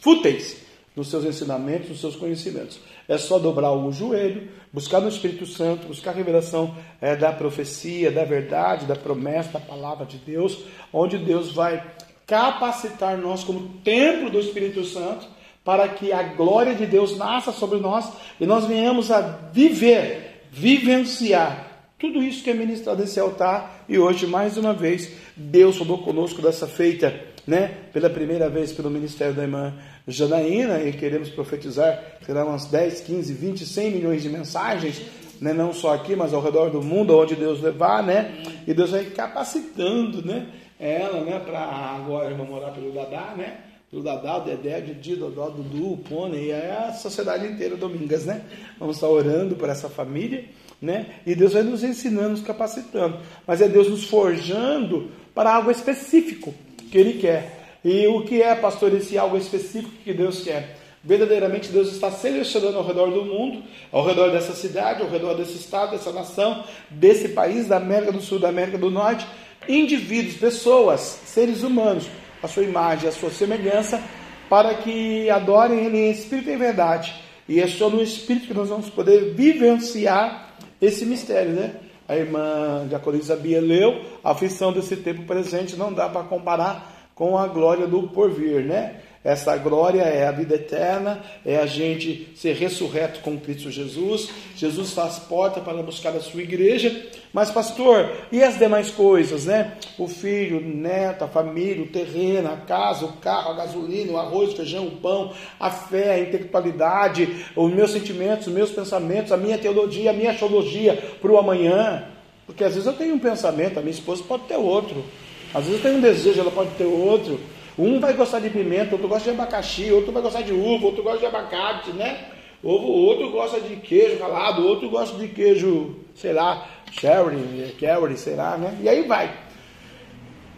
[0.00, 0.58] fúteis
[0.94, 2.80] nos seus ensinamentos, nos seus conhecimentos.
[3.08, 8.10] É só dobrar o joelho, buscar no Espírito Santo, buscar a revelação é, da profecia,
[8.10, 11.84] da verdade, da promessa, da palavra de Deus, onde Deus vai
[12.26, 15.26] capacitar nós como templo do Espírito Santo
[15.64, 19.20] para que a glória de Deus nasça sobre nós e nós venhamos a
[19.52, 21.69] viver, vivenciar
[22.00, 23.84] tudo isso que é ministrado nesse altar.
[23.86, 27.14] E hoje, mais uma vez, Deus falou conosco dessa feita,
[27.46, 27.74] né?
[27.92, 29.74] Pela primeira vez pelo ministério da irmã
[30.08, 35.02] Janaína, e queremos profetizar, será umas 10, 15, 20, 100 milhões de mensagens,
[35.40, 35.52] né?
[35.52, 38.42] não só aqui, mas ao redor do mundo, onde Deus levar, né?
[38.66, 40.46] E Deus vai capacitando, né?
[40.78, 41.38] Ela, né?
[41.38, 43.58] Para agora irmã morar pelo Dadá, né?
[43.90, 48.24] Pelo Dadá, o Dedé, o Didi, Dodó, Dudu, o Pônei, e a sociedade inteira, Domingas,
[48.24, 48.42] né?
[48.78, 50.44] Vamos estar orando por essa família,
[50.80, 51.06] né?
[51.26, 53.18] E Deus vai nos ensinando, nos capacitando.
[53.46, 56.54] Mas é Deus nos forjando para algo específico
[56.90, 57.78] que Ele quer.
[57.84, 60.76] E o que é, pastor, esse algo específico que Deus quer?
[61.02, 65.54] Verdadeiramente Deus está selecionando ao redor do mundo, ao redor dessa cidade, ao redor desse
[65.54, 69.26] estado, dessa nação, desse país, da América do Sul, da América do Norte,
[69.66, 72.06] indivíduos, pessoas, seres humanos,
[72.42, 74.02] a sua imagem, a sua semelhança,
[74.48, 77.14] para que adorem Ele em espírito e em verdade.
[77.48, 80.49] E é só no espírito que nós vamos poder vivenciar
[80.80, 81.74] esse mistério, né?
[82.08, 87.36] A irmã Diaconisa Bia leu, a aflição desse tempo presente não dá para comparar com
[87.38, 89.00] a glória do porvir, né?
[89.22, 94.30] Essa glória é a vida eterna, é a gente ser ressurreto com Cristo Jesus.
[94.56, 97.06] Jesus faz porta para buscar a sua igreja.
[97.30, 99.76] Mas, pastor, e as demais coisas, né?
[99.98, 104.16] O filho, o neto, a família, o terreno, a casa, o carro, a gasolina, o
[104.16, 109.32] arroz, o feijão, o pão, a fé, a intelectualidade, os meus sentimentos, os meus pensamentos,
[109.32, 112.06] a minha teologia, a minha teologia para o amanhã.
[112.46, 115.04] Porque às vezes eu tenho um pensamento, a minha esposa pode ter outro.
[115.52, 117.38] Às vezes eu tenho um desejo, ela pode ter outro.
[117.78, 121.02] Um vai gostar de pimenta, outro gosta de abacaxi, outro vai gostar de uva, outro
[121.02, 122.26] gosta de abacate, né?
[122.62, 128.58] Outro gosta de queijo ralado, outro gosta de queijo, sei lá, sherry, curry, sei lá,
[128.58, 128.76] né?
[128.82, 129.34] E aí vai.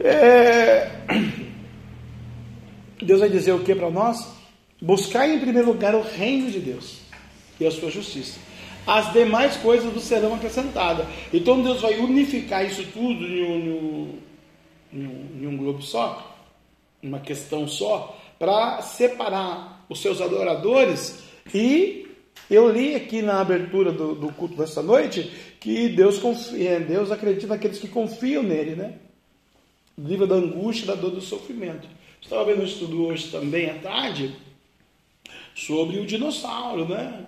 [0.00, 0.90] É...
[3.00, 4.32] Deus vai dizer o que para nós?
[4.80, 7.02] Buscar em primeiro lugar o reino de Deus
[7.60, 8.40] e a sua justiça.
[8.84, 11.06] As demais coisas vos serão acrescentadas.
[11.32, 14.18] Então Deus vai unificar isso tudo em um,
[14.92, 16.31] em um, em um globo só
[17.02, 21.22] uma questão só, para separar os seus adoradores.
[21.54, 22.06] E
[22.50, 25.30] eu li aqui na abertura do, do culto desta noite
[25.60, 28.94] que Deus confia, Deus acredita naqueles que confiam nele, né?
[29.96, 31.86] Livra da angústia, da dor do sofrimento.
[32.20, 34.34] Estava vendo um estudo hoje também à tarde
[35.54, 37.26] sobre o dinossauro, né?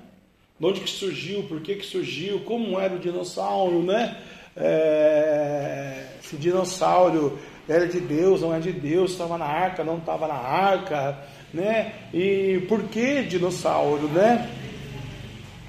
[0.58, 4.20] De onde que surgiu, por que, que surgiu, como era o dinossauro, né?
[4.56, 7.38] É, esse dinossauro
[7.68, 11.18] era de Deus, não é de Deus, estava na arca, não estava na arca,
[11.52, 11.92] né?
[12.12, 14.50] E por que dinossauro, né?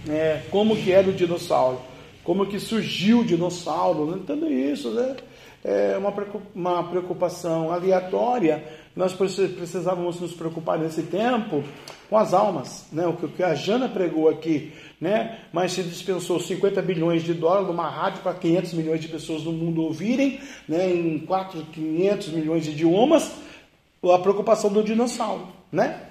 [0.08, 1.80] É, como que era o dinossauro?
[2.24, 4.06] Como que surgiu o dinossauro?
[4.08, 4.20] Né?
[4.26, 5.16] Tudo isso, né?
[5.64, 8.64] É uma preocupação aleatória.
[8.96, 11.64] Nós precisávamos nos preocupar nesse tempo
[12.08, 13.08] com as almas, né?
[13.08, 15.40] O que a Jana pregou aqui, né?
[15.52, 19.52] Mas se dispensou 50 bilhões de dólares numa rádio para 500 milhões de pessoas no
[19.52, 20.90] mundo ouvirem, né?
[20.92, 23.32] Em 4, 500 milhões de idiomas,
[24.04, 26.02] a preocupação do dinossauro, né?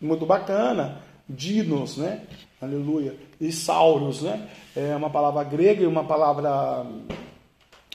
[0.00, 2.22] Muito bacana, dinos, né?
[2.60, 3.14] Aleluia.
[3.40, 4.48] E sauros, né?
[4.76, 6.86] É uma palavra grega e uma palavra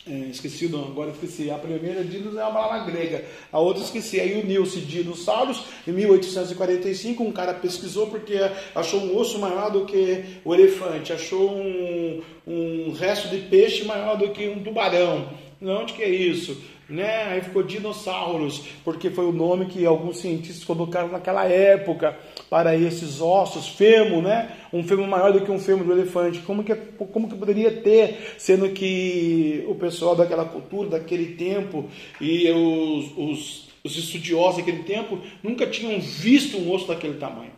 [0.07, 1.49] esqueci o nome, agora esqueci.
[1.49, 4.19] A primeira dinos é uma palavra grega, a outra esqueci.
[4.19, 7.23] Aí uniu-se dinossauros em 1845.
[7.23, 8.35] Um cara pesquisou porque
[8.73, 14.17] achou um osso maior do que o elefante, achou um, um resto de peixe maior
[14.17, 15.29] do que um tubarão.
[15.61, 16.57] Onde que é isso?
[16.87, 17.23] Né?
[17.23, 22.15] Aí ficou dinossauros, porque foi o nome que alguns cientistas colocaram naquela época
[22.47, 24.55] para esses ossos, fêmur, né?
[24.71, 26.39] Um fêmur maior do que um fêmur do elefante.
[26.39, 31.89] Como que, como que poderia ter, sendo que o pessoal daquela cultura, daquele tempo,
[32.21, 37.51] e os, os, os estudiosos daquele tempo nunca tinham visto um osso daquele tamanho.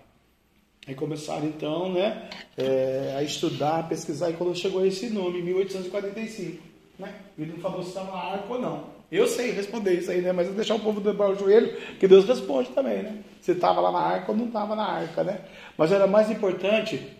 [0.87, 5.43] Aí começaram então né, é, a estudar, a pesquisar, e quando chegou esse nome, em
[5.43, 6.63] 1845.
[6.97, 7.13] Né?
[7.37, 8.96] Ele não falou se estava na arca ou não.
[9.11, 10.33] Eu sei responder isso aí, né?
[10.33, 13.17] Mas deixar o povo dobrar o joelho, que Deus responde também, né?
[13.41, 15.41] Se estava lá na arca ou não estava na arca, né?
[15.77, 17.15] Mas era mais importante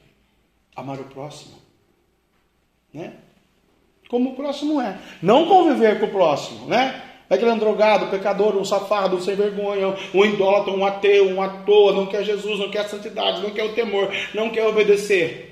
[0.76, 1.56] amar o próximo,
[2.94, 3.14] né?
[4.10, 4.98] Como o próximo é.
[5.22, 7.04] Não conviver com o próximo, né?
[7.30, 11.42] É aquele um drogado, pecador, um safado, um sem vergonha, um idólatra, um ateu, um
[11.42, 15.47] à toa, não quer Jesus, não quer santidade, não quer o temor, não quer obedecer.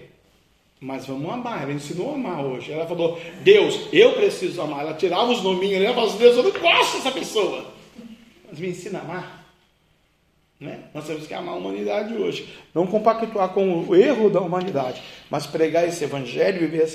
[0.80, 2.72] Mas vamos amar, ela ensinou a amar hoje.
[2.72, 4.82] Ela falou, Deus, eu preciso amar.
[4.82, 7.66] Ela tirava os nominhos, ela falava, Deus, eu não gosto dessa pessoa.
[8.50, 9.46] Mas me ensina a amar.
[10.60, 10.80] Né?
[10.94, 12.54] Nós temos que amar a humanidade hoje.
[12.74, 16.88] Não compactuar com o erro da humanidade, mas pregar esse evangelho, viver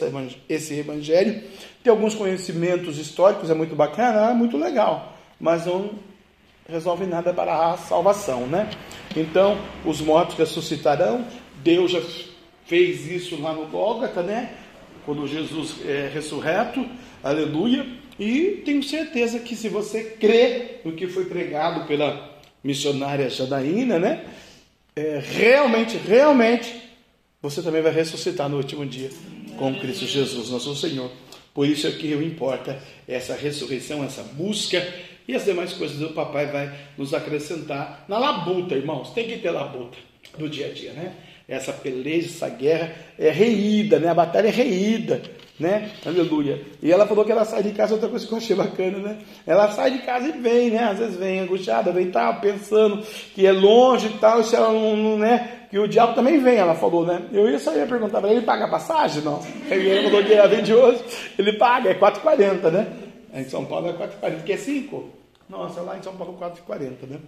[0.49, 1.43] esse evangelho.
[1.83, 5.91] Ter alguns conhecimentos históricos é muito bacana, é muito legal, mas não
[6.69, 8.71] resolve nada para a salvação, né?
[9.17, 11.25] Então, os mortos ressuscitarão,
[11.63, 12.01] Deus já
[12.71, 14.55] fez isso lá no Gólgata, né?
[15.05, 16.87] Quando Jesus é ressurreto,
[17.21, 17.85] aleluia.
[18.17, 24.25] E tenho certeza que se você crê no que foi pregado pela missionária Janaína, né?
[24.95, 26.73] É, realmente, realmente,
[27.43, 29.11] você também vai ressuscitar no último dia
[29.59, 31.11] com Cristo Jesus, nosso Senhor.
[31.53, 34.87] Por isso é que importa essa ressurreição, essa busca
[35.27, 39.13] e as demais coisas o papai vai nos acrescentar na labuta, irmãos.
[39.13, 39.99] Tem que ter labuta
[40.39, 41.17] no dia a dia, né?
[41.51, 44.09] Essa peleja, essa guerra é reída, né?
[44.09, 45.21] A batalha é reída,
[45.59, 45.91] né?
[46.07, 46.63] Aleluia.
[46.81, 49.19] E ela falou que ela sai de casa, outra coisa que eu achei bacana, né?
[49.45, 50.85] Ela sai de casa e vem, né?
[50.85, 53.05] Às vezes vem angustiada, vem tal, pensando
[53.35, 55.67] que é longe e tal, se ela não, né?
[55.69, 57.21] Que o diabo também vem, ela falou, né?
[57.33, 59.21] Eu ia só ia perguntar para ele, ele paga a passagem?
[59.23, 59.45] Não.
[59.69, 61.03] Ele falou que ela vem de hoje,
[61.37, 62.87] ele paga, é 4,40, né?
[63.35, 65.11] Em São Paulo é 4,40, que é 5.
[65.49, 67.19] Nossa, lá em São Paulo é 4,40, né?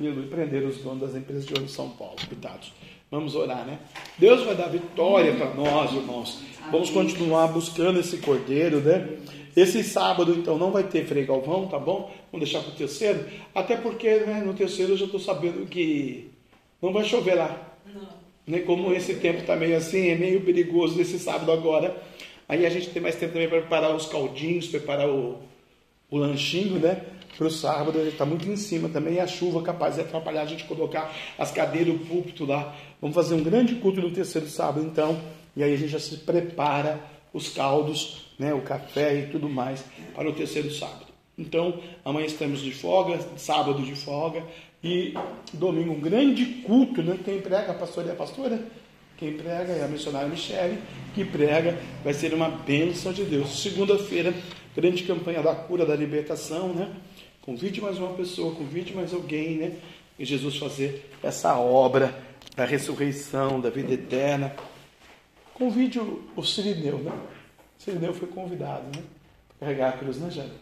[0.00, 0.28] Aleluia.
[0.28, 2.72] Prenderam os donos das empresas de ônibus de São Paulo, cuidados.
[3.12, 3.78] Vamos orar, né?
[4.16, 6.40] Deus vai dar vitória para nós, irmãos.
[6.70, 9.06] Vamos continuar buscando esse cordeiro, né?
[9.54, 12.10] Esse sábado, então, não vai ter Frei Galvão, tá bom?
[12.32, 13.26] Vamos deixar para o terceiro.
[13.54, 16.30] Até porque né, no terceiro eu já estou sabendo que
[16.80, 17.74] não vai chover lá.
[17.94, 18.08] Não.
[18.46, 18.60] Né?
[18.60, 21.94] Como esse tempo está meio assim, é meio perigoso esse sábado agora.
[22.48, 25.38] Aí a gente tem mais tempo também para preparar os caldinhos, preparar o,
[26.10, 27.02] o lanchinho, né?
[27.36, 30.46] Para o sábado, está muito em cima também, e a chuva capaz de atrapalhar a
[30.46, 32.74] gente colocar as cadeiras, o púlpito lá.
[33.00, 35.18] Vamos fazer um grande culto no terceiro sábado, então,
[35.56, 37.00] e aí a gente já se prepara
[37.32, 39.84] os caldos, né, o café e tudo mais
[40.14, 41.06] para o terceiro sábado.
[41.38, 44.44] Então, amanhã estamos de folga, sábado de folga,
[44.84, 45.14] e
[45.52, 47.18] domingo um grande culto, né?
[47.24, 48.60] Quem prega, a pastora e a pastora?
[49.16, 50.78] Quem prega é a missionária Michele,
[51.14, 53.62] que prega, vai ser uma bênção de Deus.
[53.62, 54.34] Segunda-feira,
[54.74, 56.90] grande campanha da cura, da libertação, né?
[57.42, 59.76] Convide mais uma pessoa, convide mais alguém, né?
[60.16, 62.16] E Jesus fazer essa obra
[62.54, 64.54] da ressurreição, da vida eterna.
[65.52, 67.10] Convide o, o Sirineu, né?
[67.10, 69.02] O Sirineu foi convidado, né?
[69.58, 70.54] Para carregar a cruz, né, Jana?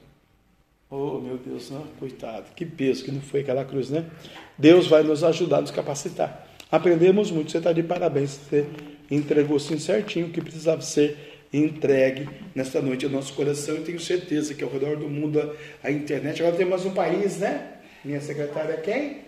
[0.91, 1.83] Oh, meu Deus, né?
[1.99, 4.11] coitado, que peso que não foi aquela cruz, né?
[4.59, 6.49] Deus vai nos ajudar, nos capacitar.
[6.73, 8.67] Aprendemos muito, você está de parabéns, você
[9.11, 13.77] entregou assim certinho o que precisava ser entregue nesta noite ao nosso coração.
[13.77, 16.41] Eu tenho certeza que ao redor do mundo a internet.
[16.41, 17.75] Agora tem mais um país, né?
[18.05, 19.19] Minha secretária é quem?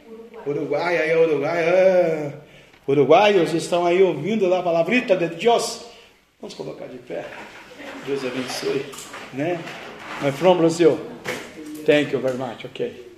[0.46, 0.98] Uruguai.
[0.98, 1.68] Aí, Uruguai.
[1.68, 2.32] Ah,
[2.86, 5.84] uruguaios estão aí ouvindo a palavrita de Deus.
[6.40, 7.24] Vamos colocar de pé.
[8.06, 8.84] Deus abençoe.
[9.32, 9.58] Né?
[10.22, 10.98] My from Brazil.
[11.84, 12.64] Thank you very much.
[12.64, 13.12] Ok.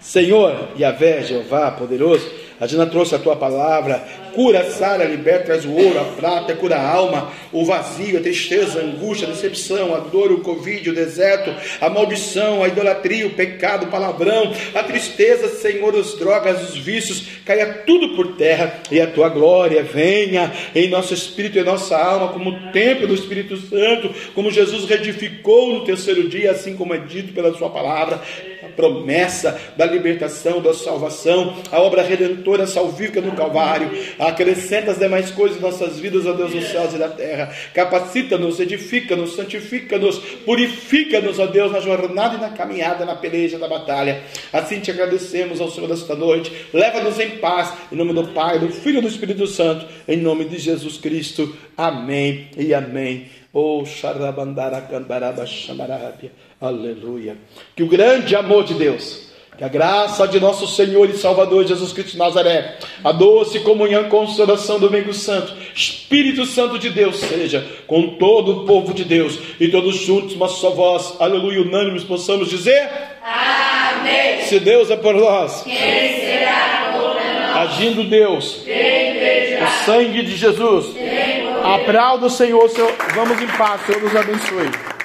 [0.00, 2.30] Senhor, Yahvé, Jeová, poderoso,
[2.60, 6.76] a Dina trouxe a tua palavra, cura, sara, liberta, traz o ouro, a prata, cura
[6.76, 10.94] a alma, o vazio, a tristeza, a angústia, a decepção, a dor, o covid, o
[10.94, 16.76] deserto, a maldição, a idolatria, o pecado, o palavrão, a tristeza, Senhor, as drogas, os
[16.76, 21.96] vícios, caia tudo por terra e a tua glória venha em nosso espírito e nossa
[21.96, 26.98] alma, como templo do Espírito Santo, como Jesus redificou no terceiro dia, assim como é
[26.98, 28.20] dito pela sua palavra
[28.78, 33.90] promessa da libertação, da salvação, a obra redentora salvífica no Calvário.
[34.20, 37.52] Acrescenta as demais coisas em nossas vidas, ó Deus, dos céus e da terra.
[37.74, 44.22] Capacita-nos, edifica-nos, santifica-nos, purifica-nos, ó Deus, na jornada e na caminhada, na peleja da batalha.
[44.52, 46.52] Assim te agradecemos ao Senhor desta noite.
[46.72, 50.44] Leva-nos em paz, em nome do Pai, do Filho e do Espírito Santo, em nome
[50.44, 51.52] de Jesus Cristo.
[51.76, 53.26] Amém e amém.
[53.52, 56.30] Oh, xarabandara candaraba xamarabia.
[56.60, 57.36] Aleluia.
[57.76, 61.92] Que o grande amor de Deus, que a graça de nosso Senhor e Salvador Jesus
[61.92, 67.16] Cristo de Nazaré, a doce comunhão e consolação do Domingo Santo, Espírito Santo de Deus
[67.16, 72.02] seja com todo o povo de Deus e todos juntos, uma só voz, aleluia, unânimes,
[72.02, 72.90] possamos dizer:
[73.22, 74.42] Amém.
[74.42, 77.68] Se Deus é por nós, quem será contra nós?
[77.68, 80.86] Agindo Deus, o sangue de Jesus,
[81.62, 84.97] a prau do Senhor, Senhor, vamos em paz, Senhor nos abençoe.